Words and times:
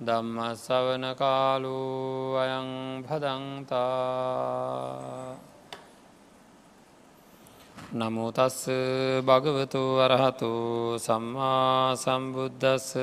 දම්ම 0.00 0.38
සවන 0.56 1.04
කාලු 1.14 1.76
අයං 2.34 2.68
භදන්තා. 3.02 3.80
නමුතස්ස 7.92 8.64
භගවතු 9.20 9.82
වරහතු 9.98 10.50
සම්මා 10.96 11.96
සම්බුද්ධස්ස 11.96 12.96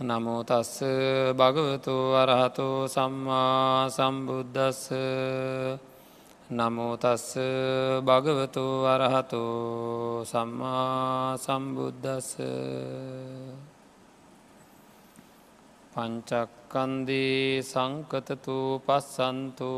නමුතස්ස 0.00 0.82
භගවතු 1.32 1.94
වරහතු 2.12 2.68
සම්මා 2.86 3.88
සම්බුද්ධස්ස 3.88 4.90
නමුතස්ස 6.50 7.38
භගවතු 8.02 8.64
වරහතු 8.82 9.44
සම්මා 10.24 11.38
සම්බුද්ධස්ස 11.38 12.36
පංචක්කන්දී 15.94 17.62
සංකතතු 17.62 18.82
පස්සන්තු 18.82 19.72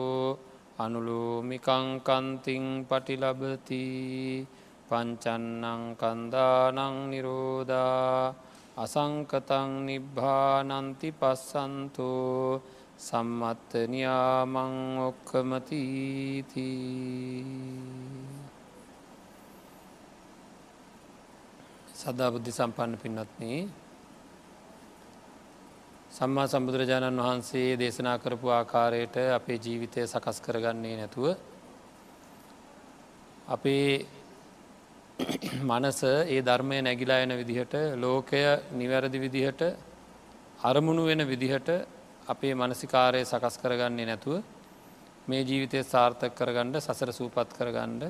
අනුලෝමිකංකන්තිං 0.79 2.65
පටිලබති 2.89 3.85
පංචන්නං 4.89 5.83
කන්දානං 5.95 6.97
නිරෝධා 7.11 8.33
අසංකතං 8.77 9.71
නිබ්භානන්ති 9.87 11.09
පස්සන්තු 11.13 12.11
සම්මත්තනයාමං 12.99 14.75
ඔක්කමතීති 15.07 16.69
සදා 21.97 22.31
බුද්ධි 22.33 22.53
සම්පන්න 22.53 22.93
පින්නත්න්නේ 22.97 23.61
සම්මා 26.17 26.47
සම්බුදුරජාණන් 26.47 27.19
වහන්සේ 27.19 27.77
දේශනා 27.77 28.15
කරපු 28.17 28.49
ආකාරයට 28.51 29.17
අපේ 29.31 29.57
ජීවිතය 29.59 30.01
සකස් 30.05 30.39
කරගන්නේ 30.41 30.95
නැතුව 30.97 31.27
අපේ 33.49 34.07
මනස 35.63 36.01
ඒ 36.29 36.39
ධර්මය 36.43 36.79
නැගිලා 36.81 37.19
එන 37.19 37.33
විදිහට 37.33 37.75
ලෝකය 37.97 38.41
නිවැරදි 38.73 39.19
විදිහට 39.19 39.61
අරමුණු 40.63 41.05
වෙන 41.05 41.23
විදිහට 41.25 41.69
අපේ 42.27 42.55
මනසිකාරය 42.55 43.21
සකස් 43.25 43.57
කරගන්නේ 43.59 44.07
නැතුව 44.07 44.41
මේ 45.29 45.43
ජීවිතය 45.43 45.85
සාර්ථක 45.85 46.33
කරගණ්ඩ 46.35 46.81
සසර 46.81 47.13
සූපත් 47.13 47.55
කරගණ්ඩ 47.59 48.09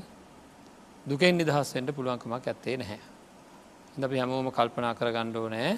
දුකෙන් 1.07 1.35
නිදහස්සෙන්ට 1.35 1.91
පුළුවන්කමක් 1.91 2.45
ඇත්තේ 2.45 2.77
නැහැ. 2.77 3.01
ඉඳ 3.95 4.05
අපි 4.05 4.17
හැමෝම 4.17 4.49
කල්පනා 4.53 4.95
කරගණ්ඩෝ 4.95 5.47
නෑ 5.49 5.75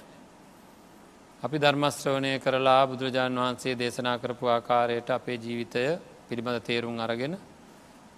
අපි 1.41 1.57
ධර්මශ්‍රවනය 1.57 2.31
කරලා 2.39 2.83
බුදුරජාණන් 2.85 3.39
වහන්සේ 3.39 3.75
දේශනා 3.77 4.19
කරපු 4.19 4.47
ආකාරයට 4.49 5.09
අපේ 5.09 5.37
ජීවිතය 5.37 5.85
පිළිබඳ 6.29 6.59
තේරුම් 6.61 6.97
අරගෙන 6.99 7.35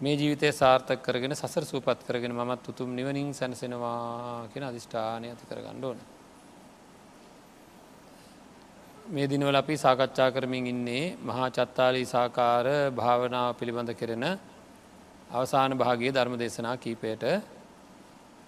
මේ 0.01 0.15
ජීවිතය 0.15 0.49
සාර්ථක 0.53 1.03
කරගෙන 1.03 1.35
සසර 1.35 1.65
සූපත් 1.65 2.01
කරගෙන 2.03 2.33
මත් 2.35 2.65
උතුම් 2.67 2.89
නිවනින් 2.91 3.29
සැනසෙනවා 3.33 4.49
කියෙන 4.51 4.65
අධිෂ්ඨානය 4.65 5.27
ඇති 5.27 5.45
කරගන්න 5.45 5.85
ඕන. 5.85 5.99
මේ 9.07 9.27
දිනවල 9.27 9.57
අපි 9.57 9.75
සාකච්ඡා 9.77 10.31
කරමින් 10.31 10.67
ඉන්නේ 10.67 11.05
මහා 11.21 11.49
චත්තාලී 11.51 12.07
සාකාර 12.07 12.67
භාවනාව 12.93 13.51
පිළිබඳ 13.55 13.91
කෙරෙන 13.95 14.25
අවසාන 15.31 15.73
භාගිය 15.75 16.11
ධර්ම 16.11 16.35
දේශනා 16.37 16.77
කීපයට 16.79 17.23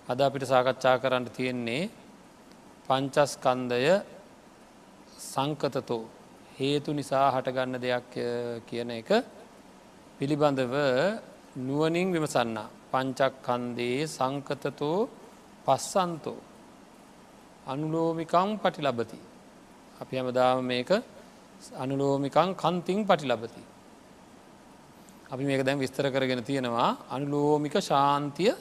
අද 0.09 0.19
අපිට 0.21 0.45
සාකච්ඡා 0.47 0.97
කරන්න 0.99 1.27
තියෙන්නේ 1.31 1.83
පංචස්කන්දය 2.87 3.85
සංකතතෝ 5.23 6.03
හේතු 6.55 6.91
නිසා 6.93 7.27
හටගන්න 7.35 7.81
දෙයක් 7.81 8.13
කියන 8.67 8.91
එක 8.93 9.11
පිළිබඳව 10.19 10.75
නුවනින් 11.59 12.09
විමසන්න 12.13 12.57
පංචක් 12.91 13.33
කන්දේ 13.43 13.99
සංකතතෝ 14.09 14.99
පස්සන්තෝ 15.67 16.39
අනුලෝමිකං 17.67 18.59
පටි 18.59 18.81
ලබති. 18.81 19.19
අපි 20.01 20.17
හැමදාම 20.17 20.65
මේක 20.65 20.91
අනුලෝමිකං 21.75 22.55
කන්තිං 22.55 23.01
පටි 23.05 23.27
ලබති. 23.27 23.63
අපි 25.31 25.45
මේක 25.45 25.63
දැන් 25.63 25.79
විස්තර 25.79 26.07
කරගෙන 26.07 26.43
තියෙනවා 26.43 26.91
අනුලෝමික 27.11 27.75
ශාන්තිය 27.81 28.53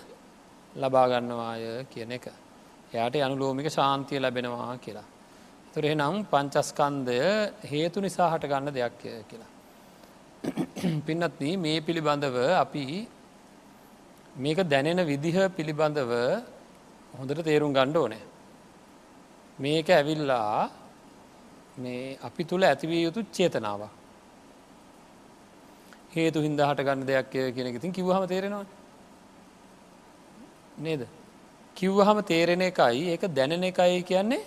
ලබාගන්නවාය 0.75 1.85
කියන 1.85 2.11
එක. 2.11 2.25
එයාට 2.93 3.15
අනුලෝමික 3.17 3.67
ශාන්තිය 3.69 4.19
ලැබෙනවා 4.19 4.77
කියලා. 4.77 5.07
තුරේ 5.73 5.95
නම් 5.95 6.15
පංචස්කන්දය 6.25 7.19
හේතු 7.63 8.01
නිසා 8.01 8.29
හට 8.31 8.49
ගන්න 8.51 8.73
දෙයක් 8.73 8.97
කියලා. 9.29 9.51
පින්නත්න 11.05 11.61
මේ 11.61 11.79
පිළිබඳව 11.79 12.37
අපි 12.55 12.85
මේක 14.35 14.59
දැනෙන 14.65 15.01
විදිහ 15.05 15.37
පිළිබඳව 15.49 16.11
හොඳට 17.13 17.43
තේරුම් 17.43 17.71
ගණ්ඩ 17.73 17.97
ඕනෑ. 17.97 18.21
මේක 19.59 19.87
ඇවිල්ලා 19.89 20.69
මේ 21.77 22.17
අපි 22.21 22.43
තුළ 22.43 22.63
ඇතිවිය 22.63 23.01
යුතු 23.05 23.23
චේතනාව. 23.31 23.87
හේතු 26.11 26.39
හින්ද 26.41 26.59
හට 26.59 26.87
ගන්න 26.87 27.07
දෙයක් 27.07 27.31
කියෙනෙ 27.31 27.69
ඉතින් 27.71 27.93
කිව්හම 27.93 28.27
තේරෙනවා. 28.27 28.65
නේද. 30.79 31.07
කිව්වහම 31.77 32.23
තේරෙන 32.23 32.61
එකයි 32.61 33.09
ඒක 33.09 33.23
දැනෙන 33.29 33.63
එකයි 33.63 34.03
කියන්නේ 34.03 34.43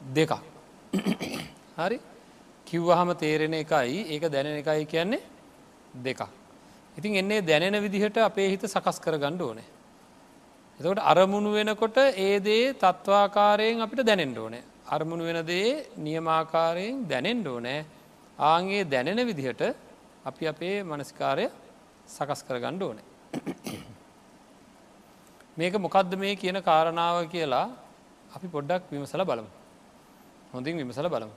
දෙකක්. 0.00 0.49
හරි 0.92 1.98
කිව්වහම 2.66 3.10
තේරෙන 3.14 3.54
එකයි 3.54 3.98
ඒක 4.06 4.22
දැනෙන 4.28 4.56
එකයි 4.58 4.84
කියන්නේ 4.86 5.22
දෙකක්. 5.96 6.22
ඉතින් 6.98 7.16
එන්නේ 7.16 7.40
දැනෙන 7.42 7.82
විදිහට 7.82 8.16
අපේ 8.18 8.48
හිත 8.50 8.64
සකස් 8.64 8.98
කර 9.00 9.16
ගණ්ඩ 9.18 9.42
ඕනේ. 9.42 9.68
එතකොට 10.80 11.00
අරමුණු 11.02 11.52
වෙනකොට 11.52 11.96
ඒ 11.96 12.40
දේ 12.40 12.74
තත්ත්වාකාරයෙන් 12.74 13.80
අපිට 13.80 14.02
දැනෙන්ට 14.02 14.38
ඕනේ. 14.38 14.62
අරමුණු 14.88 15.24
වෙන 15.24 15.46
දේ 15.46 15.86
නියමාකාරයෙන් 15.98 17.06
දැනෙන්ඩ 17.08 17.46
ඕනෑ 17.46 17.84
ආන්ගේ 18.38 18.82
දැනෙන 18.84 19.20
විදිහට 19.26 19.62
අපි 20.24 20.44
අපේ 20.52 20.76
මනස්කාරය 20.82 21.46
සකස් 22.08 22.40
කර 22.46 22.58
ගණ්ඩ 22.64 22.82
ඕනේ. 22.82 23.06
මේක 25.56 25.74
මොකක්ද 25.78 26.12
මේ 26.18 26.34
කියන 26.36 26.58
කාරණාව 26.62 27.16
කියලා 27.28 27.66
අපි 28.36 28.46
පොඩ්ඩක් 28.48 28.90
විමසල 28.92 29.24
බලමු. 29.24 29.59
හොඳින් 30.52 30.76
විමසල 30.76 31.08
බලමු. 31.08 31.32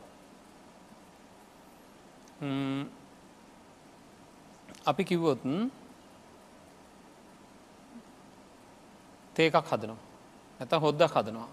අපි 4.86 5.04
කිව්වොත් 5.04 5.40
hm? 5.44 5.70
තේකක් 9.34 9.64
හදනවා 9.64 9.98
ඇත 10.60 10.72
හොද්දක් 10.82 11.12
හදනවා. 11.12 11.50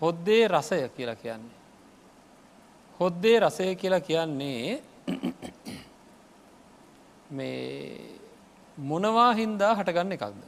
හොද්දේ 0.00 0.48
රසය 0.48 0.88
කියලා 0.88 1.16
කියන්නේ. 1.16 1.56
හොද්දේ 3.00 3.40
රසය 3.40 3.76
කියලා 3.76 4.00
කියන්නේ 4.00 4.82
මේ 7.30 8.18
මොනවා 8.78 9.34
හින්දා 9.34 9.74
හටගන්න 9.74 10.12
එකක්ද. 10.12 10.42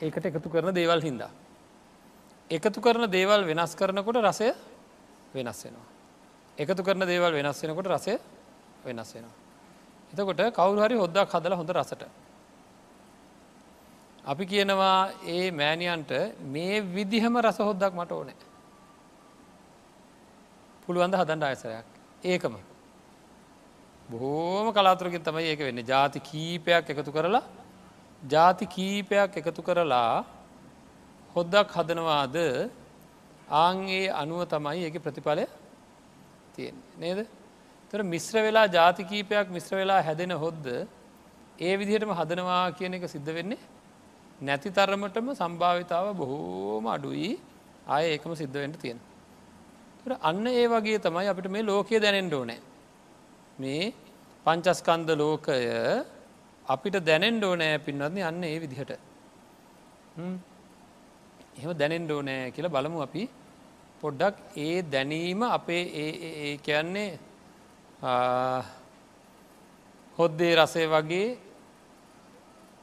ඒකට 0.00 0.26
එකතු 0.26 0.48
කරන 0.48 0.74
දේවල් 0.74 1.02
හින්දා. 1.02 1.30
එකතු 2.50 2.80
කරන 2.80 3.06
දේවල් 3.08 3.44
වෙනස් 3.44 3.74
කරනකොට 3.74 4.18
රසය 4.18 4.48
වෙනස් 5.34 5.60
වෙනවා. 5.64 5.86
එකතු 6.58 6.82
කරන 6.82 7.06
දේවල් 7.06 7.32
වෙනස් 7.32 7.62
වෙනකොට 7.62 7.86
රසය 7.88 8.18
වෙනස් 8.84 9.14
වෙනවා. 9.14 9.36
එතකොට 10.12 10.40
කවුරු 10.52 10.80
හරි 10.80 10.96
හොද්දක් 10.96 11.30
හදල 11.30 11.54
හොඳ 11.54 11.70
රසට. 11.70 12.02
අපි 14.24 14.44
කියනවා 14.46 15.10
ඒ 15.26 15.50
මෑනියන්ට 15.52 16.10
මේ 16.44 16.80
විදිහම 16.86 17.38
රස 17.38 17.58
හොද්දක් 17.60 17.94
මට 17.94 18.12
ඕනෑ. 18.12 18.36
පුළුවන්ද 20.84 21.14
හදන්ඩ 21.14 21.44
අයසරයක් 21.44 21.86
ඒකම. 22.24 22.54
බොහෝම 24.08 24.72
කලාතුරකින් 24.72 25.22
තමයි 25.22 25.46
ඒක 25.46 25.60
වෙන්න 25.60 25.82
ජාති 25.84 26.18
කීපයක් 26.20 26.90
එකතු 26.90 27.12
කරලා 27.12 27.44
ජාති 28.22 28.66
කීපයක් 28.66 29.36
එකතු 29.36 29.62
කරලා 29.62 30.24
හොද්දක් 31.34 31.68
හදනවාද 31.70 32.36
ආන්ගේ 33.56 34.06
අනුව 34.12 34.40
තමයි 34.46 34.80
ඒක 34.86 34.96
ප්‍රතිඵලය 35.04 35.44
තියෙන් 36.54 36.76
නේද 36.98 37.18
තොර 37.92 38.00
මිශ්‍ර 38.04 38.36
වෙලා 38.46 38.66
ජාති 38.68 39.02
කීපයක් 39.04 39.46
මිශ්‍ර 39.48 39.74
වෙලා 39.80 40.00
හැදෙන 40.02 40.32
හොද්ද 40.36 40.66
ඒ 41.58 41.74
විදිහටම 41.76 42.12
හදනවා 42.12 42.64
කියන 42.78 42.94
එක 42.96 43.04
සිද්ධ 43.14 43.30
වෙන්නේ 43.36 43.62
නැති 44.40 44.68
තරමටම 44.70 45.26
සම්භාවිතාව 45.34 46.06
බොහෝම 46.16 46.86
අඩුයි 46.86 47.30
ආය 47.86 48.04
ඒකම 48.12 48.32
සිද්ධ 48.34 48.56
වෙන්ට 48.62 48.78
තියෙන. 48.78 48.98
අන්න 50.20 50.46
ඒ 50.52 50.66
වගේ 50.66 50.98
තමයි 50.98 51.28
අපිට 51.32 51.48
මේ 51.50 51.62
ලෝකය 51.62 52.00
දැනෙන්ඩ 52.00 52.32
ඕනෑ. 52.32 52.60
මේ 53.58 53.82
පංචස්කන්ද 54.46 55.10
ලෝකය 55.14 55.58
අපිට 56.66 56.96
දැනෙන්ඩ 57.04 57.44
ඕනෑ 57.44 57.78
පින්නත්න 57.78 58.22
අන්න 58.22 58.44
ඒ 58.44 58.56
විදිහට. 58.58 58.92
එහෙම 61.56 61.72
දැනෙන්ඩ 61.74 62.10
ඕනෑ 62.10 62.50
කියලා 62.50 62.74
බලමු 62.76 63.02
අපි. 63.02 63.22
පොඩ්ඩක් 64.02 64.36
ඒ 64.56 64.82
දැනීම 64.84 65.42
අපේ 65.48 65.82
ඒ 66.02 66.56
කියන්නේ 66.58 67.08
හොද්දේ 70.18 70.52
රසය 70.56 70.84
වගේ 70.86 71.28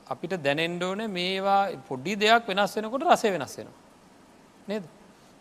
අපිට 0.07 0.33
දැනෙන්ඩ 0.39 0.83
ඕන 0.83 1.01
මේවා 1.09 1.61
පොඩ්ඩි 1.89 2.13
දෙයක් 2.15 2.47
වෙනස් 2.47 2.75
වෙනකොට 2.77 3.03
රසය 3.05 3.31
වෙනස් 3.31 3.55
වෙනවා. 3.57 3.77
නේද? 4.67 4.83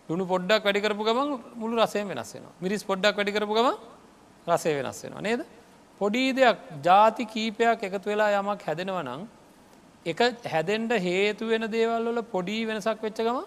ලුණු 0.08 0.25
පොඩ්ඩක් 0.26 0.64
වැඩි 0.64 0.81
කරපු 0.81 1.05
ගමන් 1.05 1.31
මුළු 1.56 1.76
රසය 1.82 2.02
වෙනස් 2.05 2.32
වෙනවා. 2.34 2.55
මිරිස් 2.61 2.82
පොඩ්ඩක් 2.84 3.17
වැඩි 3.17 3.37
කරපු 3.37 3.55
ගම 3.55 3.69
රසය 4.46 4.70
වෙනස් 4.78 5.00
වෙනවා. 5.05 5.26
නේද? 5.28 5.40
පොඩි 6.00 6.23
දෙයක් 6.32 6.58
ජාති 6.82 7.25
කීපයක් 7.26 7.82
එකතු 7.82 8.06
වෙලා 8.11 8.31
යමක් 8.40 8.62
හැදෙනව 8.62 8.99
නං 9.02 9.23
එක 10.06 10.18
හැදෙන්ට 10.44 10.92
හේතු 11.00 11.48
වෙන 11.48 11.66
දේවල් 11.68 12.04
වල 12.08 12.22
පොඩි 12.24 12.58
වෙනසක් 12.64 13.02
වෙච්ච 13.02 13.18
ගම 13.18 13.38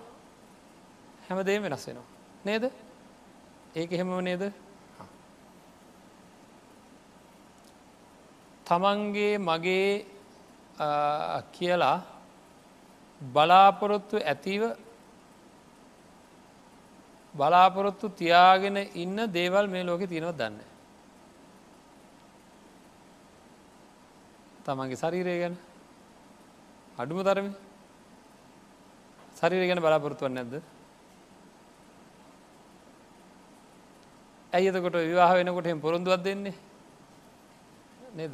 හැමදේ 1.27 1.59
වෙනස් 1.59 1.85
වෙනවා. 1.87 2.07
නේද? 2.45 2.63
ඒක 3.75 3.91
එහෙම 3.91 4.11
නේද? 4.21 4.43
තමන්ගේ 8.67 9.37
මගේ 9.39 10.05
කියලා 11.53 11.97
බලාපොරොත්තු 13.21 14.17
ඇතිව 14.23 14.63
බලාපොරොත්තු 17.33 18.09
තියාගෙන 18.11 18.77
ඉන්න 18.95 19.17
දේවල් 19.29 19.65
මේ 19.67 19.83
ලෝකෙ 19.83 20.07
තියෙනව 20.07 20.35
දන්න. 20.35 20.59
තමන්ගේ 24.65 25.01
ශරීරය 25.03 25.39
ගැන? 25.41 25.57
අඩුම 26.99 27.23
තරම. 27.23 27.47
ශරීරය 29.39 29.67
ගැන 29.69 29.79
බලාපොරොත්තුවන් 29.79 30.33
නැද්ද? 30.35 30.55
ඇයිතකොට 34.53 34.97
විවාහ 35.01 35.31
වෙනකොට 35.33 35.67
එම 35.67 35.79
පොරොන්දුවත් 35.79 36.23
දෙන්නේ? 36.23 36.53
නේද? 38.13 38.33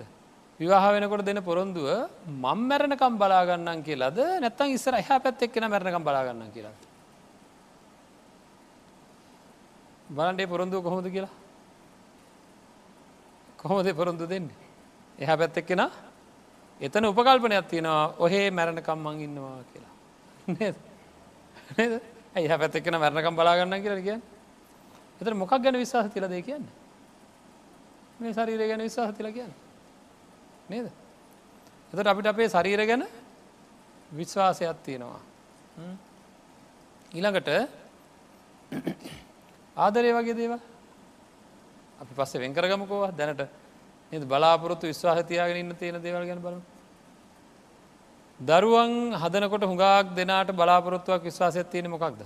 විවාහ 0.60 0.86
වෙනකොට 0.94 1.26
දෙන 1.26 1.44
පොරොන්දුව 1.44 2.10
මං 2.26 2.60
මැරණකම් 2.70 3.14
බලාගන්නන් 3.22 3.84
කියලාද? 3.84 4.18
නැත්තන් 4.42 4.74
ඉස්සර 4.74 4.98
එහ 4.98 5.10
පැත් 5.24 5.46
එක්කෙන 5.46 5.70
මැරණකම් 5.70 6.04
බලාගන්න 6.04 6.50
කියලා 6.56 6.76
බලන්ඩේ 10.10 10.48
පොරොන්දුව 10.48 10.82
කොහොමද 10.82 11.08
කියලා. 11.12 11.34
කොහොමද 13.58 13.88
පොරොන්දු 13.94 14.26
දෙන්නේ? 14.26 14.58
එහ 15.20 15.38
පැත් 15.38 15.58
එක්කෙන 15.58 15.86
එතන 16.82 17.06
උපකල්පනයක් 17.06 17.68
තියෙනවා 17.68 18.16
ඔහේ 18.20 18.52
මැරණකම් 18.52 19.00
මං 19.00 19.22
ඉන්නවා 19.22 19.60
කියලා. 19.66 19.94
ඇයි 22.36 22.48
පැත් 22.50 22.76
එක්කෙන 22.76 23.00
මැරණකම් 23.00 23.36
බලාගන්න 23.36 23.82
කියලා 23.82 24.02
කියන්න? 24.02 24.22
එතර 25.22 25.34
මොකක් 25.34 25.54
ගැන 25.58 25.76
විශවාස 25.76 26.12
තිලද 26.12 26.36
කියන්න? 26.42 26.66
මේ 28.20 28.34
ශරීරය 28.34 28.68
ගැන 28.68 28.82
විශවාස 28.82 29.16
තිල 29.16 29.32
කියන්න? 29.32 29.54
නේද? 30.70 30.92
එතට 31.94 32.08
අපිට 32.08 32.28
අපේ 32.28 32.50
ශරීර 32.50 32.86
ගැන 32.86 33.08
විශ්වාසයක් 34.12 34.84
තියෙනවා. 34.84 35.20
ඊළඟට 37.12 37.50
ආදරය 39.78 40.12
වගේ 40.12 40.36
දේව 40.36 40.54
අපි 42.00 42.14
පස්සේ 42.16 42.42
වෙන්කරගමකෝවා 42.42 43.12
දැනට. 43.14 43.65
නද? 44.12 44.24
බලාපොරොත්තු 44.26 44.86
විශ්වාහතියාගෙන 44.86 45.58
ඉන්න 45.58 45.76
තියෙන 45.76 45.98
දේවල් 45.98 46.26
ගැන 46.26 46.40
බලමු. 46.40 46.62
දරුවන් 48.40 49.14
හදනකොට 49.14 49.64
හුඟක් 49.64 50.16
දෙනාට 50.16 50.50
බලාපොරොත්තුවක් 50.52 51.24
විශ්වාසයක් 51.24 51.70
තියෙන 51.70 51.90
මොකක්ද? 51.90 52.22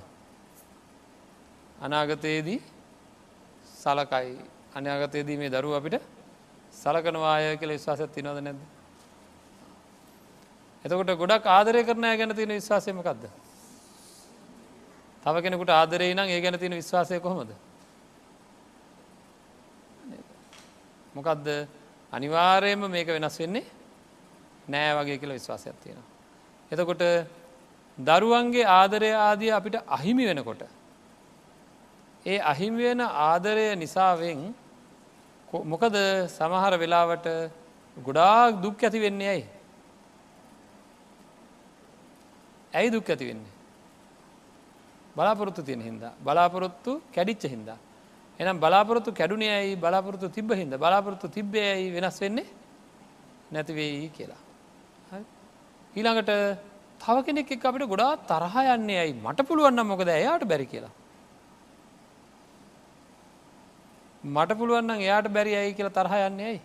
අනාගතයේදී 1.79 2.59
සලකයි. 3.75 4.37
අනාගතයේදී 4.75 5.37
මේ 5.37 5.49
දරුව 5.49 5.73
අපිට 5.73 6.01
සලකනවාය 6.73 7.57
කියල 7.57 7.71
විශ්වාසයක් 7.71 8.11
තිනවද 8.11 8.39
නැද 8.39 8.59
එතකොට 10.85 11.11
ගොඩක් 11.15 11.45
ආදරය 11.47 11.83
කරනය 11.83 12.11
ගැන 12.13 12.31
තියෙන 12.31 12.51
විශ්වාසයමකක්ද 12.51 13.23
තව 15.23 15.35
කෙනෙකුට 15.41 15.71
ආදරේ 15.71 16.13
නම් 16.13 16.27
ඒ 16.27 16.41
ගැන 16.41 16.55
තියෙන 16.55 16.73
විශ්වාසය 16.73 17.19
කොහොමද? 17.19 17.51
මොකක්ද 21.19 21.47
අනිවාර්යයෙන්ම 22.13 22.83
මේක 22.89 23.07
වෙනස් 23.09 23.37
වෙන්නේ 23.39 23.65
නෑ 24.67 24.91
වගේ 24.97 25.17
කියලා 25.17 25.39
විශ්වාසයක් 25.39 25.77
තියෙනවා. 25.83 26.07
එතකොට 26.71 27.03
දරුවන්ගේ 27.97 28.65
ආදරය 28.69 29.11
ආදිය 29.19 29.51
අපිට 29.51 29.75
අහිමි 29.87 30.25
වෙනකොට. 30.25 30.61
ඒ 32.25 32.39
අහිමි 32.41 32.83
වෙන 32.83 33.01
ආදරය 33.01 33.65
නිසාවෙන් 33.75 34.41
මොකද 35.65 35.95
සමහර 36.29 36.73
වෙලාවට 36.77 37.27
ගොඩාක් 37.97 38.61
දුක් 38.63 38.83
ඇති 38.83 38.99
වෙන්නේ 38.99 39.29
ඇයි. 39.29 39.45
ඇයි 42.73 42.91
දුක් 42.91 43.09
ඇති 43.09 43.25
වෙන්නේ. 43.25 43.53
බලාපොරොත්තු 45.15 45.61
තියෙන 45.63 45.81
හින්දා 45.81 46.13
බලාපොරොත්තු 46.19 46.91
කැඩිච්ච 47.13 47.43
හින්දා. 47.45 47.79
එනම් 48.39 48.59
බලාපොරොත්තු 48.59 49.11
කැඩුනේ 49.11 49.51
ඇයි 49.51 49.75
බලාපොරොත්තු 49.75 50.29
තිබ 50.29 50.51
හිද 50.53 50.73
බලාපොරොත්තු 50.75 51.27
තිබ්බේ 51.29 51.67
ඇයි 51.73 51.91
වෙනස් 51.91 52.19
වෙන්නේ 52.21 52.47
නැතිවෙයි 53.51 54.09
කියලා. 54.17 54.41
ඊළඟට 55.95 56.31
තව 57.01 57.17
කෙනෙක් 57.25 57.51
එක් 57.51 57.65
අපිට 57.65 57.87
ගොඩා 57.87 58.17
තරහ 58.23 58.55
යන්නේ 58.75 58.99
ඇයි 59.03 59.13
මට 59.15 59.47
පුළුවන්න 59.49 59.85
මොකද 59.85 60.07
එයාට 60.09 60.43
බැරි 60.45 60.65
කියලා. 60.65 60.93
මට 64.23 64.57
පුළුවන්න 64.57 64.91
එයාට 64.99 65.27
බැරි 65.29 65.55
ඇයි 65.55 65.73
කියලා 65.73 65.97
තරහ 65.99 66.13
යන්නේ 66.27 66.47
ඇයි. 66.47 66.61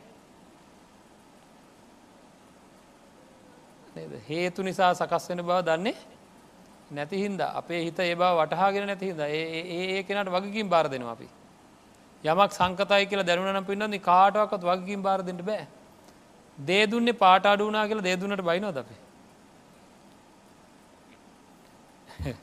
හේතු 4.29 4.63
නිසා 4.63 4.94
සකස් 4.94 5.31
වෙන 5.31 5.43
බව 5.43 5.63
දන්නේ 5.63 5.96
නැති 6.91 7.17
හින්ද 7.19 7.41
අපේ 7.41 7.84
හිත 7.84 7.98
ඒ 8.01 8.15
බව 8.15 8.31
වටහාගෙන 8.41 8.87
නැති 8.87 9.06
හිද 9.10 9.20
ඒ 9.20 10.03
කෙනට 10.03 10.31
වගකින් 10.31 10.69
බාර 10.69 10.89
දෙනවා 10.89 11.13
අපි. 11.13 11.29
යමක් 12.24 12.52
සංකතයි 12.52 13.06
කියලා 13.06 13.26
දැනුවන 13.26 13.64
පින්නන්නේ 13.64 14.00
කාටවක්ත් 14.00 14.62
වගකින් 14.62 15.02
බාරදට 15.02 15.43
බෑ. 15.43 15.66
දේදුන්නේ 16.58 17.12
පාට 17.14 17.46
අඩුනා 17.46 17.86
කියලා 17.86 18.02
දේදුන්නට 18.02 18.43
බයිනෝ 18.43 18.72
දපේ. 18.72 19.00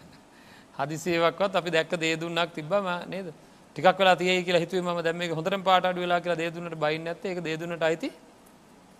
හදිසේවක්වත් 0.80 1.56
අපි 1.56 1.70
දැක්ක 1.70 1.94
දේදුන්නක් 1.98 2.54
තිබම 2.54 2.90
නේද 3.08 3.28
ටිකක් 3.76 3.98
වෙලා 3.98 4.16
තිය 4.16 4.44
කියලා 4.44 4.64
හිතුව 4.64 4.86
ම 4.86 5.02
දැම 5.02 5.22
හොඳර 5.32 5.58
පාට 5.62 5.86
වෙලා 5.96 6.20
කියලා 6.20 6.38
දේදුන්නට 6.38 6.76
බයින්න 6.78 7.08
ඇත 7.08 7.26
එක 7.26 7.40
දේදුන්නට 7.42 7.82
අයිති 7.82 8.10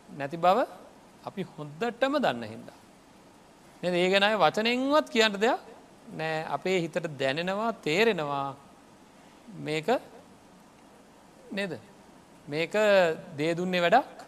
නැති 0.10 0.38
බව 0.38 0.58
අපි 1.24 1.42
හොද්දටම 1.50 2.14
දන්න 2.18 2.44
හින්දා. 2.46 2.78
ඒ 3.84 4.10
ගැනයි 4.10 4.38
වචනෙන්වත් 4.38 5.08
කියන්න 5.10 5.36
දෙයක් 5.36 5.60
නෑ 6.12 6.46
අපේ 6.48 6.78
හිතට 6.80 7.06
දැනෙනවා 7.20 7.72
තේරෙනවා 7.82 8.48
මේක 9.60 9.88
නේද 11.52 11.74
මේක 12.48 12.74
දේදුන්නේ 13.38 13.82
වැඩක් 13.82 14.20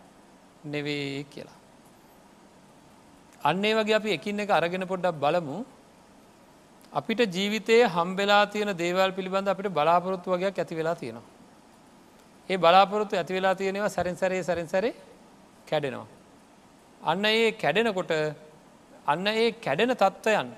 නෙවේ 0.66 1.26
කියලා. 1.26 1.60
අන්නේ 3.44 3.74
වගේ 3.76 3.96
අපි 3.96 4.10
එකින් 4.18 4.40
එක 4.40 4.50
අරගෙන 4.50 4.88
පොඩ්ඩක් 4.88 5.20
බලමු 5.20 5.58
අපිට 6.94 7.22
ජීවිතයේ 7.36 7.92
හම්බෙලා 7.96 8.44
තියෙන 8.48 8.72
දේවල් 8.78 9.12
පිළිබඳ 9.12 9.48
අපිට 9.48 9.70
බලාපොරොත්තු 9.70 10.34
වගේයක් 10.34 10.60
ඇති 10.60 10.76
වෙලා 10.76 10.96
තියෙනවා. 10.96 11.30
ඒ 12.50 12.58
බලාපොරොත්තු 12.58 13.16
ඇති 13.16 13.34
වෙලා 13.34 13.56
තියෙනවා 13.56 13.90
සැරෙන් 13.90 14.18
සැරේ 14.18 14.44
සැරෙන් 14.44 14.68
සැරේ 14.68 14.94
කැඩෙනවා. 15.70 16.08
අන්න 17.02 17.26
ඒ 17.26 17.52
කැඩෙනකොට 17.54 18.12
අන්න 19.08 19.28
ඒ 19.28 19.48
කැඩෙන 19.66 19.96
තත්ත්වයන් 19.96 20.52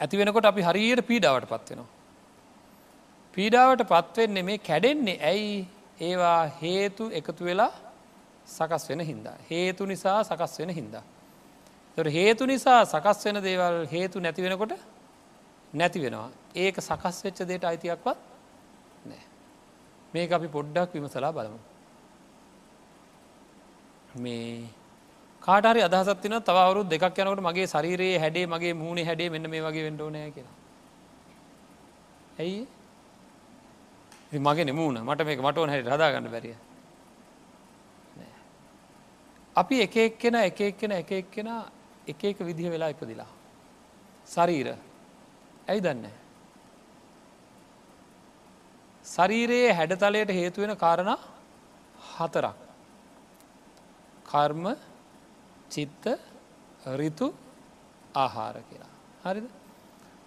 ඇති 0.00 0.16
වෙනකොට 0.16 0.46
අපි 0.46 0.62
හරියට 0.62 1.06
පීඩාවට 1.06 1.50
පත්වෙනවා. 1.52 2.01
පීඩාවට 3.34 3.82
පත්වෙන්නේ 3.84 4.42
මේ 4.42 4.58
කැඩෙන්නේ 4.58 5.18
ඇයි 5.22 5.54
ඒවා 6.00 6.40
හේතු 6.62 7.04
එකතු 7.10 7.44
වෙලා 7.44 7.72
සකස් 8.46 8.88
වෙන 8.90 9.00
හින්දා. 9.00 9.36
හේතු 9.50 9.86
නිසා 9.86 10.18
සකස් 10.24 10.58
වෙන 10.58 10.70
හින්දා. 10.70 11.02
තොට 11.98 12.08
හේතු 12.08 12.46
නිසා 12.46 12.80
සකස් 12.84 13.24
වෙන 13.26 13.42
දේවල් 13.42 13.86
හේතු 13.86 14.20
නැති 14.20 14.42
වෙනකොට 14.42 14.74
නැති 15.74 15.98
වෙනවා. 16.00 16.30
ඒක 16.54 16.76
සකස් 16.80 17.24
වෙච්ච 17.24 17.38
දේට 17.46 17.64
අයිතියක්වත් 17.64 18.18
නෑ. 19.06 19.22
මේක 20.14 20.32
අපි 20.32 20.48
පොඩ්ඩක් 20.48 20.94
විමසලා 20.94 21.32
බලමු. 21.32 21.58
මේ 24.16 24.68
කාටරි 25.42 25.80
අදහසත්තින 25.82 26.36
තවරු 26.40 26.84
දෙක් 26.84 27.02
යනකට 27.02 27.40
මගේ 27.40 27.66
ශරීරයේ 27.66 28.18
හැඩේ 28.18 28.46
මගේ 28.46 28.74
මූුණේ 28.74 29.04
හැඩේ 29.04 29.30
මෙන්න 29.30 29.50
මේ 29.50 29.62
වගේ 29.62 29.84
වෙන්ඩෝනය 29.84 30.30
කියලා. 30.30 30.56
ඇයි 32.38 32.66
මගේ 34.32 34.64
නෙමූුණ 34.64 35.04
මට 35.04 35.24
මේක 35.24 35.40
මටෝන 35.40 35.70
හැට 35.70 35.86
හදාගන්න 35.86 36.30
බැරිය. 36.30 36.56
අපි 39.56 39.80
එක 39.82 39.96
එක්කෙන 39.96 40.34
එක 40.34 40.60
එක්කෙන 40.60 40.92
එක 40.92 41.12
එක්කෙන 41.12 41.48
එක 42.06 42.24
එක 42.24 42.38
විදිහ 42.40 42.70
වෙලා 42.70 42.88
ඉපදිලා. 42.88 43.28
ශරීර 44.26 44.68
ඇයි 45.68 45.80
දන්න. 45.80 46.10
ශරීරයේ 49.04 49.72
හැඩතලයට 49.72 50.30
හේතුවෙන 50.30 50.76
කාරණ 50.76 51.16
හතරක්. 52.08 52.56
කර්ම 54.26 54.76
චිත්ත 55.70 56.04
රිතු 56.86 57.34
ආහාර 58.14 58.54
කියලා. 58.62 58.92
හරිද. 59.24 59.46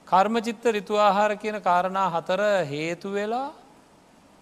කර්මචිත්ත 0.07 0.65
රිතු 0.65 0.93
ආහාර 0.97 1.35
කියන 1.37 1.61
කාරණා 1.61 2.09
හතර 2.09 2.41
හේතු 2.65 3.09
වෙලා 3.11 3.64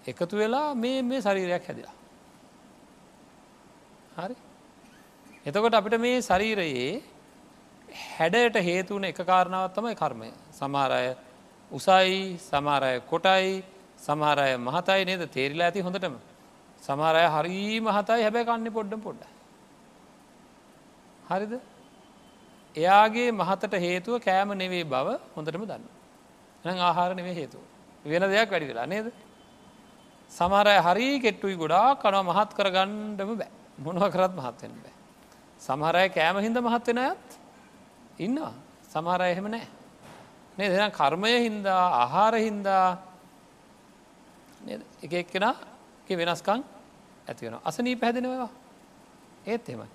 එකතු 0.05 0.35
වෙලා 0.35 0.75
මේ 0.75 1.01
මේ 1.01 1.21
ශරීරයක් 1.21 1.67
හැදිලා. 1.67 1.95
හරි. 4.17 4.35
එතකොට 5.45 5.73
අපිට 5.73 5.99
මේ 5.99 6.21
ශරීරයේ 6.21 7.01
හැඩයට 8.17 8.57
හේතුවන 8.61 9.05
එක 9.05 9.19
කාරණාවත් 9.23 9.75
තමයි 9.75 9.95
කර්මය. 9.95 10.29
සමාරය 10.53 11.15
උසයි 11.71 12.37
සමාරය 12.39 13.01
කොටයි 13.01 13.63
සමහරය 13.97 14.57
මහතයි 14.59 15.05
නේද? 15.05 15.23
තේරිලා 15.29 15.67
ඇති 15.67 15.81
හොඳටම. 15.81 16.15
සමහරය 16.81 17.25
හරි 17.27 17.79
මහතයි 17.81 18.23
හැබැ 18.23 18.45
කන්න 18.45 18.71
පොඩ්ඩ 18.71 19.03
පොඩ්ඩ 19.03 19.23
හරිද? 21.29 21.53
එයාගේ 22.75 23.29
මහතට 23.31 23.73
හේතුව 23.79 24.15
කෑම 24.19 24.49
නෙවේ 24.53 24.83
බව 24.85 25.07
හොඳටම 25.35 25.65
දන්න 25.65 25.85
එ 26.65 26.79
ආහාර 26.81 27.11
නෙවේ 27.15 27.35
හේතුව. 27.35 27.61
වෙන 28.05 28.23
දෙයක් 28.25 28.49
වැඩි 28.51 28.67
වෙලා 28.67 28.87
නේද? 28.87 29.07
සමහරය 30.33 30.75
හරි 30.79 31.07
කෙට්ටුයි 31.19 31.55
ගොඩා 31.55 31.95
කනවා 31.95 32.23
මහත් 32.23 32.51
කරගණ්ඩම 32.53 33.31
බෑ. 33.33 33.51
මොනව 33.77 34.03
කරත් 34.07 34.33
මහත්වෙන් 34.33 34.73
බෑ. 34.75 34.93
සමහරය 35.61 36.09
කෑම 36.09 36.37
හින්ද 36.37 36.57
මහත්වෙන 36.59 36.99
අයත් 36.99 37.29
ඉන්නවා. 38.19 38.53
සමහරය 38.87 39.29
එහෙම 39.29 39.47
නෑ. 39.47 39.67
නේ 40.57 40.69
දෙන 40.69 40.91
කර්මය 40.91 41.33
හින්දා 41.39 41.83
ආහාර 41.95 42.35
හින්දා 42.37 42.87
එක 45.01 45.13
එක්කෙන 45.13 45.45
වෙනස්කං 46.09 46.61
ඇති 47.27 47.45
වෙන 47.45 47.59
අසනී 47.63 47.95
පැහැදිනවා 47.95 48.49
ඒත් 49.45 49.69
එමයි 49.69 49.89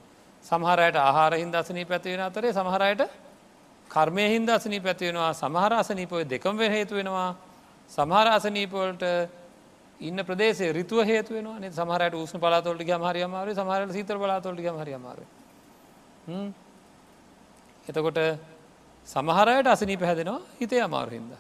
සමහරයට 0.45 0.97
ආහාර 0.99 1.33
හින්ද 1.35 1.55
අසනී 1.55 1.85
පැතිවෙන 1.85 2.23
අතරේ 2.23 2.53
සමහරයට 2.53 3.03
කර්මය 3.91 4.25
හින්ද 4.29 4.49
අසනී 4.51 4.81
පැතිවෙනවා 4.81 5.33
සමහර 5.35 5.73
අසනීපොය 5.75 6.25
දෙකම් 6.25 6.57
වෙ 6.57 6.69
හේතු 6.69 6.95
වෙනවා. 6.95 7.35
සමහර 7.91 8.27
අසනීපවලට 8.29 9.05
ඉන්න 10.01 10.19
ප්‍රදේශේ 10.21 10.73
රිතුව 10.73 11.05
හේතු 11.05 11.35
වෙන 11.35 11.73
සමහරට 11.73 12.15
උස්න 12.17 12.39
පලාතොල්ට 12.39 12.83
හරි 12.83 13.23
අමාරු 13.23 13.51
සමහරට 13.53 13.93
සිතර 13.93 14.17
පලාතොල්ට 14.17 14.61
හරි 14.81 14.95
අමාරු 14.95 15.25
එතකොට 17.87 18.19
සමහරයට 19.09 19.67
අසනී 19.67 19.97
පැහැදෙනවා 19.97 20.41
හිතේ 20.61 20.81
අමාරු 20.81 21.11
හින්ද. 21.11 21.33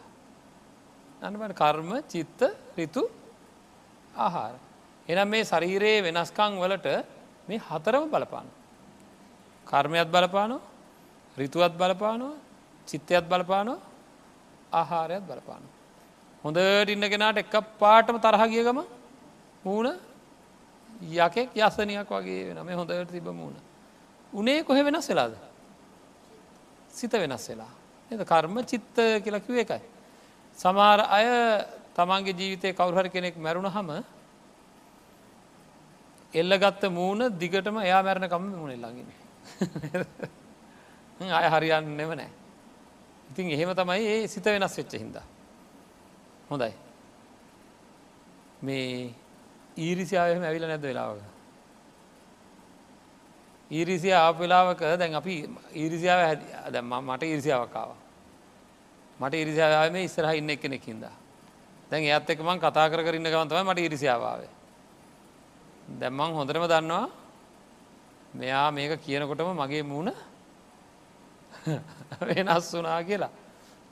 අනබට 1.23 1.55
කර්ම 1.55 1.91
චිත්ත 2.05 2.41
රිතු 2.77 3.03
ආහාර. 4.17 4.55
එනම් 5.09 5.29
මේ 5.29 5.45
ශරීරයේ 5.45 6.03
වෙනස්කං 6.03 6.53
වලට 6.59 6.89
මේ 7.49 7.61
හතරම 7.61 8.05
බලපාන 8.11 8.49
කර්මයත් 9.67 10.09
බලපානෝ 10.09 10.61
රිතුවත් 11.37 11.75
බලපානෝ 11.77 12.35
චිත්තයත් 12.89 13.25
බලපානෝ 13.29 13.79
ආහාරයත් 14.73 15.25
බලපානෝ. 15.27 15.78
හොඳට 16.49 16.91
ඉන්නගෙනට 16.91 17.39
එක් 17.39 17.55
පාටම 17.79 18.17
තරහගිය 18.19 18.65
ගම 18.65 18.81
මූුණ 19.63 19.99
යකෙක් 21.19 21.51
යසනයක් 21.55 22.09
වගේ 22.11 22.49
වෙන 22.49 22.65
මේ 22.65 22.75
හොඳට 22.75 23.11
තිබ 23.11 23.29
මූුණ. 23.31 23.57
උනේ 24.33 24.63
කොහෙ 24.63 24.83
වෙනස් 24.83 25.09
වෙලාද. 25.09 25.35
සිත 26.91 27.13
වෙනස් 27.13 27.49
වෙලා. 27.49 27.69
එද 28.11 28.21
කර්ම 28.23 28.65
චිත්ත 28.65 28.97
කියලකිව 29.25 29.57
එකයි. 29.57 29.83
සමාර 30.59 31.01
අය 31.09 31.27
තමන්ගේ 31.95 32.35
ජීවිතය 32.35 32.73
කවුහර 32.73 33.09
කෙනෙක් 33.09 33.37
මැරුණ 33.37 33.69
හම 33.69 33.91
එල්ලගත්ත 36.35 36.83
මූුණ 36.91 37.39
දිගටම 37.39 37.77
එයා 37.79 38.03
මැරණ 38.03 38.29
කම 38.29 38.45
මුණ 38.53 38.73
එල්ලගෙන. 38.73 39.09
අය 41.31 41.49
හරියන්නෙම 41.51 42.11
නෑ. 42.11 42.31
ඉතින් 43.31 43.51
එහෙම 43.51 43.75
තමයි 43.75 44.07
ඒ 44.07 44.27
සිත 44.27 44.45
වෙනස් 44.47 44.77
වෙච්ච 44.77 44.95
හින්දා. 44.95 45.27
හොඳයි. 46.51 46.73
මේ 48.63 49.15
ඊරිසිාවහම 49.77 50.43
ඇවිල 50.43 50.67
නැද 50.67 50.83
වෙලාවක. 50.83 51.23
ඊරිසිය 53.71 54.13
ආප 54.15 54.39
වෙලාවක 54.39 54.81
දැන් 54.99 55.15
අපි 55.15 55.35
ඊරිසිාව 55.75 56.21
දැම 56.73 56.93
මට 57.01 57.23
ඊරිසිාවකාව. 57.25 57.91
මට 59.21 59.35
ඉරිසිාව 59.35 59.93
මේ 59.93 60.05
ඉස්සරහ 60.05 60.35
ඉන්න 60.35 60.51
එක 60.51 60.61
කෙනෙකින්දා. 60.61 61.17
දැන් 61.91 62.05
ඒත් 62.05 62.31
එක 62.31 62.41
මං 62.41 62.59
කතා 62.59 62.89
කරන්න 62.89 63.27
ගවන්තම 63.27 63.67
මට 63.67 63.79
ඉරිසිාවාවේ. 63.81 64.59
දැම්මං 65.91 66.35
හොඳරම 66.35 66.65
දන්නවා 66.65 67.09
මෙයා 68.35 68.71
මේක 68.71 69.01
කියනකොටම 69.01 69.57
මගේ 69.57 69.83
මූුණ 69.83 70.13
වෙනස් 72.29 72.69
වනා 72.73 73.01
කියලා 73.03 73.33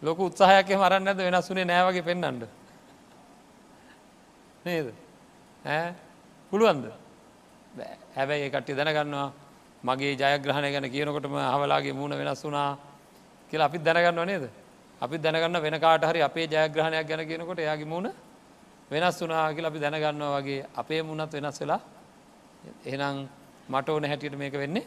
ලොක 0.03 0.19
උත්සාහයක් 0.19 0.69
මරන්න 0.73 1.09
ඇද 1.09 1.19
වෙනස් 1.19 1.49
වනේ 1.51 1.65
නෑවගේ 1.65 2.03
පෙන්න්නට 2.03 2.49
නේද? 4.65 4.93
පුළුවන්ද? 6.53 6.85
හැබැයි 8.17 8.45
ඒ 8.45 8.51
කට්ටි 8.51 8.75
දැනගන්නවා 8.75 9.33
මගේ 9.85 10.13
ජයග්‍රහණය 10.15 10.69
ගැන 10.73 10.87
කියනකොටම 10.91 11.35
හවලාගේ 11.55 11.93
මූුණ 11.93 12.15
වෙනස් 12.15 12.45
වුනා 12.45 12.71
කියලා 13.51 13.67
අපිත් 13.67 13.83
දැනගන්නවා 13.83 14.27
නේද? 14.27 14.45
අපි 15.01 15.19
දැනගන්න 15.19 15.63
වෙන 15.63 15.81
කාට 15.81 16.03
හරි 16.03 16.21
අපේ 16.23 16.47
ජයග්‍රහණයක් 16.47 17.07
ගැන 17.07 17.23
කියනකොට 17.27 17.59
එයාගේ 17.59 17.85
මුණ 17.87 18.09
වෙනස් 18.91 19.21
වනා 19.21 19.53
කියලා 19.55 19.71
අපි 19.71 19.81
දැනගන්නවා 19.81 20.41
වගේ 20.41 20.67
අපේ 20.75 21.03
මුණත් 21.03 21.33
වෙනස් 21.35 21.61
වෙලා 21.61 21.81
එහෙනම් 22.85 23.29
මට 23.69 23.89
ඕන 23.89 24.05
හැටියට 24.05 24.39
මේක 24.39 24.53
වෙන්නේ 24.55 24.87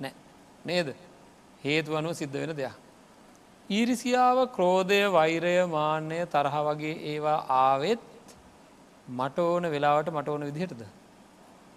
නෑ. 0.00 0.12
නේද? 0.64 0.88
හේතු 1.64 1.96
අනුව 1.96 2.12
සිද්ධ 2.12 2.32
වෙන 2.34 2.56
දෙයක්. 2.56 2.81
ඊරිසියාව 3.70 4.38
ක්‍රෝධය 4.56 5.00
වෛරය 5.16 5.54
මාන්‍යය 5.66 6.24
තරහ 6.26 6.56
වගේ 6.68 6.96
ඒවා 7.12 7.38
ආවෙත් 7.48 8.00
මට 9.08 9.38
ඕන 9.38 9.70
වෙලාවට 9.70 10.10
මට 10.10 10.28
ඕන 10.28 10.44
විදිහටද. 10.48 10.82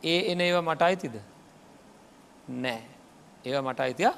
ඒ 0.03 0.31
එන 0.31 0.41
ඒවා 0.41 0.61
මට 0.61 0.81
අයිතිද. 0.81 1.15
නෑ 2.47 2.81
ඒවා 3.45 3.71
මට 3.71 3.79
අයිතිය 3.79 4.11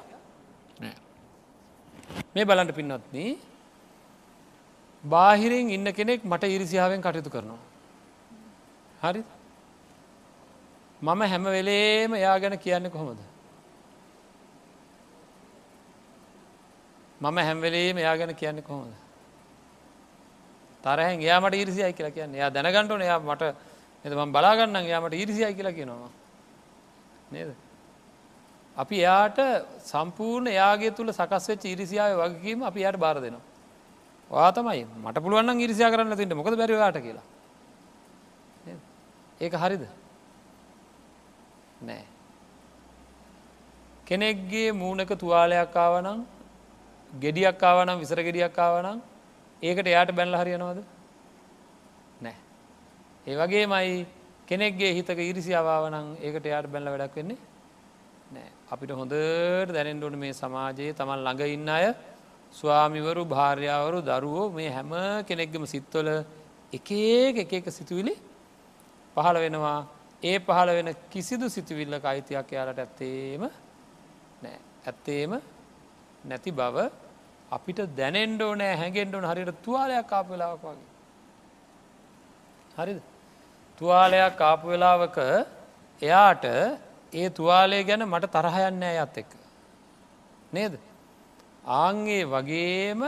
නෑ. 0.80 0.96
මේ 2.34 2.44
බලන්ට 2.44 2.74
පින්නත්න 2.74 3.16
බාහිරෙන් 5.04 5.70
ඉන්න 5.70 5.92
කෙනෙක් 5.92 6.24
මට 6.24 6.44
ඉරිසිාවෙන් 6.56 7.02
කටයුතු 7.02 7.30
කරනවා. 7.30 7.58
හරි 9.02 9.22
මම 11.02 11.20
හැම 11.32 11.44
වෙලේම 11.44 12.14
එයා 12.14 12.38
ගැන 12.40 12.58
කියන්න 12.58 12.90
කොහොමද. 12.90 13.20
මම 17.20 17.38
හැම්වෙලේම 17.38 17.98
එයා 17.98 18.16
ගැන 18.16 18.34
කියන්න 18.34 18.62
කොහොමද. 18.62 18.94
තරහෙන් 20.84 21.20
යාමට 21.20 21.54
ඉරිසියි 21.54 21.92
කියලා 21.92 22.10
කියන්න 22.10 22.34
එයා 22.34 22.50
දැනගන්නටන 22.50 23.02
එයා 23.02 23.20
මට 23.20 23.42
එතම 24.04 24.32
බලාගන්න 24.32 24.86
යාමට 24.86 25.14
ඉරිසියි 25.14 25.54
කියලා 25.54 25.72
කියනවා. 25.72 26.10
නේද. 27.32 27.50
අපි 28.76 28.96
එයාට 28.96 29.38
සම්පූර්ණ 29.84 30.52
යාගේ 30.52 30.90
තුළ 30.90 31.10
සකස්වෙච් 31.10 31.64
ඉරිසිාව 31.66 32.18
වගකීම 32.20 32.62
අපි 32.62 32.80
යට 32.82 32.98
බාර 32.98 33.16
දෙනවා. 33.20 33.44
වාතමයි 34.30 34.86
මට 35.04 35.22
පුළුවන් 35.22 35.60
ඉරිසියා 35.60 35.90
කරන්න 35.90 36.16
තිට 36.16 36.34
මොකද 36.34 36.56
බැරිවාට 36.56 36.98
කියලා. 36.98 37.26
ඒක 39.40 39.54
හරිද. 39.54 39.84
නෑ. 41.82 42.04
කෙනෙක්ගේ 44.06 44.72
මූුණක 44.72 45.12
තුවාලයක් 45.14 45.76
ආවනම් 45.76 46.37
ගෙඩියක් 47.12 47.62
ආවනම් 47.62 47.98
විසර 47.98 48.20
ගෙඩියක් 48.20 48.58
ආවනම් 48.58 49.00
ඒකට 49.62 49.86
එයාට 49.86 50.12
බැල්ල 50.12 50.34
හරියනවද? 50.34 50.84
නෑ. 52.20 52.36
ඒ 53.26 53.36
වගේ 53.36 53.66
මයි 53.66 54.06
කෙනෙක්ගේ 54.46 54.92
හිතක 54.94 55.18
ඉරිසිාවාවනං 55.22 56.16
ඒකට 56.18 56.46
එයාට 56.46 56.68
බැල්ල 56.68 56.88
වැඩක් 56.88 57.16
වෙන්නේ 57.16 57.38
නෑ. 58.30 58.50
අපිට 58.70 58.90
හොඳට 58.92 59.72
දැනෙන්ඩුවන 59.72 60.18
මේ 60.18 60.32
සමාජයේ 60.34 60.94
තමන් 60.94 61.24
ළඟ 61.24 61.42
ඉන්න 61.48 61.68
අය 61.68 61.86
ස්වාමිවරු 62.54 63.24
භාර්යාවරු 63.26 63.98
දරුවෝ 64.02 64.48
මේ 64.50 64.70
හැම 64.70 64.92
කෙනෙක්ගම 65.24 65.64
සිත්වල 65.66 66.08
එක 66.72 66.90
එක 67.40 67.52
එක 67.52 67.66
සිතුවිලි 67.70 68.14
පහළ 69.16 69.38
වෙනවා. 69.44 69.78
ඒ 70.22 70.38
පහළ 70.38 70.70
වෙන 70.70 70.96
කිසිදු 71.10 71.48
සිතුවිල්ලක 71.48 72.04
අයිතියක් 72.04 72.52
යාලට 72.52 72.78
ඇත්තේම 72.78 73.42
නෑ. 74.42 74.58
ඇත්තේම 74.84 75.32
නැති 76.28 76.50
බව 76.52 76.76
අපිට 77.50 77.80
දැනෙන්ඩෝ 77.96 78.52
නෑ 78.54 78.74
හැගෙන්ඩුවන 78.76 79.26
හරිට 79.26 79.62
තුවාලයක් 79.62 80.06
කාප 80.06 80.26
වෙලාවක් 80.28 80.64
වගේ. 80.64 80.88
හරිද? 82.76 83.00
තුවාලයක් 83.80 84.36
කාපු 84.36 84.66
වෙලාවක 84.66 85.18
එයාට 86.02 86.44
ඒ 87.12 87.28
තුවාලය 87.30 87.78
ගැන 87.84 88.02
මට 88.04 88.30
තරහයන්න 88.30 88.82
ඇත් 88.84 89.16
එක්ක. 89.16 89.32
නේද? 90.52 90.74
ආංගේ 91.76 92.22
වගේම 92.26 93.02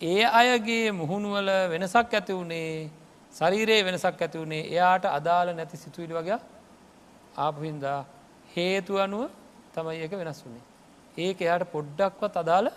ඒ 0.00 0.24
අයගේ 0.32 0.86
මුහුණුවල 0.92 1.50
වෙනසක් 1.68 2.10
ඇති 2.10 2.32
වුණේ 2.32 2.90
ශරීරයේ 3.34 3.84
වෙනසක් 3.84 4.18
ඇති 4.18 4.38
වුණේ 4.38 4.62
එයාට 4.66 5.04
අදාළ 5.08 5.48
නැති 5.52 5.76
සිතුවිලි 5.76 6.14
වගේ 6.14 6.38
ආපහින්දා 7.38 8.00
හේතු 8.54 8.92
අනුව 8.98 9.30
තමයි 9.74 9.98
ඒක 9.98 10.12
වෙනස් 10.14 10.40
වුණේ. 10.44 10.64
ඒක 11.18 11.40
එයාට 11.40 11.72
පොඩ්ඩක්වත් 11.72 12.36
අදාළ 12.36 12.70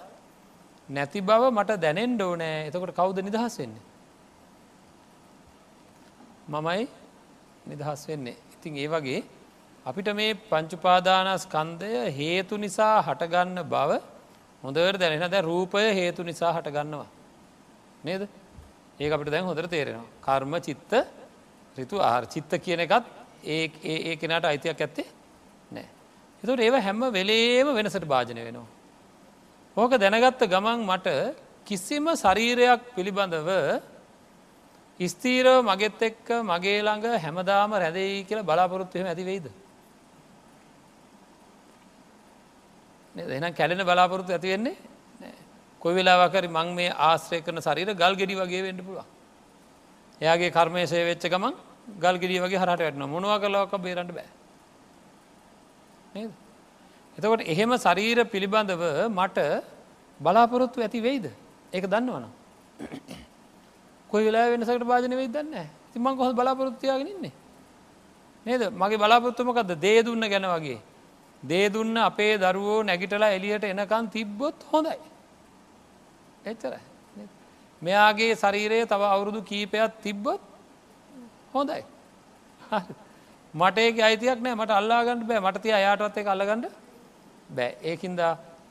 නැති 0.90 1.22
බව 1.22 1.52
මට 1.52 1.80
දැනෙන් 1.80 2.18
ඩෝනෑ 2.18 2.68
එතකොට 2.68 2.96
කවුද 2.96 3.18
නිදහස් 3.20 3.60
වෙන්නේ? 3.60 3.84
මමයි 6.50 6.88
නිදහස් 7.66 8.08
වෙන්නේ. 8.08 8.38
ඉතින් 8.54 8.78
ඒ 8.78 8.88
වගේ 8.88 9.24
අපිට 9.86 10.10
මේ 10.14 10.34
පංචුපාදානස්කන්දය 10.34 11.92
හේතු 12.12 12.58
නිසා 12.58 13.02
හටගන්න 13.02 13.64
බව 13.66 13.92
හොඳට 14.64 15.00
දැනෙන 15.00 15.32
දැ 15.32 15.42
රූපය 15.42 15.84
හේතු 15.94 16.24
නිසා 16.24 16.54
හටගන්නවා. 16.54 17.08
නේද? 18.04 18.28
ඒ 19.00 19.12
අපිට 19.12 19.32
දැන් 19.32 19.46
හොඳට 19.46 19.70
තේරෙනවා. 19.70 20.10
කර්ම 20.22 20.54
චිත්ත 20.60 20.92
රිතු 21.78 21.98
ආර් 22.02 22.26
චිත්ත 22.26 22.52
කියන 22.60 22.80
එකත් 22.80 23.06
ඒ 23.46 23.72
ඒ 23.84 24.16
කෙනට 24.16 24.46
අයිතියක් 24.46 24.82
ඇත්තේ 24.82 25.06
නෑ 25.06 25.23
එතුට 26.44 26.60
ඒව 26.60 26.76
හැම 26.78 27.00
වෙලේම 27.12 27.68
වෙනසට 27.74 28.06
භාජනය 28.06 28.42
වෙනවා. 28.42 28.68
ඕක 29.78 29.92
දැනගත්ත 29.94 30.44
ගමන් 30.46 30.80
මට 30.84 31.08
කිසිම 31.68 32.06
ශරීරයක් 32.16 32.82
පිළිබඳව 32.96 33.50
ස්තීරව 35.00 35.64
මගෙත් 35.64 36.02
එක්ක 36.02 36.28
මගේ 36.44 36.80
ළඟ 36.82 37.06
හැමදාම 37.18 37.72
රැදෙයි 37.76 38.24
කියලා 38.24 38.44
බලාපොරොත්තුවම 38.44 39.08
ඇතිවෙයිද 39.08 39.48
එනම් 43.16 43.54
කැලෙන 43.54 43.82
බලාපොරොත්තු 43.82 44.32
ඇති 44.32 44.50
වෙන්නේ 44.50 44.76
කොයි 45.82 45.96
වෙලාවකරි 45.96 46.48
මං 46.50 46.70
මේ 46.74 46.92
ආශ්‍රය 47.02 47.42
කරන 47.42 47.60
ශරීර 47.60 47.90
ගල් 47.94 48.16
ගෙඩි 48.16 48.36
වගේ 48.36 48.64
වෙන්න 48.64 48.80
පුළුව. 48.80 49.06
එයාගේ 50.22 50.52
කර්මයසය 50.52 51.04
වෙච්ච 51.04 51.26
ගමන් 51.26 51.54
ගල් 52.00 52.18
ගෙඩිය 52.18 52.40
වගේ 52.40 52.60
හරට 52.60 52.82
වැටන 52.82 53.04
මොනවා 53.08 53.40
කලාවක 53.40 53.74
බේරට 53.80 54.12
බෑ. 54.12 54.43
එතකොට 57.18 57.42
එහෙම 57.44 57.72
ශරීර 57.78 58.26
පිළිබඳව 58.26 58.84
මට 59.10 59.38
බලාපොරොත්තු 60.20 60.82
ඇති 60.82 61.02
වෙයිද? 61.02 61.26
ඒක 61.74 61.86
දන්නවන. 61.86 62.26
කොයි 64.10 64.26
වෙලා 64.26 64.50
වෙනසකට 64.50 64.84
භාජන 64.84 65.16
වෙයි 65.16 65.30
දන්න 65.30 65.68
තිමං 65.94 66.18
කොහ 66.18 66.30
බලාපොරොත්තියාගෙන 66.32 67.08
ඉන්නේ. 67.08 67.34
නේද? 68.46 68.62
මගේ 68.72 68.98
බලාපොරොත්තුමකක්ද 68.98 69.76
දේ 69.78 70.00
දුන්න 70.04 70.26
ගැන 70.26 70.48
වගේ. 70.48 70.80
දේ 71.44 71.70
දුන්න 71.70 71.98
අපේ 72.00 72.38
දරුවෝ 72.38 72.80
නැගිටලා 72.84 73.32
එලියට 73.32 73.64
එනකන් 73.66 74.10
තිබ්බොත් 74.10 74.58
හොඳයි. 74.72 74.98
එච්චර 76.46 76.74
මෙයාගේ 77.82 78.34
ශරීරයේ 78.36 78.86
තව 78.86 79.02
අවුරුදු 79.06 79.42
කීපයක් 79.42 80.02
තිබ්බොත් 80.02 80.42
හොඳයි. 81.54 81.84
මට 83.54 83.78
ඒක 83.80 84.00
අයිතියක් 84.02 84.40
නෑ 84.42 84.56
මට 84.56 84.72
අල්ලාගන්නට 84.72 85.28
බෑ 85.28 85.42
මට 85.42 85.62
තිය 85.62 85.74
අයාටවත් 85.74 86.18
එක 86.18 86.28
අල්ලගන්නඩ 86.28 86.66
බෑ 87.50 87.70
ඒකින්ද 87.84 88.22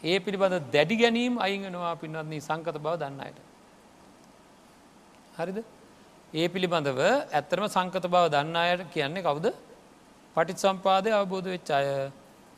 ඒ 0.04 0.16
පිළිබඳ 0.18 0.56
දැඩි 0.74 0.96
ගැනීම් 0.96 1.34
අයිගෙනවා 1.38 1.94
පින්වත්නී 1.96 2.40
සංකත 2.40 2.78
බව 2.78 2.94
දන්නයට. 2.98 3.38
හරිද 5.36 5.58
ඒ 6.32 6.48
පිළිබඳව 6.48 6.98
ඇත්තරම 7.30 7.66
සංකත 7.68 8.06
බව 8.06 8.24
දන්න 8.34 8.56
අයට 8.56 8.82
කියන්නේ 8.90 9.22
කවුද 9.22 9.46
පටිත් 10.36 10.58
සම්පාදය 10.58 11.10
අවබෝධ 11.12 11.48
වෙච්ච 11.54 11.70
අය 11.70 11.86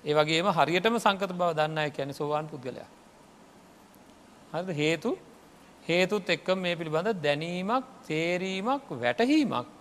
ඒ 0.04 0.14
වගේම 0.14 0.48
හරියටම 0.50 0.96
සංකත 0.98 1.32
බව 1.32 1.50
දන්න 1.52 1.78
අය 1.78 1.90
කියන 1.90 2.12
සෝවාන් 2.12 2.48
පුද්ගලයා. 2.48 2.88
හරි 4.52 4.74
හේතු 4.74 5.10
හේතුත් 5.82 6.30
එක්ක 6.30 6.48
මේ 6.56 6.74
පිළිබඳ 6.74 7.12
දැනීමක් 7.20 7.84
තේරීමක් 8.08 8.88
වැටහීමක්. 8.96 9.73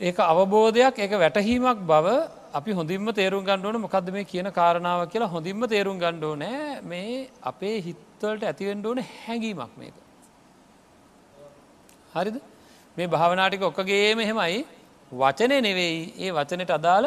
ඒක 0.00 0.18
අවබෝධයක් 0.18 0.98
එක 0.98 1.12
වැටහීමක් 1.14 1.80
බව 1.84 2.06
අපි 2.52 2.72
හොඳින්ම 2.72 3.08
තේරුම් 3.12 3.42
ගණ්ඩුවන 3.44 3.76
මොකක්ද 3.78 4.06
මේ 4.10 4.24
කියන 4.24 4.46
කාරණාව 4.50 5.00
කියලා 5.06 5.28
හොඳින්ම 5.28 5.60
තේරුම් 5.64 5.98
ගණ්ඩෝ 5.98 6.34
නෑ 6.36 6.80
මේ 6.82 7.28
අපේ 7.42 7.76
හිත්වලට 7.80 8.42
ඇතිවෙන්ඩ 8.42 8.86
ඕන 8.86 8.98
හැඟීමක් 9.16 9.72
මේක. 9.76 9.96
හරිද? 12.14 12.36
මේ 12.96 13.08
භාවනාටික 13.08 13.62
ඔක්කගේ 13.62 14.14
මෙහෙමයි 14.14 14.64
වචනය 15.12 15.60
නෙවෙයි. 15.60 15.98
ඒ 16.18 16.30
වචනයට 16.30 16.70
අදාළ 16.70 17.06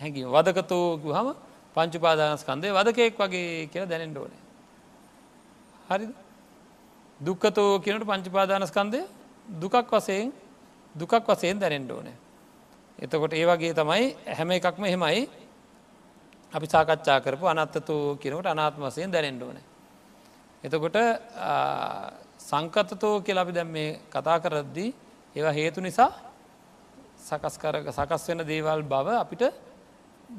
හැකි 0.00 0.24
වදකතෝකු 0.26 1.08
හම 1.10 1.28
පංචුපාදානස්කන්දය 1.76 2.68
වදකෙක් 2.70 3.14
වගේ 3.18 3.68
කියලා 3.68 3.90
දැනෙන්ට 3.92 4.16
ඕනේ. 4.16 4.40
හරි 5.88 6.06
දුක්කතෝ 7.20 7.70
කියනට 7.80 8.04
පංචුපාදානස්කන්දය 8.06 9.00
දුකක් 9.60 9.76
වසයෙන් 9.92 10.32
දුකක් 10.94 11.14
වසයෙන් 11.28 11.56
දැනෙන්ට 11.58 11.92
ඕනේ. 11.92 12.16
එතකොට 13.00 13.32
ඒ 13.32 13.46
වගේ 13.46 13.72
තමයි 13.72 14.04
හැම 14.28 14.50
එකක්ම 14.50 14.84
එහෙමයි 14.84 15.28
අපි 16.52 16.66
සාකච්ඡා 16.66 17.18
කරපු 17.20 17.46
අනත්තතු 17.46 17.94
කියනකට 18.16 18.46
අනාත්ම 18.46 18.82
වසයෙන් 18.82 19.10
දැනෙන්ට 19.10 19.42
ඕනේ. 19.42 19.64
එතකොට 20.64 20.96
සංකතතෝ 22.40 23.14
කියලා 23.20 23.42
අපි 23.42 23.52
දැම් 23.52 23.68
මේ 23.68 23.98
කතා 24.08 24.38
කරද්දී 24.38 24.90
ඒවා 25.36 25.52
හේතු 25.52 25.80
නිසා 25.80 26.10
සකස් 27.20 27.56
කර 27.58 27.76
සකස් 27.90 28.22
වෙන 28.28 28.42
දේවල් 28.44 28.82
බව 28.84 29.08
අපිට 29.16 29.44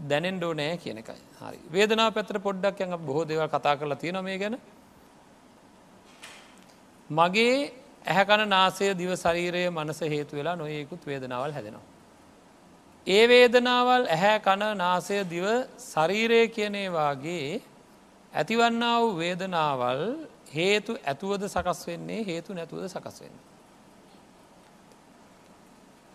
දැනෙන්ඩෝ 0.08 0.54
නෑ 0.54 0.78
කියන 0.78 0.98
එකයි 0.98 1.22
හරි 1.40 1.60
වේදනා 1.72 2.10
පැතර 2.12 2.40
පොඩ්ඩක් 2.40 2.80
යඟ 2.80 2.98
බොහෝ 3.02 3.26
දේවල් 3.26 3.48
කතා 3.48 3.76
කරලා 3.76 3.98
තියෙන 3.98 4.20
මේ 4.22 4.38
ගැන 4.38 4.58
මගේ 7.10 7.56
ඇහැකන 8.06 8.44
නාසය 8.48 8.92
දිව 8.94 9.12
ශරීරය 9.16 9.64
මනස 9.70 10.00
හේතු 10.08 10.36
වෙලා 10.36 10.56
නොයෙකුත් 10.56 11.02
වේදනාවල් 11.06 11.54
හැදෙනවා. 11.54 11.91
ඒ 13.08 13.28
වේදනාවල් 13.28 14.06
ඇහැ 14.08 14.40
කන 14.40 14.64
නාසය 14.78 15.24
දිව 15.26 15.46
ශරීරය 15.82 16.48
කියනේවාගේ 16.48 17.62
ඇතිවන්න 18.34 18.84
වූ 18.96 19.18
වේදනාවල් 19.18 20.02
හේතු 20.54 20.98
ඇතුවද 21.04 21.48
සකස් 21.48 21.88
වෙන්නේ 21.88 22.22
හේතු 22.24 22.54
නැතුවද 22.54 22.86
සකස් 22.88 23.22
වෙන්නේ. 23.22 23.46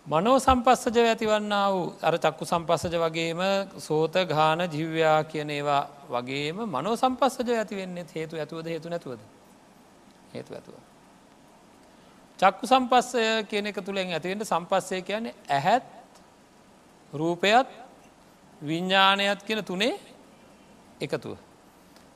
මනෝ 0.07 0.39
සම්පස්සජ 0.39 0.97
ඇතිවන්න 1.03 1.53
වූ 1.67 1.93
අර 2.01 2.15
චක්කු 2.17 2.45
සම්පස්සජ 2.45 2.95
වගේම 2.97 3.41
සෝත 3.79 4.15
ගාන 4.25 4.63
ජිව්‍යා 4.69 5.23
කියන 5.25 5.49
ඒවා 5.49 5.83
වගේම 6.09 6.63
මනෝ 6.67 6.95
සම්පස්සජ 6.95 7.51
ඇතිවෙන්නේ 7.53 8.05
හේතු 8.15 8.35
ඇතුවද 8.37 8.65
හේතු 8.65 8.89
නැතුවද 8.89 9.19
හේතු 10.33 10.53
ඇතුව. 10.53 10.75
චක්කු 12.39 12.65
සම්පස්සය 12.65 13.43
කියන 13.43 13.65
එක 13.65 13.83
තුළෙන් 13.83 14.09
ඇතිවෙන්ට 14.09 14.45
සම්පස්සය 14.45 15.01
කියන්නේ 15.01 15.35
ඇහැත් 15.49 15.96
රූපයත් 17.13 17.67
විඤ්ඥානයත් 18.61 19.43
කියන 19.43 19.63
තුනේ 19.63 19.99
එකතුව. 21.01 21.37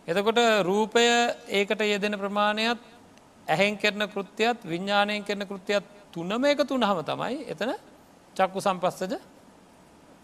එතකොට 0.08 0.40
රූපය 0.64 1.06
ඒකට 1.50 1.82
යෙදෙන 1.82 2.18
ප්‍රමාණයත් 2.18 2.80
ඇහෙන් 3.48 3.78
කරන 3.78 4.08
කෘත්‍යයත් 4.08 4.64
විඤ්ඥානයෙන් 4.64 5.24
කරන 5.24 5.46
කෘත්‍යයත් 5.46 5.86
තුනම 6.12 6.46
එක 6.46 6.68
තුනහම 6.68 7.04
තමයි 7.04 7.46
එතන 7.48 7.74
චක්කු 8.36 8.60
සම්පස්සජ 8.60 9.16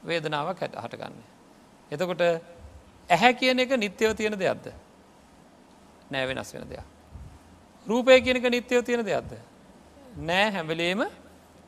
වේදනාවක් 0.03 0.59
හැට 0.59 0.75
හටගන්න. 0.75 1.15
එතකොට 1.91 2.21
ඇහැ 3.09 3.33
කියන 3.33 3.59
එක 3.59 3.71
නිත්‍යව 3.77 4.15
තියෙන 4.15 4.35
දෙයක්ද 4.35 4.73
නෑ 6.11 6.27
වෙනස් 6.27 6.53
වෙන 6.53 6.69
දෙයක්. 6.69 6.85
රූපය 7.87 8.21
කියනක 8.21 8.49
නිත්‍යව 8.49 8.83
තියෙන 8.83 9.05
දෙයක්ද. 9.05 9.31
නෑ 10.19 10.51
හැඹලේම 10.51 11.05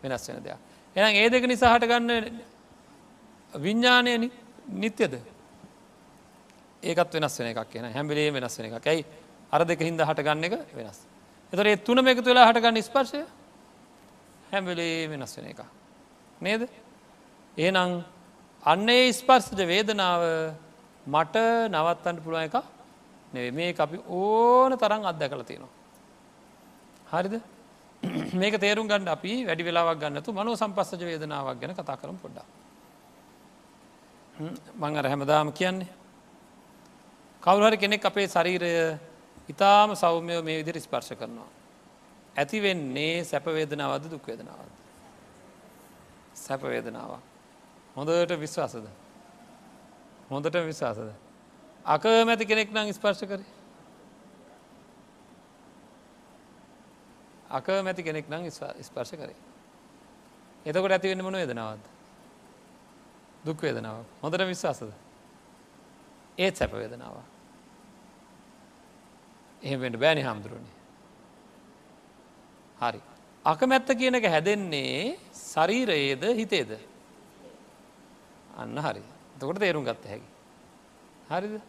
වෙනස් 0.01 0.27
වෙන 0.29 0.43
දෙයක්. 0.43 0.57
එනම් 0.95 1.15
ඒ 1.15 1.29
දෙක 1.29 1.47
නිසා 1.47 1.75
හටගන්න 1.75 2.41
විඤ්ඥානය 3.53 4.31
නිත්‍යද 4.67 5.13
ඒකත් 6.83 7.13
වෙනස් 7.13 7.39
වෙන 7.39 7.47
එකක් 7.47 7.69
කියන 7.69 7.91
හැමිලේ 7.91 8.31
වෙනස් 8.31 8.57
වෙන 8.57 8.65
එකක් 8.69 8.87
ඇයි 8.87 9.05
අර 9.51 9.65
දෙක 9.65 9.79
හින්ද 9.79 9.99
හටගන්න 9.99 10.43
එක 10.43 10.53
වෙනස්. 10.73 10.99
එතර 11.53 11.67
ඒ 11.67 11.77
තුන 11.77 11.99
එක 11.99 12.23
තුලා 12.23 12.47
හටගන්න 12.49 12.81
ස්පර්ශය 12.81 13.23
හැමිලේ 14.51 15.07
වෙනස් 15.07 15.37
වෙන 15.37 15.47
එක. 15.47 15.61
නේද? 16.41 16.69
ඒනං 17.57 18.03
අන්නේ 18.63 19.13
ස්පර්ශජ 19.13 19.65
වේදනාව 19.65 20.21
මට 21.07 21.35
නවත්තන්න 21.69 22.21
පුළුවන් 22.23 22.43
එක 22.43 22.55
නෙවේ 23.33 23.51
මේ 23.51 23.73
අපි 23.75 23.97
ඕන 24.07 24.77
තරම් 24.77 25.03
අත්දැකල 25.05 25.43
තියෙනවා. 25.43 25.73
හරිද 27.09 27.41
මේක 28.33 28.55
තේරුම් 28.57 28.87
ගන්න 28.87 29.07
අපි 29.07 29.43
වැඩි 29.45 29.63
වෙලාවක් 29.63 29.99
ගන්නතු 29.99 30.31
මනෝ 30.31 30.55
සම්පස්සජ 30.55 31.03
වේදනාවක් 31.03 31.59
ගැන 31.59 31.75
කතා 31.75 31.97
කරම් 31.97 32.15
පොඩ්ඩා 32.15 32.58
මං 34.39 34.97
අර 34.97 35.05
හැමදාම 35.05 35.51
කියන්නේ 35.51 35.87
කවුහරි 37.43 37.77
කෙනෙක් 37.77 38.05
අපේ 38.05 38.27
ශරීරය 38.27 38.99
ඉතාම 39.49 39.95
සෞම්‍යය 39.95 40.41
මේ 40.41 40.57
විදිර 40.57 40.77
ස්පර්ශ 40.77 41.13
කරනවා. 41.13 41.47
ඇති 42.35 42.61
වෙන්නේ 42.61 43.23
සැපවේදනාවද 43.25 44.05
දුක්වේදනාවද. 44.05 44.73
සැපවේදනාව. 46.35 47.19
හොඳට 47.95 48.31
විශ්වාසද. 48.37 48.87
හොඳට 50.29 50.55
විශ්වාසද. 50.63 51.11
අකමැති 51.85 52.45
කෙනෙක් 52.45 52.71
නම් 52.71 52.93
ස්පර්ශ 52.93 53.25
කරේ. 53.25 53.45
අකමැති 57.51 58.03
කෙනෙක් 58.03 58.29
නම් 58.29 58.49
ස්පර්ශ 58.81 59.13
කරේ. 59.13 59.39
එතකොට 60.65 60.91
ඇති 60.91 61.09
වෙන්න 61.09 61.23
මොන 61.23 61.33
වේදනාවද. 61.35 61.98
දුක් 63.45 63.61
වේදනාව 63.61 64.03
හොඳට 64.21 64.47
විශ්වාසද. 64.47 64.91
ඒත් 66.37 66.55
සැප 66.55 66.71
වේදනාව. 66.71 67.15
එහෙමට 69.63 69.99
බෑනි 69.99 70.21
හාමුදුරුවනේ. 70.21 70.75
හරි. 72.79 73.01
අකමැත්ත 73.45 73.89
කියන 73.97 74.15
එක 74.15 74.25
හැදෙන්නේ 74.25 75.17
ශරීරයේද 75.33 76.23
හිතේද. 76.35 76.71
අන්න 78.57 78.77
හරි. 78.77 79.03
තකොට 79.39 79.59
තේරුම් 79.59 79.83
ගත්ත 79.83 80.05
හැකි. 80.05 80.29
හරිද. 81.29 81.61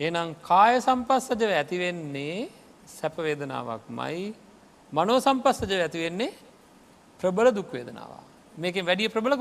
එනම් 0.00 0.34
කාය 0.42 0.80
සම්පස්සජව 0.80 1.50
ඇතිවෙන්නේ 1.52 2.48
සැපවේදනාවක් 2.86 3.88
මයි 3.90 4.34
මනෝ 4.92 5.18
සම්පස්සජ 5.20 5.72
ඇතිවෙන්නේ 5.76 6.32
ප්‍රබල 7.20 7.50
දුක්වේදනවා. 7.50 8.22
මේකින් 8.58 8.86
වැඩිය 8.86 9.08
ප්‍රබල 9.08 9.36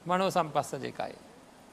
කෝකද. 0.00 0.06
මනෝ 0.06 0.30
සම්පස්සජයකයි. 0.30 1.14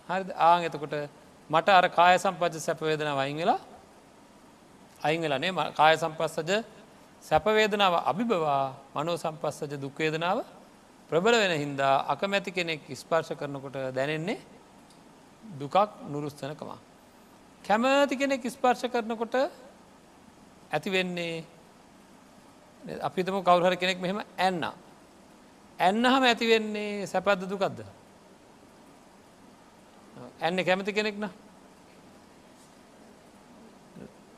හරි 0.10 0.34
ආං 0.36 0.64
එතකොට 0.64 1.10
මට 1.50 1.70
අර 1.70 1.90
කාය 1.90 2.20
සම්පච්ච 2.20 2.60
සැපවේදනාව 2.60 3.18
අයින් 3.18 3.38
වෙලා 3.38 3.60
අයින් 5.02 5.22
වෙලනේ 5.22 5.52
කාය 5.76 5.98
සම්පස්සජ 5.98 6.64
සැපවේදනාව 7.22 7.94
අභිබවා 8.06 8.74
මනෝ 8.96 9.18
සම්පස්සජ 9.18 9.74
දුක්වේදනාව 9.76 10.44
ප්‍රබල 11.10 11.34
වෙන 11.34 11.60
හින්දා 11.60 12.06
අකමැති 12.08 12.52
කෙනෙක් 12.52 12.82
ස්පර්ශ 12.94 13.32
කරනකොට 13.32 13.76
දැනෙන්නේ 13.96 14.40
දුකක් 15.60 15.76
නුරුස්තනකමා. 16.10 16.80
කැමති 17.64 18.18
කෙනෙක් 18.18 18.44
ස්පර්ශ 18.46 18.92
කරනකොට 18.92 19.36
ඇතිවෙන්නේ 20.72 21.44
අපිතම 23.02 23.40
කවුහර 23.42 23.76
කෙනෙක් 23.76 24.00
මෙහෙම 24.00 24.20
ඇන්න. 24.38 24.64
ඇන්න 25.80 26.06
හම 26.06 26.24
ඇතිවෙන්නේ 26.24 27.08
සැපද්ද 27.08 27.48
දුකක්ද. 27.50 27.80
ඇන්න 30.42 30.66
කැමති 30.66 30.94
කෙනෙක්න. 30.94 31.30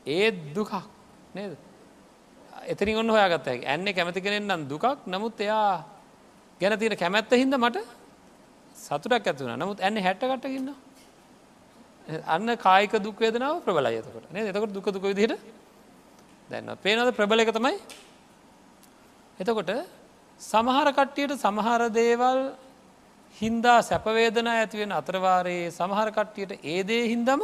ඒත් 0.06 0.36
දුකක් 0.54 0.72
නේද. 1.34 1.56
එතරින් 2.66 2.98
ඔන්න 2.98 3.10
හොයාගත්ත 3.10 3.48
ඇන්නේ 3.48 3.94
කැමති 3.94 4.20
කෙනෙක් 4.20 4.42
නම් 4.42 4.68
දුකක්. 4.68 5.06
නමුත් 5.06 5.40
එයා 5.40 5.84
ගැන 6.60 6.78
තියෙන 6.78 6.96
කැමැත්ත 6.96 7.32
හින්ද 7.32 7.54
මට 7.56 7.78
සතුටක් 8.76 9.26
ඇතිවුණ 9.26 9.58
නමුත් 9.58 9.80
ඇන්න 9.80 9.96
හැට්ටකටගන්න 10.06 10.70
අන්න 12.26 12.56
කායික 12.56 12.94
දුක්වේදනාව 12.98 13.62
ප්‍රබලයි 13.64 14.00
එතකොට. 14.00 14.26
නේ 14.32 14.48
එතකොට 14.48 14.72
දුක 14.72 14.86
දුක 14.94 15.02
විදිහට 15.02 15.40
දැන්න 16.50 16.76
පේනද 16.82 17.14
ප්‍රබල 17.14 17.40
එක 17.44 17.52
තමයි. 17.54 17.76
එතකොට 19.40 19.70
සමහර 20.40 20.88
කට්ටියට 20.92 21.38
සමහර 21.38 21.82
දේවල් 21.92 22.40
හින්දා 23.40 23.78
සැපවේදනා 23.82 24.54
ඇතිවෙන 24.54 24.92
අතරවාරයේ 24.92 25.70
සමහර 25.70 26.08
කට්ටියට 26.10 26.64
ඒදේ 26.64 27.02
හින්දම 27.08 27.42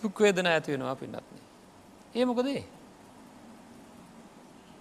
දුක්වේදන 0.00 0.46
ඇතිවෙනවා 0.46 0.96
පින්නත්න්නේ. 0.96 1.44
ඒ 2.14 2.24
මොකදේ. 2.24 2.62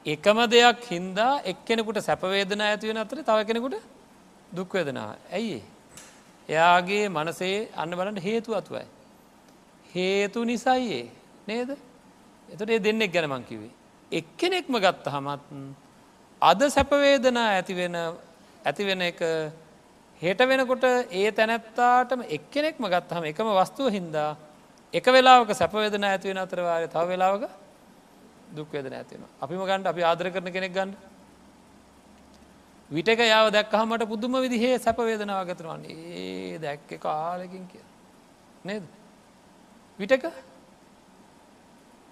එකම 0.06 0.40
දෙයක් 0.48 0.82
හින්දා 0.92 1.34
එක්කෙනෙකුට 1.44 2.00
සැපවේදන 2.00 2.62
ඇතිවෙන 2.62 2.98
අතර 2.98 3.24
තව 3.24 3.40
කෙනෙකුට 3.46 3.76
දුක්වේදනා 4.56 5.10
ඇයි. 5.32 5.64
එයාගේ 6.50 7.06
මනසේ 7.10 7.58
අන්න 7.76 7.92
බලට 7.92 8.24
හේතු 8.24 8.56
අතුවයි. 8.56 8.86
හේතු 9.96 10.44
නිසයියේ 10.44 11.04
නේද 11.48 11.70
එතට 12.50 12.70
ඒ 12.70 12.80
දෙන්නෙක් 12.80 13.12
ගැනමං 13.12 13.44
කිවේ. 13.44 13.74
එක්කෙනෙක්ම 14.12 14.76
ගත්ත 14.78 15.06
හමත් 15.08 15.44
අද 16.42 16.62
සැපවේදනා 16.70 17.50
ඇතිවෙන 17.52 17.96
ඇතිවෙන 18.66 19.02
එක 19.02 19.22
හෙට 20.22 20.40
වෙනකොට 20.40 20.84
ඒ 21.12 21.32
තැනැත්තාටම 21.32 22.22
එක්කෙනෙක්ම 22.30 22.84
ගත්හම 22.86 23.24
එකම 23.26 23.48
වස්තුව 23.54 23.92
හින්දා 23.92 24.38
එක 24.94 25.06
වෙලාවක 25.08 25.52
සැපවේදන 25.54 26.04
ඇතිවෙන 26.04 26.38
අතරවාරය 26.38 26.88
තව 26.88 27.08
වෙලාවක 27.08 27.44
දුක්වේදන 28.56 28.94
ඇතිවෙන 28.94 29.28
අපිම 29.42 29.60
ගන්ට 29.62 29.88
අපි 29.88 30.02
ආදර 30.04 30.32
කරන 30.32 30.52
කෙනෙක් 30.52 30.74
ගන්න. 30.74 30.96
විටක 32.92 33.20
යාව 33.22 33.52
දැක්කහමට 33.52 34.08
පුදුම 34.08 34.34
විදිහේ 34.38 34.80
සැපවේදනාව 34.80 35.48
ගතරවන්නේ 35.48 35.96
ඒ 36.16 36.60
දැක්ක 36.60 37.00
කාලකින් 37.00 37.68
කිය 37.68 37.84
නේද? 38.64 38.84
විටක? 40.00 40.24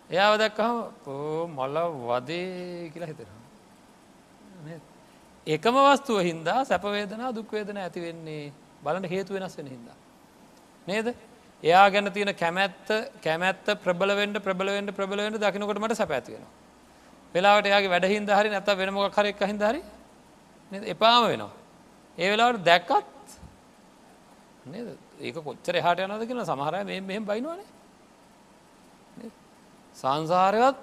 එයාව 0.10 0.38
දැක්කහම 0.38 0.78
පෝ 1.06 1.48
මල 1.48 1.76
වදේ 2.02 2.92
කියලා 2.92 3.08
හිතෙනවා. 3.08 3.43
එකම 5.48 5.76
වස්තුව 5.76 6.20
හින්දා 6.22 6.64
සැපවේදනා 6.64 7.32
දුක්වේදන 7.32 7.78
ඇතිවෙන්නේ 7.78 8.52
බලට 8.84 9.10
හේතු 9.10 9.34
වෙනස් 9.34 9.58
වෙන 9.58 9.68
හින්දා. 9.68 9.96
නේද 10.88 11.08
එයා 11.64 11.90
ගැන 11.90 12.12
තියෙන 12.12 12.36
කැමැත්ත 12.36 12.88
කැමැත්ත 13.22 13.66
ප්‍රබලවෙන්ට 13.78 14.40
ප්‍රබලවෙන්ට 14.40 14.92
ප්‍රබලවෙන්ට 14.92 15.38
දකිනකොට 15.38 15.80
මට 15.80 15.96
සැපැතිවෙන. 15.96 16.46
වෙලාවට 17.36 17.66
එයාගේ 17.66 17.90
වැඩහින්ද 17.90 18.30
හරි 18.30 18.50
නැත 18.50 18.68
වෙනමොක 18.74 19.12
කරෙක් 19.12 19.40
හිද 19.42 19.62
හරි 19.62 19.82
එපාම 20.88 21.28
වෙනවා. 21.28 21.52
ඒ 22.18 22.30
වෙලාවට 22.30 22.64
දැක්කත් 22.64 23.38
නේද 24.66 24.88
ඒක 25.20 25.36
කොච්චර 25.38 25.76
හට 25.78 26.00
යනද 26.00 26.28
කියලා 26.28 26.46
සමහරය 26.46 26.84
මේ 26.86 27.02
මෙහෙම 27.02 27.26
බයිනවානේ 27.26 27.70
සංසාරයවත් 29.98 30.78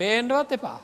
පේන්ඩවත් 0.00 0.52
එපා 0.52 0.78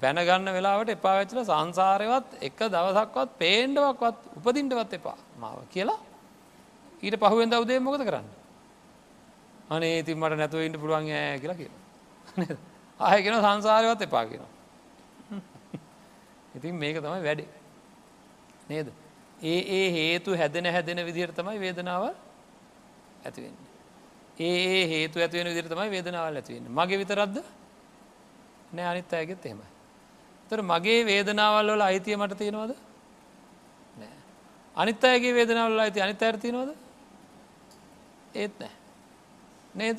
බැනගන්න 0.00 0.48
වෙලාවට 0.48 0.90
එපා 0.90 1.14
වෙච්චල 1.18 1.40
සංසාරයවත් 1.42 2.36
එක 2.40 2.58
දවසක්වත් 2.66 3.30
පේන්ඩවක්වත් 3.38 4.18
උපදින්ටවත් 4.38 4.92
එපා. 4.94 5.16
මාව 5.38 5.58
කියලා 5.68 5.98
ඊට 7.02 7.16
පහුවෙන් 7.16 7.50
දවදේ 7.50 7.80
මොකද 7.80 8.02
කරන්න? 8.02 8.28
අනේ 9.70 9.98
ඉතින් 9.98 10.18
මට 10.18 10.36
නැතුව 10.36 10.60
ඉන්න 10.60 10.76
පුළුවන් 10.76 11.08
ෑ 11.10 11.38
කියලා 11.38 11.56
කියන 11.56 11.72
ආයගෙන 13.00 13.40
සංසාරයවත් 13.40 14.02
එපා 14.02 14.24
කියෙන 14.24 14.46
ඉතින් 16.56 16.74
මේක 16.76 16.96
තමයි 16.98 17.22
වැඩේ. 17.22 17.48
නේද? 18.68 18.88
ඒ 19.42 19.60
ඒ 19.72 19.86
හේතු 19.92 20.30
හැදෙන 20.34 20.66
හැදෙන 20.68 21.04
විදිහට 21.04 21.36
තමයි 21.36 21.58
වේදනාව 21.58 22.12
ඇතිවෙන්න 23.24 23.58
ඒ 24.38 24.86
හේතු 24.86 25.20
ඇතිවෙන 25.20 25.48
විදිර 25.48 25.66
තමයි 25.66 25.90
වේදනාවල් 25.90 26.36
ඇතිවෙන්න 26.36 26.66
මගේ 26.70 26.98
විතරද්ද 26.98 27.36
නෑ 28.74 28.88
අනිත් 28.92 29.12
අයගෙත් 29.12 29.46
එහෙමයි. 29.46 29.68
තර 30.48 30.62
මගේ 30.62 31.00
වේදනාවල් 31.08 31.70
වල 31.74 31.82
අයිතිය 31.88 32.16
මට 32.16 32.38
තියෙනවද 32.38 32.72
නෑ. 34.00 34.16
අනිත් 34.76 35.04
අයගේ 35.04 35.34
වේදනාවල් 35.38 35.84
අයිති 35.84 36.02
අනිත් 36.06 36.22
අයට 36.22 36.40
තියෙනවද 36.42 36.70
ඒත් 38.34 38.54
නෑ. 38.60 38.74
නේද 39.74 39.98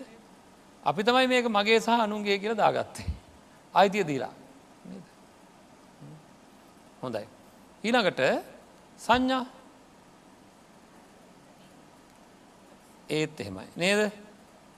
අපි 0.85 1.03
තමයි 1.03 1.27
මේක 1.27 1.45
මගේ 1.49 1.79
සහ 1.79 1.89
අනුන්ගේ 1.89 2.39
කියලා 2.39 2.61
දාගත්තේ. 2.63 3.07
අයිතිය 3.73 4.07
දීලා 4.07 4.33
හොඳයි. 7.01 7.27
ඊළඟට 7.83 8.21
සංඥා 8.99 9.45
ඒත් 13.09 13.39
එහෙමයි. 13.39 13.67
නේද 13.75 14.24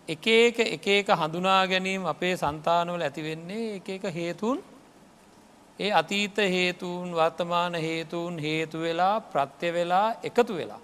එක 0.08 0.28
එක 0.28 0.60
එක 0.67 0.88
එක 0.89 1.10
හඳුනා 1.12 1.62
ගැනීම 1.65 2.06
අපේ 2.06 2.36
සන්තානවල 2.36 3.02
ඇතිවෙන්නේ 3.02 3.76
එක 3.76 3.89
එක 3.89 4.04
හේතුන් 4.12 4.58
ඒ 5.80 5.91
අතීත 5.91 6.38
හේතුන් 6.38 7.12
වර්තමාන 7.12 7.76
හේතුන් 7.78 8.39
හේතු 8.39 8.80
වෙලා 8.80 9.15
ප්‍රත්‍ය 9.24 9.72
වෙලා 9.72 10.08
එකතු 10.24 10.54
වෙලා 10.54 10.82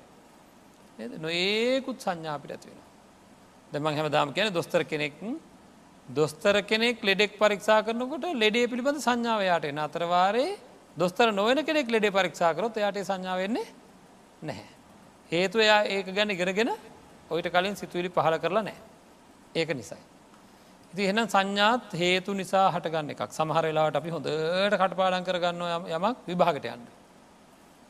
නොඒකුත් 1.18 1.98
සංඥාපිට 2.00 2.52
ඇතිවෙන 2.52 2.84
දෙමන් 3.72 3.94
හැමදාම 3.94 4.34
කියන 4.34 4.54
දොස්තර 4.54 4.84
කෙනෙක් 4.84 5.16
දොස්තර 6.10 6.62
කෙනෙක් 6.64 7.02
ලෙඩෙක් 7.02 7.34
පරික්ෂා 7.36 7.82
කරනකොට 7.82 8.26
ලෙඩේ 8.36 8.68
පිළිබඳ 8.68 9.00
සංඥාවයාට 9.00 9.66
එන 9.66 9.80
අතරවාරේ 9.80 10.58
දොස්තර 10.98 11.32
නොවන 11.32 11.64
කෙනෙක් 11.64 11.88
ලෙඩේ 11.88 12.12
පරික්ෂා 12.12 12.54
කරොත් 12.54 12.78
එයාට 12.78 13.00
සංඥාවවෙන්නේ 13.02 13.68
නැහැ. 14.42 14.68
හේතු 15.32 15.60
එයා 15.60 15.84
ඒක 15.86 16.08
ගැන 16.14 16.30
ඉගෙනගෙන 16.30 16.72
ඔයිට 17.30 17.50
කලින් 17.50 17.76
සිතුවිලි 17.76 18.10
පහල 18.10 18.38
කරලා 18.38 18.64
නෑ. 18.64 18.93
ඒක 19.56 19.70
නිසයි. 19.72 19.98
ඉති 20.94 21.04
එනම් 21.04 21.28
සංඥාත් 21.28 21.94
හේතු 21.94 22.34
නිසා 22.34 22.66
හටගන්න 22.72 23.10
එකක් 23.10 23.32
සමහර 23.32 23.64
වෙලාවට 23.64 23.96
අපි 23.96 24.10
හොඳට 24.10 24.30
කටපාඩන් 24.74 25.24
කරගන්න 25.24 25.62
යමක් 25.90 26.18
විභාගට 26.28 26.66
යන්න. 26.68 26.86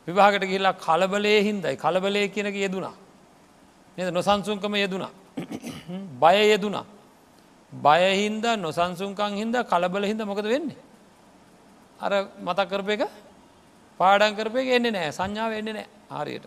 විභාගට 0.08 0.46
ගිල්ලා 0.46 0.74
කලබලේ 0.78 1.40
හින්දයි 1.42 1.76
කලබලය 1.78 2.24
කියනක 2.30 2.56
යෙදුනා. 2.56 2.96
නද 3.98 4.10
නොසන්සුන්කම 4.12 4.76
යෙදුනා. 4.76 5.12
බය 6.22 6.36
යෙදුනා. 6.46 6.86
බයහින්ද 7.74 8.46
නොසන්සුන්කං 8.58 9.34
හින්ද 9.34 9.56
කලබල 9.66 10.04
හිද 10.04 10.22
මොකද 10.24 10.46
වෙන්නේ. 10.46 10.78
අර 12.00 12.12
මතක් 12.40 12.70
කරප 12.70 12.90
එක 12.90 13.04
පාඩන් 14.00 14.36
කරපය 14.36 14.68
එන්නේ 14.70 14.92
නෑ 14.92 15.12
සංඥාව 15.12 15.52
එන්නේ 15.54 15.74
නෑ 15.74 15.88
ආරයට. 16.12 16.46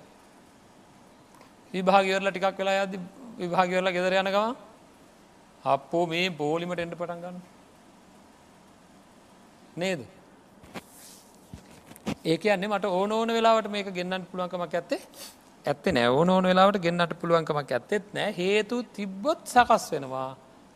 විභාගවරල 1.75 2.31
ටිකක් 2.31 2.59
වෙලා 2.59 2.83
අද 2.83 2.95
විභාගවරලා 3.39 3.93
ගෙදර 3.93 4.15
යනකවා 4.15 4.66
අපෝ 5.75 6.05
මේ 6.13 6.27
පෝලිමට 6.41 6.83
එන්ට 6.83 6.99
පටන් 6.99 7.23
ගන්න 7.25 7.41
නේද? 9.83 10.01
ඒක 12.25 12.45
යන්නේ 12.45 12.71
මට 12.71 12.93
ඕන 12.99 13.13
ඕන 13.13 13.35
වෙලාවට 13.39 13.71
මේක 13.75 13.91
ගෙන්න්නට 13.99 14.31
පුළුවන්කමක් 14.31 14.75
ඇත්තේ 14.81 15.01
ඇත්තේ 15.65 15.93
නෑ. 15.97 16.11
ඕන 16.11 16.31
ඕන 16.31 16.47
වෙලාවට 16.51 16.83
ගෙන්න්නට 16.85 17.19
පුළුවන්කමක් 17.21 17.73
ඇත්තෙත් 17.73 18.15
නෑ. 18.15 18.35
හේතු 18.41 18.83
තිබ්බොත් 18.97 19.43
සකස් 19.55 19.91
වෙනවා. 19.93 20.31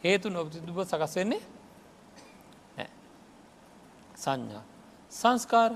හේතු 0.04 0.30
නොතිබ 0.30 0.82
සකස් 0.84 1.14
වෙන්නේ 1.20 1.42
සංඥා. 4.16 4.64
සංස්කාර. 5.12 5.72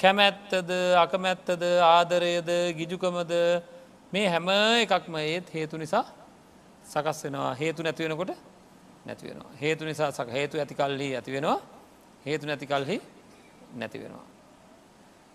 කැමැත්තද 0.00 0.70
අකමැත්තද 1.04 1.62
ආදරයද 1.84 2.50
ගිජුකමද 2.78 3.32
මේ 4.12 4.26
හැම 4.28 4.48
එකක්ම 4.82 5.14
ඒත් 5.22 5.46
හේතු 5.54 5.76
නිසා 5.78 6.04
සකස් 6.84 7.24
වෙනවා 7.24 7.54
හේතු 7.54 7.82
නැතිවෙනකොට 7.82 8.30
නැතිවෙනවා. 9.06 9.52
හේතු 9.60 9.84
නිසා 9.84 10.12
සක 10.12 10.28
හේතු 10.30 10.58
ඇති 10.58 10.74
කල්හි 10.74 11.16
ඇති 11.16 11.32
වෙනවා 11.32 11.60
හේතු 12.26 12.46
නැති 12.46 12.66
කල්හි 12.66 13.02
නැති 13.74 13.98
වෙනවා. 13.98 14.24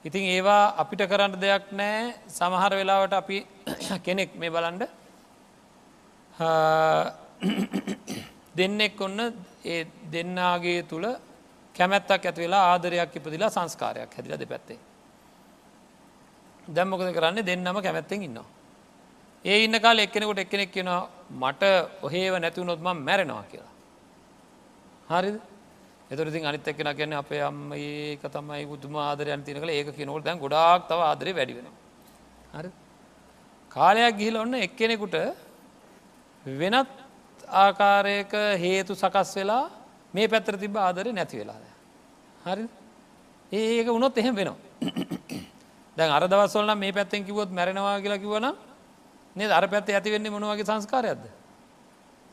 ඉතින් 0.06 0.26
ඒවා 0.26 0.74
අපිට 0.78 1.02
කරන්න 1.12 1.38
දෙයක් 1.38 1.72
නෑ 1.72 2.14
සමහර 2.30 2.72
වෙලාවට 2.72 3.14
අපි 3.14 3.48
කෙනෙක් 4.06 4.36
මේ 4.36 4.50
බලන්ඩ 4.50 4.88
දෙන්නෙක් 8.58 9.02
ඔන්න 9.02 9.20
ඒ 9.66 9.88
දෙන්නාගේ 10.12 10.84
තුළ 10.84 11.06
කැමැත්තක් 11.76 12.26
ඇති 12.26 12.42
වෙලා 12.42 12.72
ආදරයක් 12.72 13.16
ඉපදිලා 13.16 13.50
සංස්කාරයක් 13.50 14.16
හැදිල 14.16 14.40
දෙ 14.40 14.46
පැත්තේ. 14.46 14.80
දැම්මොකද 16.68 17.14
කරන්නේ 17.14 17.46
දෙන්නම 17.46 17.82
කැමැත්තෙන් 17.82 18.24
ඉන්නවා. 18.24 18.59
ඒ 19.46 19.64
ඉන්න 19.64 19.80
කාල 19.80 19.98
එක්කෙනෙකුට 19.98 20.40
එක්කෙනෙක් 20.40 20.72
කියෙනවා 20.72 21.08
මට 21.34 21.64
ඔහේව 22.04 22.34
නැතිවුණොත්ම 22.36 22.88
මැරෙනවා 23.00 23.44
කියලා. 23.44 23.74
හරිද 25.10 25.40
එතුරති 26.12 26.44
අනිත් 26.44 26.68
එක්කෙන 26.68 26.90
කියන්න 26.94 27.14
අපේ 27.14 27.42
අම්ම 27.42 27.72
ඒක 27.74 28.22
තමයි 28.22 28.66
බුදුම 28.66 28.96
ආදරයන් 28.98 29.44
තින 29.44 29.56
කළ 29.56 29.70
ඒක 29.70 29.96
කියනකොට 29.96 30.24
දැන් 30.24 30.40
ගොඩාක් 30.40 30.88
තව 30.88 31.00
ආදරය 31.02 31.32
වැඩි 31.32 31.54
වෙන. 31.54 31.68
හරි 32.54 32.70
කාලයක් 33.72 34.18
ගිහිල 34.18 34.38
ඔන්න 34.38 34.54
එක්කෙනෙකුට 34.58 35.16
වෙනත් 36.46 36.90
ආකාරයක 37.48 38.34
හේතු 38.58 38.94
සකස් 38.94 39.36
වෙලා 39.36 39.70
මේ 40.14 40.28
පැත්තර 40.28 40.58
තිබ 40.58 40.76
ආදරය 40.78 41.12
නැති 41.12 41.38
වෙලාද. 41.38 41.64
හරි 42.44 42.66
ඒක 43.52 43.88
උනොත් 43.90 44.18
එහෙම 44.18 44.36
වෙනවා. 44.36 44.58
දැන් 45.98 46.12
අර 46.12 46.24
දවස්වල්ල 46.24 46.76
මේ 46.76 46.92
පැත්තෙන් 46.92 47.24
කිවොත් 47.24 47.50
මැරෙනවා 47.50 48.02
කියලා 48.02 48.20
කිවන 48.20 48.48
නේ 49.36 49.52
අර 49.52 49.68
පැත්ත 49.68 49.90
ඇති 49.90 50.12
වෙන්නේ 50.12 50.32
මොනවගේ 50.32 50.66
සංස්කාරයක්ද. 50.66 51.26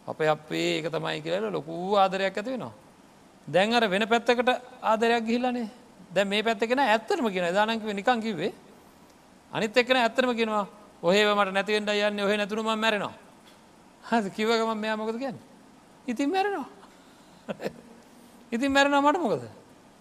අප 0.06 0.20
අපේ 0.20 0.78
ඒක 0.78 0.90
තමයි 0.90 1.20
කියල 1.22 1.50
ලොකූ 1.52 1.96
ආදරයක් 1.96 2.36
ඇති 2.36 2.50
වෙනවා. 2.50 2.72
දැන් 3.48 3.74
අර 3.74 3.88
වෙන 3.88 4.08
පැත්තකට 4.08 4.48
ආදරයක් 4.82 5.24
ගිහිල්ලනේ 5.24 5.68
දැ 6.10 6.24
මේ 6.24 6.42
පැත්තකෙන 6.42 6.78
ඇත්තරම 6.78 7.26
කියෙන 7.30 7.54
දානකිව 7.54 7.90
නිකං 7.92 8.20
කිවේ 8.20 8.52
අනිත් 9.52 9.76
එක්කන 9.76 9.96
ඇත්තරම 9.96 10.34
කියෙනවා 10.34 10.66
ඔහේ 11.02 11.34
මට 11.34 11.52
නැතිවෙන්ට 11.52 11.90
යන්න. 11.90 12.20
ඔහ 12.20 12.36
නැතුරුම 12.36 12.66
මැරෙනවා. 12.78 13.14
හ 14.08 14.30
කිවගම 14.36 14.70
මෙයා 14.74 14.96
මොකද 14.96 15.18
කියන්න? 15.18 15.38
ඉතින් 16.06 16.30
මැරෙනවා. 16.30 16.68
ඉතින් 18.52 18.72
මැරෙන 18.72 19.02
මට 19.02 19.18
මොකද? 19.18 19.44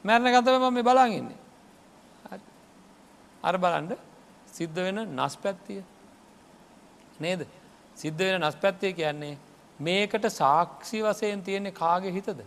මැරණ 0.03 0.33
ගතව 0.35 0.55
මම 0.61 0.79
බලාගන්නේ 0.83 1.37
අර 3.43 3.57
බලන්ඩ 3.57 3.97
සිද්ධ 4.53 4.75
වෙන 4.75 4.99
නස් 5.15 5.35
පැත්තිය. 5.37 5.83
නේද? 7.19 7.47
සිද්ධ 7.95 8.17
වෙන 8.19 8.41
නස් 8.41 8.55
පැත්තිය 8.57 8.93
කියන්නේ 8.93 9.37
මේකට 9.79 10.25
සාක්ෂි 10.31 11.01
වසයෙන් 11.01 11.41
තියෙන්නේ 11.41 11.71
කාගේ 11.73 12.11
හිතද? 12.11 12.43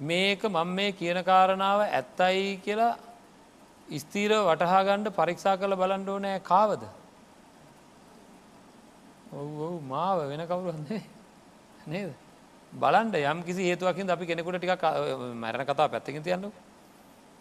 මේක 0.00 0.42
මං 0.44 0.68
මේ 0.70 0.92
කියන 0.92 1.24
කාරණාව 1.24 1.80
ඇත්තයි 1.82 2.60
කියලා 2.64 2.94
ස්තීර 3.98 4.32
වටහා 4.42 4.84
ගණ්ඩ 4.84 5.12
පරීක්ෂා 5.12 5.56
කළ 5.56 5.76
බලන්ඩ 5.76 6.08
ඕනෑ 6.08 6.40
කාවද? 6.42 6.82
ඔව් 9.32 9.60
ඔව් 9.62 9.82
මාව 9.84 10.28
වෙන 10.28 10.46
කවුරුන්නේ 10.46 11.02
නේද? 11.86 12.14
බලන්ට 12.72 13.14
යම් 13.16 13.42
කිසි 13.42 13.64
හේතුවකින් 13.64 14.10
අපි 14.10 14.26
කෙනෙකුට 14.26 14.58
ටික 14.58 14.82
මැරණ 15.34 15.66
කතා 15.66 15.88
පැත්තකින් 15.88 16.22
තියන්නු 16.22 16.52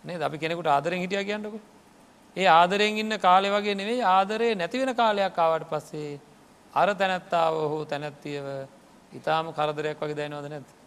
නේ 0.04 0.22
අපි 0.22 0.38
කෙනෙකුට 0.38 0.68
ආදරෙන් 0.68 1.00
හිටිය 1.00 1.24
කියන්නකු. 1.24 1.60
ඒ 2.38 2.47
ආදරෙන් 2.47 2.97
ඉන්න 2.97 3.17
කාලෙ 3.17 3.50
වගේ 3.50 3.76
නෙවෙයි 3.76 4.02
ආදරය 4.06 4.50
නැතිවෙන 4.56 4.95
කාලයක් 4.95 5.38
ආවට 5.38 5.69
පස්සේ 5.69 6.19
අර 6.73 6.89
තැනැත්තාව 6.93 7.56
හෝ 7.71 7.86
තැනැත්තියව 7.86 8.45
ඉතාම 9.13 9.54
කරදරයක් 9.54 9.97
වගේ 10.00 10.19
දැනවද 10.19 10.50
නැත් 10.50 10.78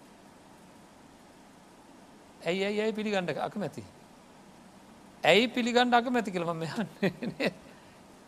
ඇයි 2.47 2.65
ඇයි 2.65 2.81
ඇයි 2.81 2.93
පිළිගණ්ඩ 2.93 3.37
අකමැති? 3.39 3.83
ඇයි 5.25 5.49
පිළිගණ්ඩ 5.49 5.95
අකමැති 5.95 6.33
කළම 6.33 6.63
යන්න? 6.63 6.89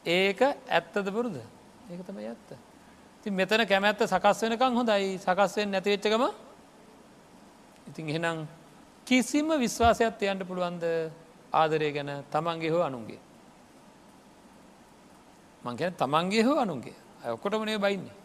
ඒක 0.06 0.40
ඇත්තද 0.42 1.10
බොරුද? 1.10 1.38
ඒක 1.90 2.00
තම 2.06 2.18
ඇත්ත. 2.20 2.48
ති 3.24 3.30
මෙතන 3.30 3.66
කැමැත්ත 3.66 4.04
සකස් 4.04 4.42
වෙනකං 4.44 4.80
හොඳයි. 4.80 5.18
සකස්වෙන් 5.18 5.70
නැතිවෙච්චකම 5.70 6.24
ඉතින් 7.88 8.08
එහෙනම් 8.08 8.46
කිසිම 9.06 9.48
විශ්වාසයක් 9.58 10.18
තියන්ට 10.18 10.44
පුළුවන්ද? 10.44 10.84
ආදරය 11.52 11.92
ගැන 11.92 12.10
තමන්ගේ 12.30 12.70
හෝ 12.70 12.82
අනුන්ගේ. 12.82 13.20
මං 15.64 15.76
ගැන 15.76 15.94
තමන්ගේ 15.94 16.42
හෝ 16.42 16.58
අනුන්ගේ. 16.58 16.96
ඔක්කොටමනේ 17.26 17.78
බයින්නේ. 17.78 18.16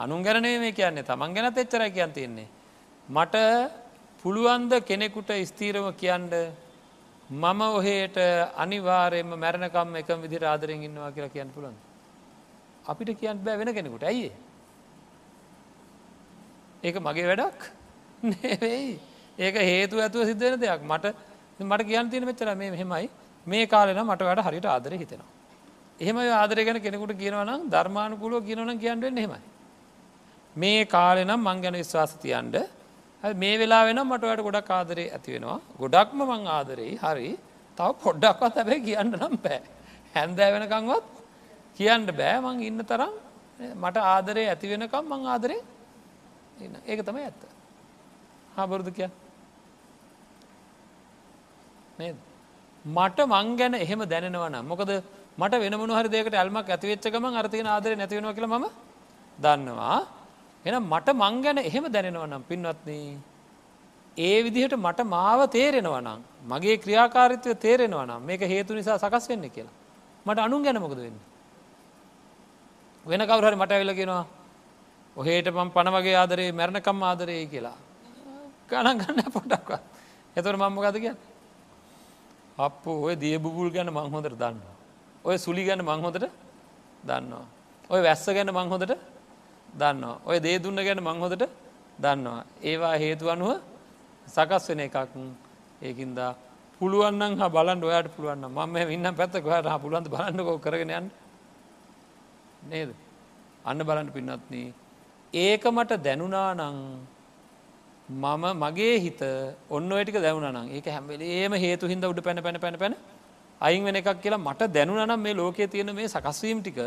අනුන් 0.00 0.22
ගැනේ 0.22 0.58
මේ 0.58 0.72
කියන්නේ. 0.72 1.02
තමන් 1.02 1.34
ගැනත් 1.34 1.58
එච්චර 1.58 1.90
කියන් 1.90 2.12
තියෙන්නේ. 2.12 2.48
මට 3.08 3.36
පුළුවන්ද 4.24 4.72
කෙනෙකුට 4.82 5.30
ස්තීරම 5.44 5.92
කියන්ඩ 5.94 6.34
මම 7.30 7.60
ඔහේට 7.70 8.16
අනිවාරයම 8.56 9.28
මැරණකම් 9.34 9.96
එක 9.96 10.08
විදි 10.20 10.44
ආදරෙන් 10.44 10.82
ඉන්නවා 10.82 11.12
කියලා 11.12 11.28
කියන්න 11.28 11.50
පුළන්ද 11.50 11.78
අපිට 12.84 13.18
කියන්න 13.18 13.38
බෑ 13.38 13.58
වෙන 13.58 13.74
කෙනෙකුට. 13.74 14.02
ඇයි 14.02 14.32
ඒක 16.82 16.96
මගේ 16.98 17.26
වැඩක්? 17.26 17.60
නෙවෙයි. 18.32 18.98
ඒක 19.38 19.54
හේතු 19.56 19.96
ඇතුව 19.98 20.26
සිද්ධන 20.26 20.60
දෙයක්. 20.60 20.82
මට 20.82 21.14
මට 21.60 21.86
කියන් 21.86 22.10
තියෙන 22.10 22.24
මෙච්චර 22.24 22.54
මේ 22.56 22.70
මෙහෙමයි. 22.70 23.10
මේ 23.46 23.66
කාලෙන 23.66 24.04
මට 24.04 24.22
වැඩ 24.22 24.40
හරිට 24.40 24.66
ආදර 24.66 24.92
හිතෙනවා. 24.94 25.30
එහෙම 26.00 26.16
ආදරය 26.16 26.64
ගැන 26.64 26.80
කෙනෙකුට 26.80 27.12
කියනවනම් 27.22 27.70
ධර්මානුකූලෝ 27.70 28.40
කියනවන 28.40 28.78
කියන්නුවෙන් 28.78 29.18
හෙමයි 29.18 29.40
මේ 30.56 30.84
කාලෙනම් 30.86 31.40
මං 31.40 31.62
ගැන 31.62 31.74
විශ්වාස 31.74 32.14
තියන්ට 32.16 32.56
මේ 33.24 33.58
වෙලා 33.58 33.84
වෙන 33.84 34.00
මට 34.02 34.22
වැඩ 34.22 34.42
ගොඩක් 34.42 34.70
ආදරේ 34.70 35.08
ඇති 35.10 35.32
වෙනවා. 35.34 35.60
ගොඩක්ම 35.78 36.18
මං 36.22 36.46
ආදරෙයි 36.48 36.98
හරි. 36.98 37.38
තව 37.78 37.88
පොඩ්ඩක්වත් 38.04 38.56
ඇබැයි 38.56 38.84
කියන්න 38.88 39.12
නම් 39.12 39.34
බෑ. 39.44 39.60
හැන්දෑ 40.14 40.50
වෙනකංවත් 40.54 41.04
කියන්න 41.78 42.06
බෑ. 42.18 42.36
මං 42.40 42.62
ඉන්න 42.68 42.84
තරම් 42.90 43.14
මට 43.74 43.96
ආදරේ 44.14 44.46
ඇති 44.48 44.72
වෙනකම් 44.72 45.04
මං 45.12 45.26
ආදරේ 45.26 45.60
ඒක 46.86 47.00
තම 47.06 47.18
ඇත්ත. 47.18 47.42
හාබරුදු 48.56 48.90
කිය 51.98 52.14
මට 52.84 53.18
මං 53.26 53.56
ගැන 53.56 53.74
එහෙම 53.74 54.00
දැනෙනවන 54.04 54.56
මොකද 54.66 54.90
මට 55.38 55.54
වෙන 55.62 55.74
මොහරි 55.80 56.08
දෙකට 56.08 56.34
ඇල්මක් 56.34 56.68
ඇතිවෙච්චකම 56.68 57.24
අර්තිය 57.34 57.62
ආදරය 57.64 57.96
නැතිවෙන 57.96 58.34
කියල 58.34 58.46
ම 58.46 58.66
දන්නවා. 59.38 60.06
එන 60.64 60.74
මට 60.82 61.08
මං 61.14 61.42
ගැන 61.42 61.58
එහෙම 61.60 61.84
දැනෙනවනම් 61.86 62.42
පින්වත්න්නේ 62.48 63.18
ඒ 64.16 64.42
විදිහට 64.44 64.76
මට 64.76 65.06
මාව 65.06 65.40
තේරෙනවනම් 65.48 66.20
මගේ 66.44 66.76
ක්‍රියාකාරිත්වය 66.78 67.54
තේරෙනවනම් 67.56 68.20
මේක 68.20 68.40
හේතු 68.42 68.74
නිසා 68.74 68.98
සකස් 68.98 69.28
වෙන්න 69.28 69.50
කියලා. 69.50 69.74
මට 70.26 70.38
අනුන් 70.38 70.62
ගැන 70.62 70.80
මොකද 70.80 70.96
වෙන්න? 70.96 71.18
වෙන 73.06 73.20
කවුරහරි 73.22 73.56
මට 73.56 73.72
ඇවිලගෙනවා 73.72 74.26
ඔහේට 75.16 75.48
පම් 75.48 75.70
පණ 75.70 75.94
වගේ 75.96 76.16
ආදරේ 76.16 76.52
මැරණකම් 76.52 77.02
ආදරේ 77.02 77.46
කියලා. 77.46 77.76
ගණන් 78.68 78.98
ගන්න 78.98 79.32
පොටක්ව 79.32 79.72
එතවට 80.36 80.56
මම්ම 80.56 80.80
ගත 80.84 80.96
කිය 80.96 81.14
අප 82.58 82.86
ඔය 82.86 83.14
දියබුබුල් 83.16 83.70
ගැන 83.70 83.88
මංහොදට 83.88 84.34
දන්න 84.34 84.60
ඔය 85.24 85.36
සුලි 85.38 85.64
ගැන 85.64 85.80
මංහොදට 85.80 86.24
දන්නවා. 87.04 87.46
ඔය 87.90 88.00
වැස්ස 88.02 88.26
ගැන 88.26 88.50
මංහොදට 88.50 88.92
දන්නවා. 89.72 90.20
ඔය 90.26 90.38
දේ 90.40 90.58
දුන්න 90.58 90.76
ගැන 90.76 91.00
මංහොදට 91.00 91.44
දන්නවා. 91.98 92.44
ඒවා 92.62 92.96
හේතු 92.98 93.30
අනුව 93.30 93.60
සකස් 94.26 94.68
වෙන 94.68 94.80
එකක් 94.80 94.96
ඒකින්දා 95.82 96.36
පුළුවන්න 96.80 97.38
හ 97.38 97.42
බලන් 97.48 97.80
ඔයාට 97.82 98.08
පුළුවන්න 98.16 98.46
මම 98.48 98.76
ඉන්න 98.90 99.14
පැත්තක 99.14 99.46
හට 99.46 99.80
පුළුවන්ද 99.82 100.08
බලන්නකෝ 100.08 100.58
කරගෙනයන් 100.58 101.10
නේද? 102.62 102.90
අන්න 103.64 103.78
බලන්න 103.78 104.10
පින්නත්න 104.10 104.54
ඒක 105.34 105.64
මට 105.66 106.02
දැනුනා 106.02 106.50
නං 106.54 106.76
මම 108.08 108.44
මගේ 108.58 108.98
හිත 108.98 109.22
ඔන්න 109.70 109.90
ටික 109.90 110.14
දැවුණනම් 110.16 110.70
ඒක 110.70 110.86
හැම්වෙලේම 110.86 111.52
හේතු 111.54 111.86
හිද 111.86 112.04
උඩ 112.04 112.20
පැන 112.20 112.42
පැන 112.42 112.60
පැන 112.60 112.78
පැන 112.78 112.94
අයින් 113.60 113.84
වෙන 113.84 113.96
එකක් 113.96 114.20
කියලා 114.22 114.38
මට 114.38 114.72
දැනුනනම් 114.72 115.20
මේ 115.20 115.34
ලෝකයේ 115.34 115.66
තියෙන 115.66 115.94
මේ 115.94 116.08
සකස්වීම් 116.08 116.62
ටික 116.62 116.78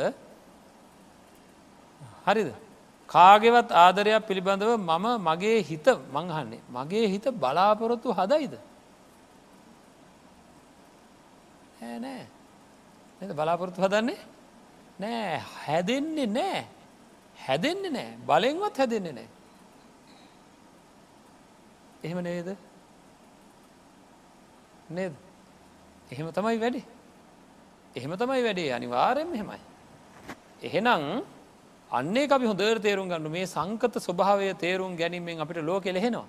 හරිද? 2.27 2.49
කාගෙවත් 3.09 3.69
ආදරයක් 3.73 4.27
පිළිබඳව 4.27 4.77
මම 4.79 5.05
මගේ 5.23 5.59
හිත 5.61 5.87
මංහන්නේ 6.13 6.61
මගේ 6.69 7.07
හිත 7.07 7.25
බලාපොරොත්තු 7.33 8.09
හදයිද? 8.11 8.55
නෑ 11.97 12.25
එ 13.21 13.33
බලාපොරොත්තු 13.33 13.81
හදන්නේ 13.81 14.17
නෑ. 14.99 15.41
හැදෙන්නේ 15.65 16.27
නෑ. 16.27 16.65
හැදෙන්නේ 17.47 17.91
නෑ. 17.91 18.17
බලෙන්වත් 18.25 18.77
හැදෙන්නේ 18.77 19.11
නෑ. 19.11 19.27
එහෙම 22.05 22.19
නේද? 22.23 22.49
නේද? 24.89 25.13
එහෙම 26.11 26.27
තමයි 26.31 26.57
වැඩි. 26.59 26.81
එහෙම 27.95 28.11
තමයි 28.15 28.41
වැඩේ. 28.47 28.71
අනිවාරයෙන් 28.71 29.33
එහෙමයි. 29.33 29.61
එහෙනම් 30.63 31.25
අන්නේ 31.91 32.27
අපි 32.29 32.45
හොඳර 32.45 32.77
තේරුම් 32.79 33.09
ගන්න 33.09 33.31
මේ 33.31 33.45
සංකත 33.47 33.93
ස්වභාවය 34.07 34.53
තේරුම් 34.63 34.97
ගැනීමෙන් 34.97 35.39
අපිට 35.39 35.63
ලෝක 35.63 35.85
එලෙහෙනවා 35.85 36.27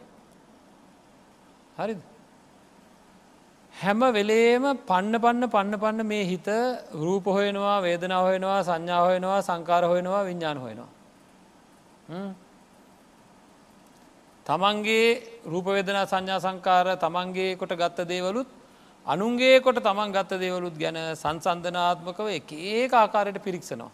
හරිද? 1.79 2.01
හැම 3.75 4.01
වෙලේම 4.17 4.65
පන්න 4.91 5.21
පන්න 5.25 5.51
පන්න 5.51 5.79
පන්න 5.79 6.07
මේ 6.07 6.25
හිත 6.25 6.49
රූප 6.95 7.25
හොයනවා 7.27 7.77
වේදනා 7.83 8.23
හොයනවා 8.23 8.61
සංඥා 8.63 9.03
හොයනවා 9.07 9.41
සංකාර 9.43 9.85
හොයනවා 9.85 10.25
විඤ්ඥාන 10.25 10.59
හොයනවා. 10.59 10.91
තමන්ගේ 14.47 15.09
රූපවේදනා 15.45 16.07
සංඥා 16.07 16.41
සංකාර 16.41 16.87
තමන්ගේ 16.97 17.57
කොට 17.57 17.73
ගත්ත 17.73 18.07
දේවලුත් 18.07 18.49
අනුන්ගේ 19.07 19.61
කොට 19.61 19.79
තමන් 19.81 20.13
ගත්ත 20.13 20.41
දේවලුත් 20.41 20.77
ගැන 20.77 20.99
සංසන්ධනාත්මකව 21.15 22.29
එක 22.31 22.53
ඒ 22.53 22.89
ආකාරයට 22.89 23.43
පිරික්සනවා. 23.43 23.91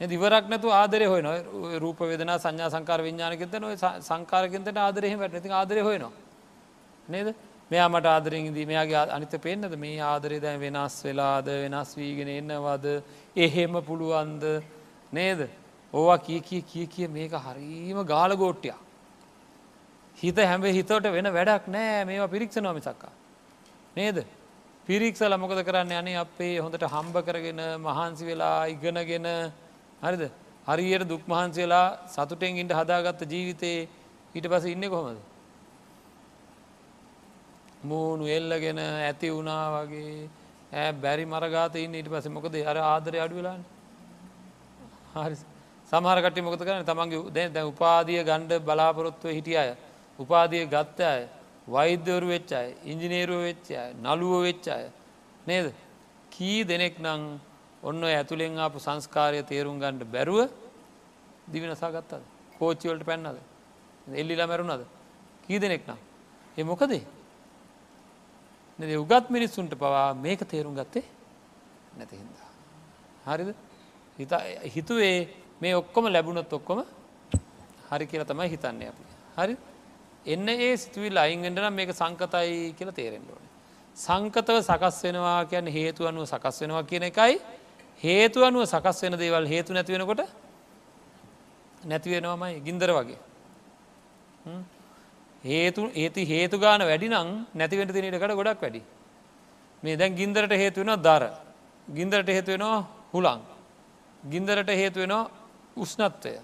දිවරක් 0.00 0.48
නැතු 0.48 0.70
ආදරය 0.70 1.06
හොය 1.06 1.22
නො 1.22 1.32
රූප 1.78 2.00
වෙදන 2.02 2.30
සංඥා 2.36 2.70
සංකාර 2.70 3.00
විඤ්ඥානකත 3.00 3.54
නො 3.60 3.68
සංකාරකෙන්ට 4.00 4.76
ආදරහෙම 4.76 5.18
වැටති 5.18 5.50
ආදරය 5.50 5.80
හොයනවා. 5.80 6.12
නේද? 7.08 7.34
මෙයා 7.70 7.88
මට 7.88 8.06
ආදරෙන්දී 8.06 8.66
මෙයාගේ 8.66 9.10
අනිත 9.10 9.34
පෙන්න්නද 9.40 9.74
මේ 9.76 10.00
ආදරය 10.00 10.40
දැන් 10.40 10.60
වෙනස් 10.60 11.02
වෙලාද? 11.04 11.46
වෙනස් 11.46 11.94
වීගෙන 11.96 12.28
එන්නවද 12.30 12.86
එහෙම 13.36 13.82
පුළුවන්ද? 13.82 14.44
නේද? 15.12 15.40
ඕවා 15.92 16.18
කිය 16.18 16.40
කිය 16.40 16.62
කිය 16.62 16.86
කිය 16.86 17.08
මේක 17.08 17.32
හරීම 17.38 18.04
ගාල 18.04 18.36
ගෝට්ටයක්. 18.36 18.87
හිත 20.18 20.36
හැම 20.36 20.62
හිතට 20.62 20.90
වෙන 20.90 21.28
වැඩක් 21.28 21.68
නෑ. 21.68 22.04
මේවා 22.04 22.28
පිරික්ෂ 22.28 22.56
නොමිසක්කා. 22.58 23.12
නේද? 23.96 24.26
පිරික්සල 24.86 25.36
මොකද 25.36 25.62
කරන්න? 25.62 25.92
යනේ 25.92 26.16
අපේ 26.16 26.58
හොඳට 26.58 26.84
හම්බ 26.84 27.16
කරගෙන 27.22 27.60
මහන්සි 27.78 28.24
වෙලා 28.24 28.66
ඉගනගෙන. 28.66 29.26
හරිද? 30.02 30.30
හරියට 30.66 31.08
දුක් 31.08 31.22
මහන්සි 31.26 31.60
වෙලා 31.60 31.98
සතුටෙන් 32.06 32.56
ඉන්ට 32.56 32.72
හදාගත්ත 32.72 33.22
ජීවිතයේ 33.24 33.88
ඊට 34.34 34.46
පස 34.46 34.64
ඉන්න 34.66 34.84
කොහොමද? 34.86 35.18
මූුණු 37.82 38.26
එල්ලගෙන 38.28 38.78
ඇති 38.78 39.30
වුණා 39.30 39.64
වගේ. 39.76 40.28
ඇ 40.72 40.92
බැරි 40.94 41.24
මරගාත 41.26 41.76
ඉන්න 41.76 41.94
ඊට 41.94 42.08
පස 42.08 42.26
මොකද? 42.28 42.54
අර 42.62 42.76
ආදරය 42.76 43.18
අඩු 43.18 43.36
වෙලාන්න 43.36 43.62
හරි. 45.16 45.36
සමහරකට 45.92 46.42
මොකද 46.42 46.60
කරන 46.60 46.84
තමන්ගේ 46.84 47.30
දැ 47.30 47.48
දැ 47.48 47.64
උපාදිය 47.64 48.20
ගණ්ඩ 48.22 48.60
බලාපොරොත්තුව 48.60 49.30
හිටිය 49.30 49.56
අය. 49.56 49.70
උපාදිය 50.18 50.64
ගත්ත 50.66 51.00
අය 51.00 51.22
වෛද්‍යවරු 51.68 52.26
වෙච්ච 52.34 52.52
අය 52.52 52.68
ඉංජිනේරුව 52.84 53.40
වෙච්ච 53.48 53.68
අය 53.72 53.90
නළුව 54.04 54.42
වෙච්ච 54.48 54.66
අය 54.68 54.84
නේද? 55.46 55.66
කී 56.30 56.64
දෙනෙක් 56.64 56.96
නං 57.00 57.22
ඔන්න 57.82 58.02
ඇතුළෙන් 58.04 58.58
ආපු 58.58 58.78
සංස්කාරය 58.78 59.42
තේරුම් 59.42 59.76
ගණ්ඩ 59.82 60.04
බැරුව 60.14 60.50
දිවිනසා 61.52 61.90
ගත්තද? 61.90 62.22
කෝච්චිවලට 62.58 63.04
පැන්නද? 63.06 63.38
එල්ලිලා 64.20 64.46
මැරුණද? 64.46 64.84
කී 65.46 65.58
දෙනෙක් 65.58 65.82
නම්? 65.88 66.00
ඒ 66.58 66.64
මොකදේ? 66.64 67.04
උගත් 69.02 69.26
මිනිස්සුන්ට 69.30 69.72
පවා 69.74 70.14
මේක 70.14 70.40
තේරුම් 70.52 70.74
ගත්තේ 70.74 71.06
නැතිහින්දා 71.98 72.50
හරිද? 73.26 73.50
හිතුවේ 74.74 75.16
මේ 75.60 75.74
ඔක්කොම 75.74 76.04
ලැබුණොත් 76.14 76.52
ඔක්කොම 76.52 76.78
හරි 77.90 78.06
කියලා 78.06 78.30
තමයි 78.30 78.48
හිතන්නේ 78.54 78.88
අපි. 78.92 79.04
හරි 79.38 79.54
එන්න 80.26 80.48
ඒ 80.48 80.76
සිතුවිල් 80.76 81.16
අයින්ගෙන්ටනම් 81.16 81.72
මේක 81.72 81.90
සංකතයි 81.92 82.74
කියලා 82.78 82.94
තේරෙන්ඩෝන. 82.94 83.42
සංකතව 83.96 84.58
සකස් 84.60 84.96
වෙනවා 85.04 85.44
කියන්න 85.44 85.66
හේතු 85.68 86.06
අනුව 86.06 86.24
සකස් 86.24 86.60
වෙනවා 86.62 86.82
කියන 86.82 87.02
එකයි 87.02 87.40
හේතු 88.00 88.44
අනුව 88.44 88.64
සකස් 88.64 89.02
වෙන 89.02 89.18
දේවල් 89.18 89.46
හේතු 89.46 89.72
නැතිවෙනකොට 89.72 90.22
නැතිවෙනවාමයි 91.84 92.60
ගින්දර 92.60 92.90
වගේ. 92.90 93.18
හේතු 95.44 95.90
ඒති 95.94 96.22
හේතු 96.26 96.58
ගාන 96.58 96.80
වැඩි 96.80 97.08
නම් 97.08 97.28
නැතිවට 97.54 97.92
තිනටකට 97.92 98.34
ගොඩක් 98.34 98.62
වැඩි. 98.62 98.82
මේ 99.82 99.96
දැන් 99.96 100.14
ගින්දරට 100.14 100.52
හේතුවෙනවා 100.52 101.02
දර. 101.06 101.24
ගින්දරට 101.88 102.28
හේතුවෙනවා 102.28 102.86
හුලං. 103.12 103.40
ගින්දරට 104.22 104.70
හේතුවෙනවා 104.70 105.30
උෂ්නත්වය. 105.76 106.34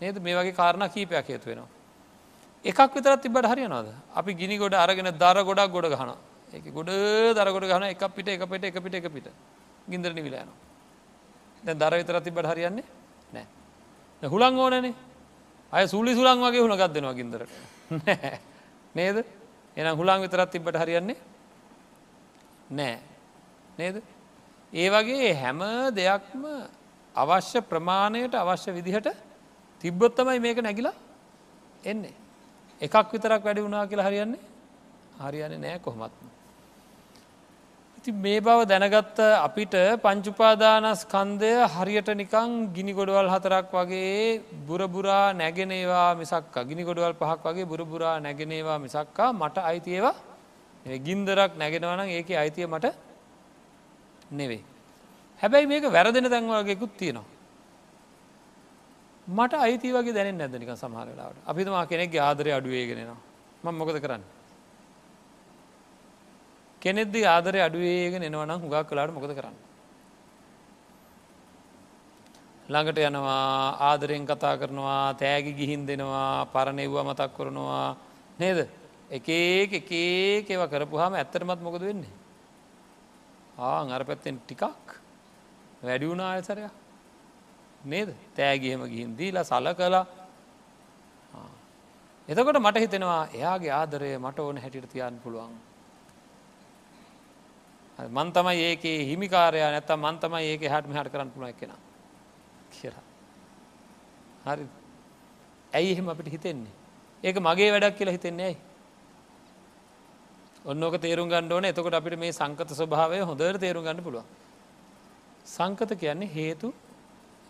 නේද 0.00 0.16
මේ 0.22 0.36
වගේ 0.36 0.52
කාරණ 0.52 0.90
කීපයක් 0.90 1.28
හේතුවෙනවා. 1.28 1.77
එකක් 2.64 2.94
විතරත් 2.94 3.22
තිබට 3.22 3.46
හරියනවාද? 3.46 3.94
අපි 4.14 4.34
ගිනි 4.34 4.58
ගොඩ 4.58 4.74
අරගෙන 4.74 5.10
දර 5.12 5.44
ගොඩක් 5.44 5.72
ගොඩ 5.72 5.88
ගහන 5.92 6.10
එක 6.52 6.64
ගොඩ 6.72 6.90
දරගොඩ 7.36 7.66
ගහන 7.70 7.82
එක 7.92 8.02
පිට 8.14 8.28
එක 8.28 8.42
පිට 8.48 8.64
එක 8.64 8.82
පිට 8.82 8.94
එක 8.94 9.12
පිට. 9.12 9.28
ගින්දරනි 9.88 10.22
විලායන 10.22 10.50
දැ 11.62 11.74
දර 11.74 11.94
විතර 12.00 12.20
තිබට 12.20 12.46
හරියන්නේ 12.46 12.84
නෑ 13.32 14.28
හුළං 14.28 14.58
ඕනනේ. 14.58 14.94
අය 15.72 15.88
සුලි 15.88 16.14
සුළං 16.14 16.40
වගේ 16.40 16.62
හුණ 16.64 16.76
ගත්දෙනවා 16.76 17.14
ගින්දරට. 17.14 17.50
නේද? 18.94 19.24
එනම් 19.76 19.96
හුළං 19.96 20.22
විතරත් 20.22 20.50
තිබට 20.50 20.76
හරියන්නේ 20.76 21.16
නෑ 22.70 22.98
නේද? 23.78 24.02
ඒ 24.72 24.88
වගේ 24.90 25.34
හැම 25.34 25.60
දෙයක්ම 25.94 26.44
අවශ්‍ය 27.14 27.60
ප්‍රමාණයට 27.62 28.34
අවශ්‍ය 28.34 28.72
විදිහට 28.72 29.12
තිබ්බොත්තමයි 29.80 30.40
මේක 30.40 30.58
නැගිලා 30.62 30.96
එන්නේ. 31.84 32.14
එකක් 32.80 33.12
විතරක් 33.12 33.42
වැඩි 33.44 33.64
වුණා 33.64 33.86
කියලා 33.86 34.08
හරියන්නේ 34.08 34.40
හරියන්නේ 35.20 35.58
නෑ 35.58 35.78
කොහොමත්ම. 35.78 36.26
ඉති 37.98 38.12
මේ 38.14 38.40
බව 38.40 38.58
දැනගත්ත 38.64 39.18
අපිට 39.46 39.74
පංචුපාදානස්කන්දය 40.04 41.52
හරියට 41.74 42.10
නිකං 42.14 42.50
ගිනි 42.76 42.92
ගොඩවල් 42.92 43.28
හතරක් 43.34 43.72
වගේ 43.72 44.40
බුරබුරා 44.68 45.26
නැගෙනේවා 45.32 46.10
මිසක් 46.14 46.54
ගිනි 46.68 46.82
ගොඩවල් 46.84 47.14
පහක් 47.14 47.42
වගේ 47.46 47.70
බුරබුරා 47.72 48.16
නැගෙනේවා 48.20 48.78
මිසක්කා 48.78 49.30
මට 49.32 49.56
අයිතියවා 49.70 50.16
ගින්දරක් 51.06 51.52
නැගෙනවනම් 51.56 52.08
ඒක 52.08 52.30
අයිතිය 52.42 52.66
මට 52.66 52.86
නෙවෙයි. 54.30 54.62
හැබැයි 55.42 55.66
මේක 55.66 55.84
වැරදෙන 55.86 56.26
තැන්වගේකුත් 56.26 56.92
තියෙනවා. 56.96 57.37
මට 59.28 59.52
අයිති 59.56 59.92
වගේ 59.92 60.12
දැන 60.12 60.36
නැදනික 60.36 60.70
සමහරලාට 60.74 61.36
අපිතුමා 61.46 61.86
කෙනෙක් 61.86 62.14
ආදරය 62.18 62.50
අඩුවේගෙනවා 62.50 63.16
ම 63.62 63.66
මොකද 63.74 64.00
කරන්න? 64.00 64.22
කෙනෙද 66.82 67.14
ආදරය 67.26 67.60
අඩුවේගෙන 67.60 68.22
එනවනම් 68.22 68.60
හුගක් 68.62 68.88
කලාට 68.88 69.12
මොකද 69.12 69.30
කරන්න? 69.30 69.56
ළඟට 72.68 72.98
යනවා 73.00 73.76
ආදරයෙන් 73.82 74.24
කතා 74.24 74.56
කරනවා 74.56 75.14
තෑගි 75.14 75.52
ගිහින් 75.52 75.86
දෙනවා 75.86 76.46
පරණෙව්වා 76.46 77.04
මතක් 77.04 77.30
කරනවා. 77.30 77.96
නේද? 78.38 78.68
එකඒක 79.10 79.72
එකේකව 79.74 80.62
කරපු 80.68 80.96
හම 80.96 81.14
ඇත්තරමත් 81.14 81.60
මොකද 81.60 81.82
වෙන්නේ? 81.82 82.16
ආ 83.58 83.84
අර 83.86 84.04
පැත්තෙන් 84.04 84.40
ටිකක් 84.40 85.00
වැඩි 85.82 86.06
වුණා 86.06 86.32
අයසරයක් 86.32 86.87
නේද? 87.84 88.14
තෑගහෙම 88.36 88.82
ගිහින් 88.86 89.16
දීලා 89.16 89.44
සල 89.44 89.74
කලා 89.74 90.06
එතකොට 92.28 92.60
මට 92.60 92.78
හිතෙනවා 92.78 93.28
එයාගේ 93.32 93.72
ආදරය 93.72 94.18
මට 94.18 94.38
ඕන 94.38 94.58
හැටිට 94.58 94.90
තියන්න 94.92 95.20
පුළුවන්. 95.22 95.54
මන්තමයි 97.98 98.62
ඒකේ 98.62 98.98
හිමිකාරය 99.04 99.60
නැත 99.60 99.90
මන්තමයි 99.96 100.50
ඒක 100.52 100.62
හැටම 100.70 100.92
හට 100.92 101.12
කරන්න 101.12 101.30
පුළුවන් 101.30 101.54
කෙන 101.54 101.72
කියලා. 102.70 103.04
හරි. 104.46 104.66
ඇයි 105.72 105.92
එහෙම 105.92 106.08
අපිට 106.08 106.28
හිතෙන්නේ? 106.28 106.74
ඒක 107.24 107.36
මගේ 107.40 107.70
වැඩක් 107.72 107.96
කියලා 107.98 108.16
හිතෙන්නේ 108.16 108.46
ඇයි? 108.46 108.58
ඔන්නෝක 110.64 111.00
තේරුම් 111.00 111.28
ගන්න 111.28 111.52
ඕන. 111.52 111.64
එතකොට 111.64 111.94
අපිට 111.94 112.18
මේ 112.18 112.32
සංකත 112.32 112.76
ස්වභාවය 112.76 113.24
හොඳට 113.24 113.60
තේරුම් 113.60 113.84
ගන්න 113.84 114.04
පුළුවන්. 114.04 114.28
සංකත 115.46 115.96
කියන්නේ 115.96 116.28
හේතු 116.28 116.74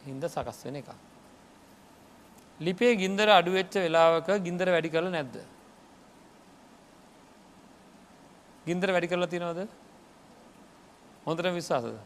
හින්ද 0.09 0.25
සකස් 0.27 0.65
වෙන 0.67 0.77
එක 0.81 0.89
ලිපේ 2.61 2.97
ගින්දර 2.97 3.29
අඩුවෙච්ච 3.31 3.75
වෙලාවක 3.77 4.29
ගින්දර 4.47 4.69
වැඩි 4.75 4.91
කරල 4.91 5.11
නැද්ද? 5.11 5.37
ගින්දර 8.67 8.93
වැඩි 8.95 9.11
කරලා 9.13 9.33
තිනවද 9.35 9.61
හොඳට 11.27 11.51
විශ්වාසද? 11.59 11.99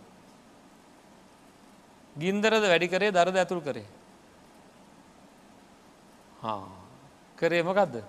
ගින්දරද 2.17 2.65
වැඩි 2.73 2.93
කරේ 2.95 3.11
දරද 3.11 3.37
ඇතුල් 3.37 3.63
කරේ? 3.67 3.87
කරේ 7.39 7.63
මොකක්ද 7.63 8.03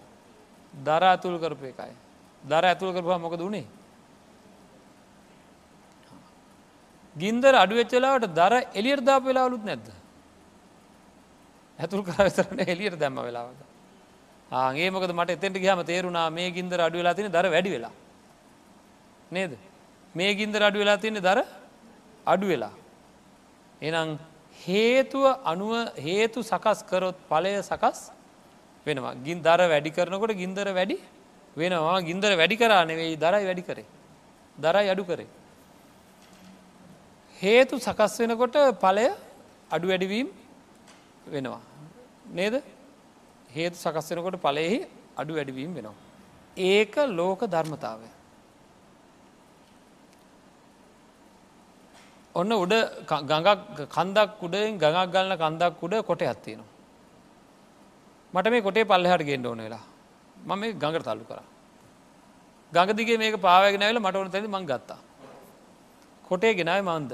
දර 0.73 1.03
ඇතුල් 1.11 1.39
කරපු 1.39 1.65
එකයි. 1.71 1.95
දර 2.43 2.65
ඇතුළ 2.65 2.93
කරපුවා 2.93 3.21
මොකද 3.21 3.39
වුණේ 3.39 3.82
ගින්දර 7.21 7.53
අඩුවෙච්චලාවට 7.63 8.33
දර 8.39 8.53
එලියට 8.73 9.05
දාප 9.05 9.23
වෙලාවලුත් 9.23 9.63
නැද්ද? 9.65 9.87
ඇතුල් 11.79 12.03
කරතරන 12.03 12.59
එලියට 12.73 12.97
දැම්ම 12.99 13.19
වෙලාවද? 13.27 13.59
ආගේ 14.51 14.89
මොකද 14.91 15.11
මට 15.13 15.37
එතෙන්ට 15.37 15.57
ගහම 15.57 15.81
තේරුණා 15.85 16.29
මේ 16.29 16.49
ගින්දර 16.51 16.79
අඩු 16.87 16.97
වෙලා 16.97 17.13
තින 17.13 17.31
දර 17.31 17.47
වැඩි 17.49 17.69
වෙලා. 17.75 17.93
නේද? 19.31 19.57
මේ 20.15 20.31
ගින්දර 20.35 20.61
අඩු 20.63 20.79
වෙලා 20.79 20.97
තින්නේ 20.97 21.21
දර 21.21 21.39
අඩු 22.25 22.47
වෙලා. 22.47 22.73
එනම් 23.81 24.17
හේතුව 24.65 25.25
අනුව 25.45 25.73
හේතු 25.97 26.39
සකස් 26.41 26.79
කරොත් 26.89 27.17
පලය 27.29 27.53
සකස් 27.61 27.99
වෙනවා. 28.85 29.15
ගින් 29.25 29.41
දර 29.41 29.61
වැඩි 29.69 29.89
කරනකොට 29.89 30.33
ගින්දර 30.33 30.67
වැඩි 30.73 30.97
වෙනවා. 31.57 32.01
ගින්දර 32.01 32.31
වැඩි 32.41 32.55
කරා 32.57 32.83
නෙවෙයි 32.85 33.15
දරයි 33.17 33.45
වැඩි 33.49 33.63
කරේ. 33.69 33.85
දරයි 34.57 34.89
අඩු 34.89 35.05
කරේ. 35.05 35.27
හේතු 37.43 37.75
සකස් 37.77 38.15
වෙනකොට 38.21 38.57
පලය 38.83 39.05
අඩු 39.71 39.85
වැඩිවීම් 39.87 40.27
වෙනවා. 41.27 41.61
නේද? 42.39 42.55
හේතු 43.55 43.75
සකස් 43.75 44.09
වෙනකොට 44.11 44.37
පලයෙහි 44.41 44.79
අඩු 45.17 45.37
වැඩිවීම් 45.37 45.71
වෙනවා. 45.77 45.95
ඒක 46.57 46.95
ලෝක 47.19 47.41
ධර්මතාවය. 47.53 48.09
ඔන්න 52.35 52.51
උඩ 52.53 52.73
ගඟක් 53.09 53.89
කන්දක් 53.95 54.45
උඩෙන් 54.45 54.77
ගඟක් 54.83 55.11
ගලන 55.15 55.33
කන්දක් 55.43 55.83
උඩ 55.85 55.95
කොට 56.09 56.23
ඇත්තියෙනවා 56.23 56.71
මට 58.33 58.47
මේ 58.49 58.61
කොටේ 58.61 58.85
පල්ලහට 58.91 59.23
ගෙන්ඩ 59.29 59.45
ඕන 59.45 59.59
වෙලා. 59.61 59.83
මම 60.45 60.59
මේ 60.59 60.73
ගඟට 60.73 61.05
තල්ලු 61.07 61.25
කර. 61.29 61.41
ගඟදිගේ 62.73 63.17
මේක 63.17 63.35
පාවගෙන 63.41 63.83
ඇල 63.83 63.99
මට 63.99 64.15
ඕන 64.15 64.31
තැති 64.31 64.47
මං 64.47 64.65
ගත්තා. 64.71 64.99
කොටේ 66.27 66.53
ගෙනයි 66.59 66.81
මන්ද. 66.81 67.13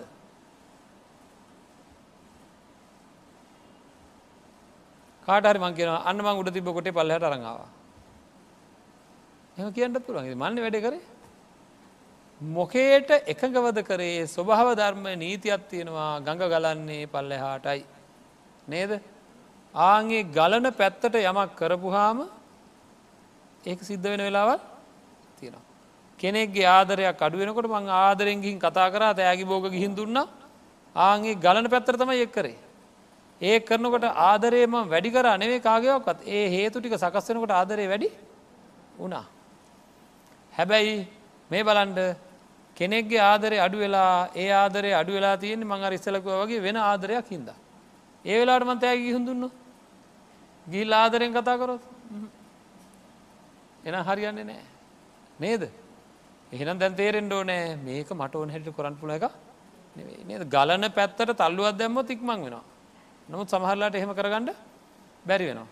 කාටරි 5.29 5.59
මං 5.59 5.75
කියෙන 5.75 5.93
අන්න 6.03 6.17
මං 6.19 6.39
උඩ 6.41 6.55
තිබ 6.55 6.69
කොටේ 6.69 6.97
පල්ලහට 6.97 7.29
අරඟාව 7.29 7.61
එම 9.57 9.71
කියන්නත් 9.73 9.99
පුළන්ගේ 10.01 10.35
මන්න 10.35 10.59
වැඩ 10.63 10.77
කරේ? 10.79 11.01
මොකේට 12.41 13.09
එකඟවද 13.27 13.79
කරේ? 13.83 14.27
ස්වභාව 14.27 14.69
ධර්ම 14.75 15.05
නීතියක් 15.17 15.63
තියෙනවා 15.69 16.21
ගඟ 16.21 16.43
ගලන්නේ 16.45 17.07
පල්ලෙහාටයි. 17.07 17.83
නේද? 18.67 18.91
ආගේ 19.75 20.23
ගලන 20.31 20.71
පැත්තට 20.71 21.15
යමක් 21.21 21.55
කරපුහාම 21.55 22.29
ඒක 23.63 23.79
සිද්ධ 23.81 24.03
වෙන 24.03 24.21
වෙලාවල් 24.21 24.59
තියෙනවා. 25.39 25.65
කෙනෙක්ගේ 26.19 26.67
ආදරයක් 26.67 27.19
අඩුවෙනකොට 27.19 27.67
මං 27.67 27.91
ආදරෙන්ගින් 27.97 28.57
කතා 28.57 28.89
කර 28.89 29.03
තෑගි 29.13 29.45
බෝග 29.45 29.67
ගිහින් 29.67 29.93
දුන්න. 29.93 30.23
ආගේ 30.95 31.35
ගලන 31.35 31.67
පැත්තර 31.67 31.97
තමයි 31.97 32.23
එක් 32.23 32.31
කරේ. 32.31 32.57
ඒ 33.41 33.59
කරනකොට 33.59 34.03
ආදරේම 34.03 34.73
වැඩි 34.89 35.09
කර 35.11 35.27
නෙවේ 35.37 35.59
කාගයක්ත් 35.59 36.27
ඒ 36.27 36.45
හේතු 36.49 36.79
ටික 36.79 36.95
සකස්වෙනකොට 36.95 37.51
ආදරේ 37.51 37.87
වැඩි 37.87 38.09
වුණා. 38.97 39.25
හැබැයි 40.53 41.07
මේ 41.51 41.63
බලන්ඩ 41.63 41.99
කෙනෙක්ගේ 42.77 43.21
ආදරය 43.21 43.57
අඩු 43.57 43.77
වෙලා 43.77 44.29
ඒ 44.35 44.49
ආදරය 44.53 44.91
අඩු 44.93 45.11
වෙලා 45.13 45.35
තියෙන 45.37 45.63
මං 45.63 45.93
ඉස්සලකුව 45.93 46.33
වගේ 46.41 46.61
වෙන 46.61 46.77
ආදරයක් 46.81 47.27
හින්ද. 47.27 47.49
ඒ 48.25 48.39
වෙලාට 48.39 48.67
මන්තෑග 48.67 48.99
හිහුදුන්න 48.99 49.51
ගිල් 50.67 50.91
ආදරෙන් 50.93 51.31
කතා 51.33 51.57
කරොත් 51.57 51.83
එන 53.85 53.95
හරියන්නේ 54.07 54.43
නෑ 54.43 54.63
නේද? 55.39 55.63
එහෙනම් 56.51 56.77
දැන් 56.77 56.95
තේරෙන්ඩෝ 56.95 57.43
නෑ 57.43 57.77
මේක 57.77 58.09
මට 58.11 58.35
ඕන 58.35 58.49
හැට 58.49 58.67
කොරන් 58.75 58.95
පුල 58.95 59.11
එක 59.11 59.25
නේද? 60.27 60.43
ගලන 60.45 60.85
පැත්තට 60.91 61.37
තල්ලුවත් 61.37 61.79
දැම්ම 61.79 62.03
ඉක්මං 62.05 62.43
වෙනවා. 62.43 62.63
නමුත් 63.29 63.49
සමහරලාට 63.49 63.95
එහෙම 63.95 64.11
කරගන්න 64.11 64.49
බැරි 65.25 65.45
වෙනවා. 65.45 65.67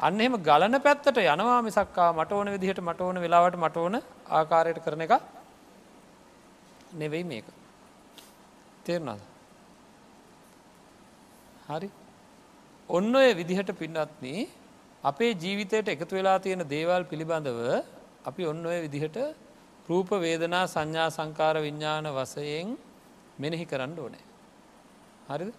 අන්න 0.00 0.20
එහෙම 0.20 0.36
ගලන 0.40 0.76
පැත්තට 0.80 1.18
යනවා 1.24 1.60
මිසක්කා 1.62 2.10
මට 2.12 2.32
ඕන 2.32 2.50
විදිහට 2.54 2.80
මට 2.80 3.00
ඕන 3.00 3.20
වෙලාවට 3.20 3.56
මට 3.56 3.76
ඕන 3.76 3.96
ආකාරයට 4.30 4.84
කරන 4.84 5.00
එක 5.00 5.14
නෙවෙයි 6.92 7.24
මේක. 7.24 7.46
තේරුණාද? 8.84 9.20
හරි. 11.68 11.90
ඔන්න 12.88 13.14
ඔය 13.14 13.28
විදිහට 13.34 13.72
පින්නත්න 13.74 14.26
අපේ 15.04 15.32
ජීවිතයට 15.34 15.88
එකතු 15.88 16.14
වෙලා 16.14 16.38
තියෙන 16.38 16.64
දේවල් 16.66 17.04
පිළිබඳව 17.04 17.60
අපි 18.24 18.42
ඔන්න 18.46 18.66
ඔය 18.66 18.78
විදිහට 18.82 19.18
රූප 19.88 20.10
වේදනා 20.18 20.64
සංඥා 20.66 21.08
සංකාර 21.10 21.56
විඤ්ඥාන 21.58 22.06
වසයෙන් 22.10 22.76
මෙනෙහි 23.38 23.66
කරන්න 23.66 23.98
ඕනෑ. 23.98 24.24
හරිද? 25.28 25.52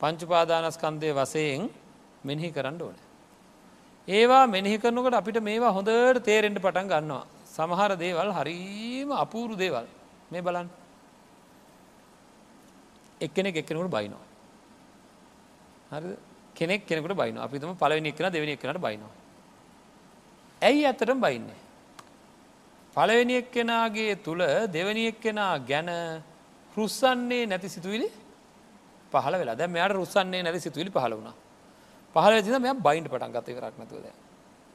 පංචුපාදානස්කන්දය 0.00 1.10
වසයෙන් 1.12 1.68
මෙනෙහි 2.24 2.50
කරන්න 2.52 2.80
ඕනෑ. 2.80 3.06
ඒවා 4.08 4.44
මෙනෙහි 4.46 4.78
කරනකට 4.78 5.14
අපිට 5.14 5.38
මේවා 5.42 5.72
හොඳට 5.72 6.24
තේරෙන්ට 6.24 6.58
පටන් 6.58 6.88
ගන්නවා. 6.88 7.24
සමහර 7.46 7.92
දේවල් 7.96 8.30
හරීම 8.38 9.08
අපූරු 9.14 9.54
දේවල් 9.56 9.86
මේ 10.30 10.42
බලන් 10.42 10.68
එක්කෙනෙ 13.20 13.48
එක්කෙනකට 13.52 13.90
බයිනවා. 13.90 14.26
හරි 15.92 16.16
කෙනෙක් 16.54 16.86
කෙනෙකට 16.86 17.16
බයින 17.16 17.36
අපිතම 17.38 17.74
පලවෙනි 17.74 18.08
එක්න 18.08 18.32
දෙවනි 18.32 18.52
එක්නට 18.52 18.78
බයිනවා. 18.78 19.12
ඇයි 20.62 20.86
ඇතරම් 20.86 21.20
බයින්නේ. 21.20 21.60
පළවෙනි 22.96 23.34
එක්කෙනගේ 23.42 24.16
තුළ 24.16 24.42
දෙවනි 24.68 25.06
එක්කෙනා 25.12 25.52
ගැන 25.60 25.90
රුස්සන්නේ 26.72 27.46
නැති 27.46 27.68
සිතුවිලි 27.68 28.08
පහල 29.12 29.34
වෙලා. 29.34 29.56
දැ 29.56 29.68
මෙයාට 29.68 29.92
රුස්සන්නේ 29.92 30.42
නැති 30.42 30.60
සිතුවිලි 30.60 30.90
පහල 30.90 31.12
වුණා. 31.12 31.36
පහල 32.16 32.42
තින 32.42 32.62
මෙ 32.62 32.74
බයින්ට 32.80 33.08
පටන් 33.08 33.32
ගත 33.32 33.48
කරක් 33.50 33.74
නැතුවද 33.78 34.06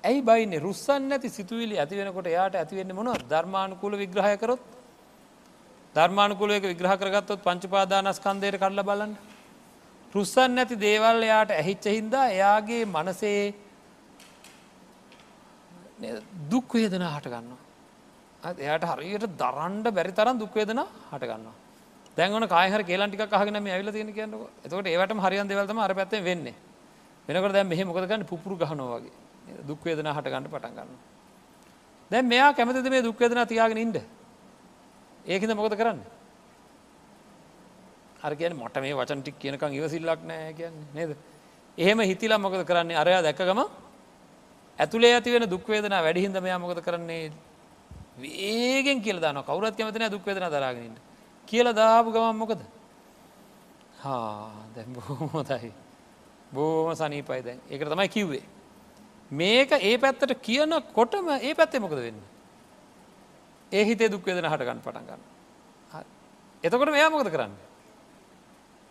ඇයි 0.03 0.21
බයින්නේ? 0.21 0.59
රුස්සන්න 0.59 1.11
ඇති 1.11 1.29
සිතුවිලි 1.29 1.75
ඇති 1.77 1.97
වෙනකොට 1.97 2.27
එයාට 2.27 2.55
ඇතිවෙන්න 2.55 2.95
මොන 2.95 3.11
ධර්මානුකූල 3.25 3.93
විග්‍රහයකරොත් 3.95 4.61
ධර්මානුකූලයක 5.95 6.63
විග්‍රහ 6.63 6.95
කරගත්තොත් 6.95 7.39
පංචපාදානස්කන්දයට 7.41 8.57
කල්ල 8.57 8.81
බලන්න. 8.83 9.13
රුස්සන් 10.13 10.51
නැති 10.55 10.75
දේවල් 10.77 11.21
එයාට 11.23 11.51
ඇහිච්ච 11.51 11.85
හින්දා 11.89 12.25
එයාගේ 12.29 12.83
මනසේ 12.87 13.53
දුක් 16.51 16.73
වේදන 16.73 17.05
හටගන්නවා 17.07 17.65
එයට 18.65 18.85
හරියට 18.85 19.27
දරන්ඩ 19.35 19.87
බැරි 19.89 20.11
තරම් 20.13 20.37
දුක්වේදන 20.37 20.81
හටගන්න 21.11 21.47
දැන්වන 22.17 22.47
කායහර 22.47 22.81
කියලන් 22.83 23.09
ටික 23.09 23.29
කහගෙන 23.29 23.63
මේ 23.63 23.73
ඇවිල 23.73 23.91
තියෙන 23.91 24.13
කියන්නක. 24.13 24.47
එතකොට 24.63 24.87
ඒවට 24.87 25.19
හරියන් 25.25 25.47
දෙවල්තම 25.47 25.79
අර 25.79 25.93
පැත්තේ 25.93 26.23
වෙන්න. 26.23 26.47
වෙනකට 27.27 27.53
දැන් 27.53 27.67
මෙහෙ 27.67 27.83
මොකදගන්න 27.83 28.25
පුපුරු 28.25 28.55
ගහනවාගේ 28.57 29.11
දුක්වේදන 29.67 30.07
හටගන්න 30.07 30.49
පටන් 30.49 30.73
ගන්න 30.75 30.91
දැන් 32.11 32.25
මෙයා 32.25 32.53
කැමතිද 32.53 32.89
මේ 32.89 33.01
දුක්වේදන 33.01 33.47
තියාගෙන 33.47 33.77
ඉන්ඩ 33.77 33.97
ඒකද 35.25 35.51
මොකද 35.53 35.75
කරන්න? 35.75 35.99
අර 38.21 38.35
කියන 38.35 38.53
මට 38.53 38.81
මේ 38.81 38.93
වචන 38.93 39.21
ටික් 39.21 39.39
කියනකං 39.39 39.73
ඉවසිල්ලක් 39.73 40.21
නෑ 40.23 40.53
කියන්නේ. 40.53 40.85
නේද? 40.93 41.17
එහෙම 41.77 41.99
හිතිලා 42.01 42.37
මොකද 42.37 42.63
කරන්නේ? 42.63 42.97
අරයා 42.97 43.21
දැකගම 43.21 43.59
ඇතුළේ 44.79 45.13
ඇති 45.15 45.33
වෙන 45.33 45.49
දුක්වේදනා 45.49 46.01
වැඩිහින්ද 46.01 46.37
මෙයා 46.39 46.59
මොකද 46.59 46.79
කරන්නේ? 46.81 47.31
වේගෙන් 48.17 49.01
කියල 49.01 49.19
දාන 49.19 49.41
කවුරත් 49.43 49.75
කැමතින 49.75 50.11
දුක්වේදන 50.11 50.47
දරාගෙනට 50.47 51.14
කියල 51.47 51.73
දාපු 51.73 52.11
ගමන් 52.11 52.37
මොකද? 52.37 52.61
හා 54.01 54.49
දැ 54.75 54.85
බොහොමොතයි 54.97 55.71
බෝම 56.53 56.95
සනීපයි 56.95 57.41
දැන්. 57.41 57.59
ඒක 57.69 57.81
තමයි 57.81 58.07
කිව්වේ. 58.09 58.43
මේක 59.31 59.71
ඒ 59.71 59.97
පැත්තට 59.97 60.33
කියන 60.41 60.71
කොටම 60.93 61.29
ඒ 61.39 61.53
පැත්තේ 61.53 61.79
මොකද 61.79 61.97
වෙන්න? 61.97 62.19
ඒ 63.71 63.83
හිතේ 63.85 64.09
දුක්වේදන 64.09 64.51
හටගන්න 64.51 64.83
පටන් 64.85 65.07
ගන්න 65.07 65.23
එතකොට 66.63 66.91
මෙයා 66.91 67.09
මොකද 67.09 67.29
කරන්න? 67.29 67.55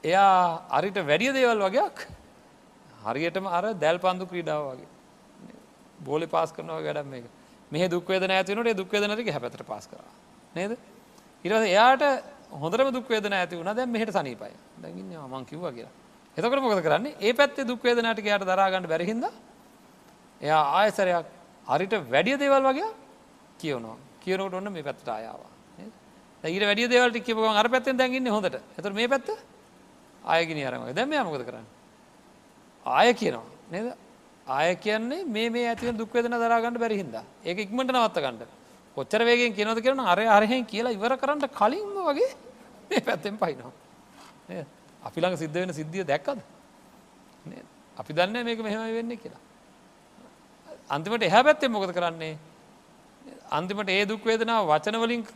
එයා 0.04 0.60
අරිට 0.70 0.98
වැඩිය 1.10 1.32
දේවල් 1.32 1.62
වගේයක් 1.66 2.06
හරියටම 3.04 3.46
අර 3.46 3.64
දැල් 3.74 3.98
පන්දු 3.98 4.26
ක්‍රීඩාව 4.26 4.62
වගේ. 4.70 4.90
බෝලි 6.00 6.26
පාස් 6.26 6.52
කරනවා 6.52 6.82
වැඩම් 6.82 7.14
එක 7.18 7.26
මේ 7.72 7.88
දුක්වේද 7.88 8.26
ඇතිනට 8.28 8.76
දුක්වේද 8.76 9.08
නැති 9.08 9.30
හැපතට 9.30 9.66
පාස් 9.66 9.86
කර 9.86 10.02
නේද? 10.54 10.76
ඉරස 11.44 11.62
එයාට 11.62 12.02
හොඳරම 12.54 12.88
දුක්වේදන 12.92 13.32
ඇති 13.32 13.56
වුණ. 13.56 13.74
දැ 13.74 13.86
මෙහට 13.86 14.12
සනීපයි. 14.12 14.54
දැගින්න 14.82 15.14
මං 15.32 15.44
කිව්වා 15.44 15.72
කියලා. 15.72 15.94
එතකට 16.36 16.60
මොකද 16.60 16.82
කරන්නේ? 16.82 17.16
ඒ 17.20 17.32
පැත්තේ 17.32 17.64
දුක්වේදනට 17.64 18.18
යට 18.18 18.44
දරාගන්නට 18.44 18.88
බැරිහිද 18.88 19.24
එයා 20.40 20.62
ආයසරයක් 20.78 21.26
හරිට 21.66 21.94
වැඩිය 22.10 22.38
දේවල් 22.38 22.64
වගේ 22.68 22.88
කියවනවා 23.60 23.96
කියනකට 24.22 24.54
ඔන්න 24.54 24.72
මේ 24.72 24.82
පැත්තට 24.82 25.08
අයාවා 25.08 25.52
ඊට 26.44 26.64
වැඩිය 26.64 26.88
දේවල්ට 26.88 27.24
කිව 27.24 27.38
අර 27.40 27.68
පැත්තෙන් 27.68 27.96
දැගන්න 27.96 28.28
හොඳට. 28.28 28.60
එතර 28.78 28.92
මේ 28.92 29.08
පැත්ත 29.08 29.28
ආයගෙන 30.24 30.66
අරමක 30.66 30.94
දැම 30.94 31.14
මොකද 31.26 31.44
කරන්න? 31.44 31.66
ආය 32.86 33.14
කියනවා. 33.14 33.46
නේද? 33.70 33.94
ආය 34.46 34.76
කියන්නේ 34.76 35.24
මේ 35.24 35.48
මේ 35.50 35.68
ඇතිව 35.68 35.96
දුක්වේදන 35.96 36.36
දරාගන්න 36.36 36.76
බැරිහින්ද 36.76 37.16
ඒක 37.44 37.58
ඉක්මට 37.58 37.92
නවත්ත 37.92 38.18
ගන්නට 38.20 38.50
කොච්චර 38.96 39.20
වේගෙන් 39.24 39.54
කියනොද 39.54 39.78
කරන 39.82 40.00
අර 40.00 40.18
අරහෙන් 40.38 40.64
කියලා 40.64 40.96
ඉවර 40.98 41.16
කරන්න 41.16 41.48
කලින්ම 41.60 41.94
වගේ 42.08 42.30
මේ 42.90 43.00
පැත්තෙන් 43.00 43.36
පයිනවා 43.36 43.72
අපි 45.02 45.20
ළඟ 45.20 45.36
සිද්ධ 45.36 45.54
වෙන 45.54 45.72
සිද්ධිය 45.72 46.04
දැක්කද? 46.04 46.40
අපි 47.96 48.12
දන්න 48.12 48.44
මේක 48.44 48.60
මෙහෙමයි 48.62 48.94
වෙන්නේ 48.98 49.16
කියලා. 49.16 49.42
අන්තිමට 50.88 51.22
එහැ 51.22 51.42
පැත්තෙන් 51.42 51.70
මොකද 51.70 51.92
කරන්නේ? 51.92 52.38
අන්තිමට 53.50 53.88
ඒ 53.88 54.04
දුක් 54.06 54.24
වේදනාව 54.24 54.68
වචනවලින් 54.68 55.26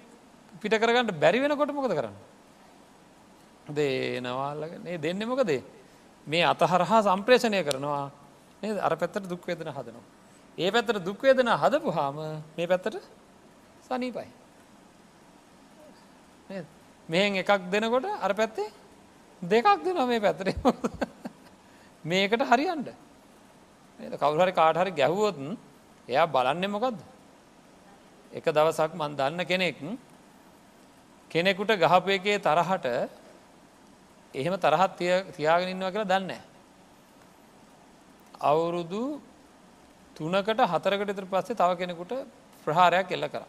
පිට 0.61 0.75
කරගන්නට 0.75 1.13
බැරි 1.21 1.41
වෙනකොට 1.41 1.73
මොකද 1.73 1.93
කරන්න? 1.93 2.17
දේනවාල්ලග 3.71 4.73
ඒ 4.87 4.99
දෙන්න 4.99 5.29
මොකදේ? 5.29 5.63
මේ 6.27 6.45
අතහරහා 6.45 7.03
සම්ප්‍රේෂණය 7.03 7.63
කරනවා. 7.65 8.11
අර 8.87 8.97
පැත්තට 8.97 9.29
දුක්වේදන 9.29 9.73
හදනවා. 9.77 10.05
ඒ 10.59 10.71
පැත්තට 10.71 11.05
දුක්වේදන 11.05 11.49
හදපු 11.63 11.91
හාම 11.93 12.17
මේ 12.57 12.67
පැත්තට 12.67 12.97
සනීපයි. 13.91 14.29
මෙහෙන් 17.09 17.37
එකක් 17.37 17.71
දෙනකොට 17.71 18.07
අර 18.17 18.33
පැත්තේ 18.33 18.73
දෙකක් 19.43 19.85
දෙන 19.85 20.01
මේ 20.05 20.21
පැතරේ 20.21 20.55
මේකට 22.05 22.43
හරියන්ට 22.43 22.89
කවුහරි 24.17 24.53
කාටහරි 24.53 24.91
ගැහුවොත්න් 24.93 25.57
එයා 26.09 26.27
බලන්නේ 26.27 26.69
මොකක්ද 26.69 26.99
එක 28.33 28.45
දවසක් 28.47 28.93
මන් 28.95 29.17
දන්න 29.17 29.45
කෙනෙක් 29.45 29.79
කෙනෙකුට 31.31 31.73
ගහපු 31.77 32.09
එකේ 32.11 32.39
තරහට 32.39 32.87
එහෙම 34.35 34.55
තරහත් 34.57 34.93
තියාගෙන 35.33 35.69
ඉන්නවා 35.69 35.91
කියලා 35.91 36.11
දන්නේ. 36.11 36.41
අවුරුදු 38.43 39.21
තුනකට 40.17 40.61
හතරකට 40.65 41.11
ඉතර 41.11 41.27
පස්සේ 41.27 41.57
තව 41.57 41.71
කෙනෙකුට 41.77 42.13
ප්‍රහාරයක් 42.67 43.11
එල්ල 43.11 43.27
කර. 43.27 43.45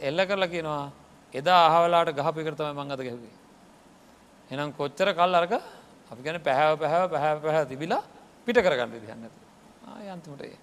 එල්ල 0.00 0.20
කරලා 0.24 0.48
කියනවා 0.48 0.92
එදා 1.34 1.60
අහවලාට 1.68 2.12
ගහපි 2.12 2.42
කරතම 2.42 2.68
මං 2.74 2.92
අද 2.92 3.00
ගැහුවේ. 3.00 3.34
එනම් 4.50 4.72
කොච්චර 4.72 5.08
කල් 5.12 5.34
අරක 5.34 5.52
අපි 6.10 6.22
ගැන 6.22 6.40
පැහැව 6.40 6.78
පැහැව 6.78 7.10
පැහැ 7.10 7.40
පැහැ 7.40 7.64
තිබිලා 7.66 8.02
පිට 8.46 8.58
කරගන්න 8.58 8.90
දිහන්න 8.94 9.28
ආයන්තිමට 9.88 10.42
ඒ. 10.42 10.56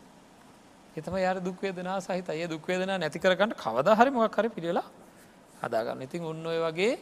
එතම 0.95 1.16
යාර 1.18 1.38
දුක්වේදනා 1.39 1.97
සහිත 1.99 2.30
ඒ 2.32 2.47
දුක්වේදනා 2.47 2.97
නැති 2.97 3.20
කරගන්නට 3.20 3.55
කවද 3.55 3.88
හරි 3.93 4.11
මොක් 4.11 4.36
හරි 4.36 4.49
පිළිලා 4.49 4.88
හදාගන්න 5.61 6.01
ඉතින් 6.01 6.24
ඔන්න 6.24 6.45
ඔය 6.45 6.59
වගේ 6.59 6.93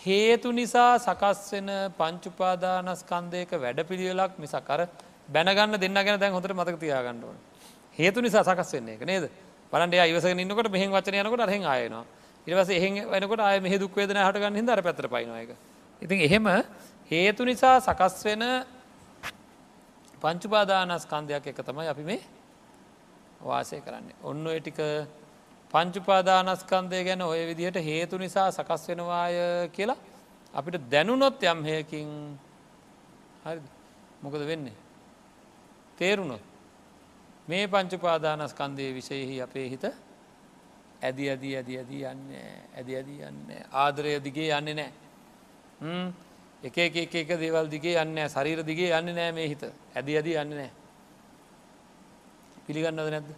හේතු 0.00 0.52
නිසා 0.52 0.92
සකස් 0.98 1.40
වෙන 1.52 1.68
පංචුපාදානස්කන්දයක 1.98 3.52
වැඩ 3.56 3.80
පිළිවෙලක් 3.82 4.38
මිසක් 4.38 4.70
අර 4.70 4.80
බැනගන්න 5.28 5.76
දෙන්න 5.76 5.98
ගැන 5.98 6.20
දැන් 6.20 6.32
හොඳට 6.32 6.54
මතක 6.54 6.78
තියාගන්නඩුව. 6.78 7.34
හේතු 7.98 8.20
නිසා 8.20 8.44
සකස් 8.44 8.72
වෙන්නේ 8.72 8.94
එක 8.94 9.04
නේද 9.04 9.24
බලන්ඩේ 9.72 10.08
ඉවස 10.10 10.24
ඉන්නකට 10.24 10.70
මෙහි 10.70 10.86
වචන 10.88 11.20
යනකට 11.20 11.40
අරහෙ 11.40 11.58
ආයනවා 11.64 12.04
ඉවස 12.46 12.70
එහෙ 12.70 12.88
වෙනකට 13.04 13.40
අය 13.40 13.60
මෙහ 13.60 13.74
දුක්වේදන 13.78 14.16
හටගන්න 14.18 14.56
හිද 14.56 14.68
අර 14.68 14.80
පැතර 14.82 15.08
පයිනක. 15.08 15.52
ඉතින් 16.02 16.20
එහෙම 16.20 16.46
හේතු 17.10 17.44
නිසා 17.44 17.76
සකස් 17.80 18.24
වෙන 18.24 18.42
පංචුපාදානස්කන්දයක් 20.22 21.46
එක 21.46 21.60
තමයි 21.62 21.88
අපි 21.88 22.02
මේ 22.02 22.20
වාසය 23.40 23.80
කරන්නේ. 23.80 24.16
ඔන්න 24.22 24.46
ඔය 24.46 24.60
ටික 24.60 24.80
පංචුපාදානස්කන්දය 25.70 27.04
ගැන 27.04 27.22
ඔය 27.22 27.40
විදිහට 27.50 27.78
හේතු 27.80 28.18
නිසා 28.18 28.48
සකස් 28.50 28.88
වෙනවාය 28.88 29.36
කියලා 29.76 29.98
අපිට 30.54 30.80
දැනුනොත් 30.90 31.42
යම් 31.42 31.60
හයකින් 31.64 32.08
හරි 33.44 33.60
මොකද 34.22 34.42
වෙන්නේ. 34.46 34.76
තේරුණොත් 35.98 36.47
මේ 37.48 37.66
පංචුපාදානස්කන්දය 37.66 38.92
විශයෙහි 38.94 39.40
අපේ 39.40 39.68
හිත 39.68 39.84
ඇදි 41.02 41.30
ඇදී 41.30 41.56
ඇදි 41.56 41.78
ඇදී 41.78 42.02
යන්න 42.04 42.24
ඇදි 42.76 42.96
ඇදී 42.96 43.20
යන්න 43.22 43.52
ආදරය 43.72 44.16
දිගේ 44.20 44.50
යන්නේ 44.52 44.74
නෑ 44.74 46.12
එක 46.62 46.78
එක 46.78 46.96
එක 46.96 47.14
එක 47.14 47.28
දේවල් 47.38 47.70
දිගේ 47.70 47.94
යන්න 48.02 48.18
ශරීර 48.26 48.64
දිගේ 48.64 48.90
යන්න 48.90 49.14
නෑ 49.14 49.32
මේ 49.32 49.48
හිත. 49.48 49.62
ඇදි 49.94 50.16
ඇදී 50.16 50.36
යන්න 50.36 50.56
නෑ 50.58 50.70
පිළිගන්නද 52.66 52.98
නැද්ද? 52.98 53.30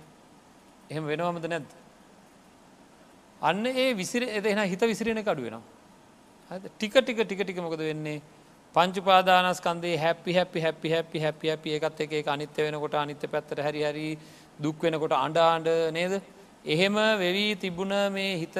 එහෙම 0.90 1.06
වෙනවමද 1.06 1.46
නැද්ද? 1.46 1.70
අන්න 3.42 3.66
ඒ 3.66 3.94
විසිර 3.94 4.24
එදෙන 4.24 4.64
හිත 4.64 4.80
විසිරෙන 4.82 5.22
කඩුවෙනවා 5.22 6.60
ටික 6.72 6.96
ටික 6.96 7.20
ටික 7.20 7.44
ටික 7.44 7.58
මොකද 7.58 7.78
වෙන්නේ? 7.78 8.22
පංචුපාදානස්කන්දේ 8.74 9.96
හැපි 9.98 10.32
හැපි 10.32 10.60
හැපි 10.60 10.90
හැපි 10.90 11.20
හැපි 11.20 11.46
හැපි 11.48 11.70
එකත් 11.76 12.00
එක 12.02 12.28
අනිත්‍ය 12.28 12.62
වෙනකොට 12.62 12.94
අනිත්‍ය 12.94 13.26
පැත්තට 13.26 13.62
හරි 13.66 13.82
හරි 13.82 14.06
දුක් 14.58 14.78
වෙනකොට 14.80 15.14
අඩ 15.16 15.38
ආණ්ඩ 15.38 15.68
නේද? 15.92 16.14
එහෙම 16.64 16.94
වෙවී 17.18 17.56
තිබුණ 17.56 17.94
මේ 18.12 18.38
හිත 18.38 18.56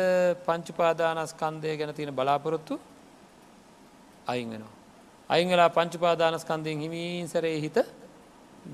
පංචුපාදානස්කන්දය 0.46 1.76
ගැන 1.76 1.94
තියෙන 1.94 2.12
බලාපොරොත්තු 2.12 2.80
අයින් 4.26 4.50
වෙනවා. 4.50 4.74
අයින් 5.30 5.48
වෙලා 5.48 5.70
පංචුපාදානස්කන්දයෙන් 5.70 6.80
හිමීන්සරේ 6.80 7.56
හිත 7.61 7.78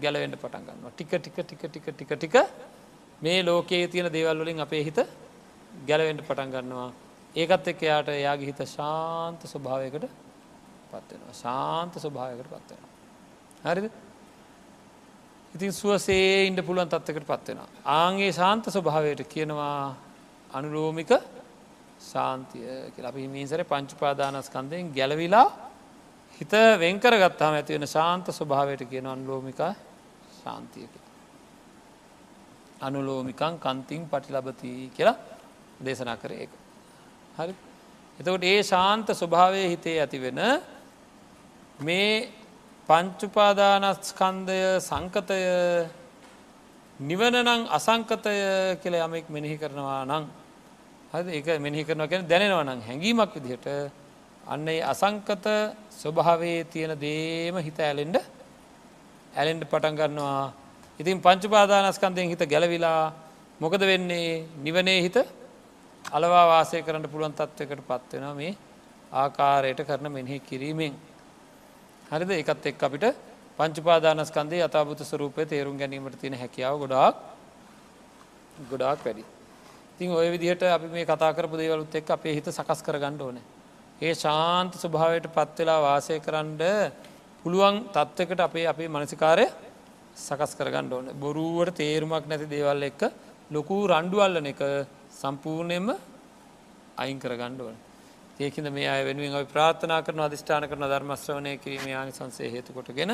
ගැලවෙන්ට 0.00 0.40
පටන් 0.40 0.64
ගන්නවා. 0.66 0.92
ටික 0.92 1.12
ටික 1.16 1.36
ටික 1.38 1.62
ටික 1.66 1.86
ටික 1.92 2.12
ටික 2.14 2.36
මේ 3.20 3.42
ලෝකයේ 3.42 3.88
තියෙන 3.88 4.08
දේවල් 4.10 4.38
වලින් 4.38 4.60
අපේ 4.60 4.84
හිත 4.84 4.98
ගැලවෙන්ට 5.86 6.22
පටන් 6.22 6.50
ගන්නවා. 6.50 6.90
ඒකත් 7.34 7.68
එක් 7.68 7.82
එයාට 7.82 8.08
එයාගේ 8.10 8.48
හිත 8.50 8.60
ශාන්ත 8.68 9.40
ස්වභාවයකට 9.46 10.24
පත්වෙනවා 10.96 11.34
ශාන්ත 11.34 11.94
ස්වභාවයකට 11.96 12.50
පත්වෙනවා. 12.50 12.92
හරිද 13.66 13.86
ඉතින් 15.54 15.72
සුවසේ 15.74 16.46
ඉන්ඩ 16.46 16.60
පුළුවන් 16.62 16.88
තත්වකට 16.88 17.26
පත්වෙනවා. 17.26 17.68
ආගේ 17.94 18.32
ශාන්ත 18.32 18.64
ස්වභාවයට 18.68 19.22
කියනවා 19.26 19.94
අනුරෝමික 20.50 21.10
ශාන්තිය 22.02 22.66
කියලා 22.92 23.10
අපි 23.10 23.28
මීසර 23.28 23.64
පංචුපාදානස්කන්දයෙන් 23.64 24.92
ගැලවිලා 24.92 25.48
හිත 26.40 26.52
වෙන්කර 26.76 27.14
ගත්තාම 27.16 27.54
ඇතිවෙන 27.54 27.88
ශාන්ත 27.88 28.26
ස්වභාවයට 28.30 28.84
කියන 28.84 29.06
අනුලෝමික 29.06 29.60
ශාන්තියක. 30.36 30.92
අනුලෝමිකං 32.80 33.54
කන්තිං 33.58 34.02
පටිලබති 34.06 34.72
කියලා 34.90 35.16
දේශනා 35.80 36.16
කර 36.16 36.32
ඒක. 36.32 36.52
හරි 37.36 37.54
එතකොට 38.18 38.44
ඒ 38.44 38.62
ශාන්ත 38.64 39.08
ස්වභාවය 39.12 39.62
හිතේ 39.66 39.98
ඇතිවෙන 39.98 40.40
මේ 41.78 42.28
පංචුපාදානස්කන්දය 42.88 44.80
සංකතය 44.80 45.40
නිවනනං 47.00 47.68
අසංකතය 47.68 48.32
කියල 48.80 48.94
යමෙක් 48.96 49.28
මෙනෙහි 49.28 49.58
කරනවා 49.58 50.04
නං 50.06 50.24
හද 51.12 51.28
එක 51.30 51.60
මෙහි 51.60 51.84
කරනවා 51.84 52.08
කියෙන 52.08 52.24
දැනෙනවනං 52.24 52.80
හැඟීමක් 52.80 53.34
විදිහට 53.34 53.92
අන්න 54.46 54.66
ඒ 54.66 54.80
අසංකත 54.82 55.46
ස්වභාවේ 55.92 56.64
තියෙන 56.64 56.96
දේම 56.96 57.56
හිත 57.58 57.78
ඇලෙන්ඩ 57.78 58.16
ඇලෙන්ඩ 59.34 59.64
පටන් 59.64 59.94
ගන්නවා. 59.94 60.52
ඉතින් 61.00 61.20
පංචුපාදානස්කන්දයෙන් 61.20 62.30
හිත 62.30 62.42
ගැලවිලා 62.42 63.12
මොකද 63.60 63.80
වෙන්නේ? 63.82 64.48
නිවනේ 64.56 65.02
හිත 65.02 65.16
අලවා 66.04 66.46
වාසය 66.46 66.80
කරන්න 66.80 67.04
පුළුවන් 67.04 67.34
තත්ත්වකට 67.34 67.84
පත්වෙන 67.84 68.24
මේ 68.34 68.56
ආකාරයට 69.12 69.84
කරන 69.84 70.08
මෙනෙහි 70.08 70.40
කිරීමෙන්. 70.40 70.96
හරිද 72.10 72.30
එකත් 72.32 72.66
එක් 72.66 72.78
අපිට 72.80 73.04
පංචුපාදානස්කන්දේ 73.58 74.62
අතාපුත 74.62 75.00
ස්වරූපය 75.02 75.42
තේරුම් 75.44 75.76
ගැනීමට 75.76 76.20
තියෙන 76.20 76.34
හැකියාව 76.34 76.78
ගොඩාක් 76.78 77.16
ගොඩාක් 78.70 79.00
වැඩි. 79.00 79.24
තින් 79.98 80.10
ඔය 80.10 80.30
විදිහට 80.30 80.62
අපි 80.68 80.86
මේ 80.88 81.04
කතා 81.04 81.32
කරපු 81.32 81.56
දේවලුත් 81.56 81.94
එක් 81.94 82.08
අපේ 82.08 82.34
හිත 82.34 82.46
සකස් 82.48 82.80
කර 82.80 82.98
ගණ්ඩ 82.98 83.22
ඕන. 83.22 83.38
ඒ 83.98 84.14
ශාන්ත 84.14 84.72
ස්වභාවයට 84.74 85.26
පත්වෙලා 85.28 85.80
වාසය 85.80 86.20
කරන්න 86.20 86.52
පුළුවන් 87.44 87.76
තත්ත්වකට 87.88 88.40
අපේ 88.40 88.66
අපේ 88.66 88.88
මනසිකාරය 88.88 89.46
සකස් 90.16 90.52
කරගන්න 90.54 90.92
ඕන 90.92 91.06
බොරුවට 91.16 91.74
තේරුමක් 91.74 92.26
නැති 92.26 92.46
දේවල් 92.46 92.82
එක්ක 92.82 93.02
ලොකු 93.50 93.76
රණ්ඩුවල්ලන 93.86 94.46
එක 94.46 94.62
සම්පූර්ණයෙන්ම 95.12 95.88
අයින් 96.96 97.18
කරගණ්ඩ 97.18 97.60
ඕන. 97.60 97.76
ඒකිද 98.38 98.66
මේ 98.70 98.88
අය 98.88 99.02
වෙනුවෙන් 99.04 99.34
අපි 99.34 99.48
ප්‍රාර්ථනා 99.48 100.00
කරන 100.02 100.20
අධිෂ්ඨාන 100.20 100.64
කරන 100.64 100.84
ධර්මශ්‍රවනය 100.84 101.52
කිරීම 101.56 101.86
යානි 101.86 102.12
සංසේ 102.12 102.48
හේතුකොටගෙන 102.50 103.12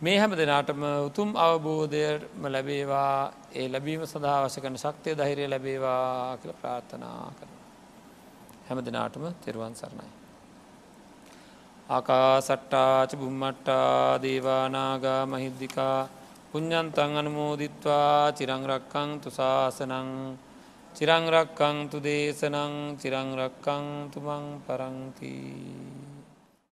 මේ 0.00 0.16
හැම 0.16 0.32
දෙනාටම 0.32 0.82
උතුම් 1.00 1.28
අවබෝධයම 1.36 2.46
ලැබේවා 2.46 3.32
ඒ 3.52 3.66
ලැබීම 3.68 4.02
සඳහා 4.04 4.38
වශ 4.42 4.58
කන 4.58 4.76
ශක්තිය 4.76 5.14
දහිරය 5.14 5.44
ලැබේවා 5.46 6.38
කියල 6.38 6.52
ප්‍රාර්ථනා 6.54 7.20
කරන. 7.32 7.52
හැම 8.66 8.78
දෙනාටම 8.80 9.24
තෙරුවන් 9.40 9.74
සරණයි. 9.74 10.10
ආකා 11.88 12.40
සට්ටාච 12.40 13.10
බුම්මට්ටා 13.16 14.18
දේවානාගා 14.18 15.22
මහිද්දිකා 15.26 15.98
පුඤ්ඥන්තන් 16.50 17.12
අනුමෝදිත්වා 17.16 18.32
චිරංරක්කං 18.32 19.10
තුසාසනං 19.20 20.10
චිරංරක්කං 20.96 21.76
තු 21.90 21.98
දේශනං 22.00 22.74
චිරංරක්කං 23.00 23.86
තුමං 24.12 24.46
පරංතිී 24.66 26.11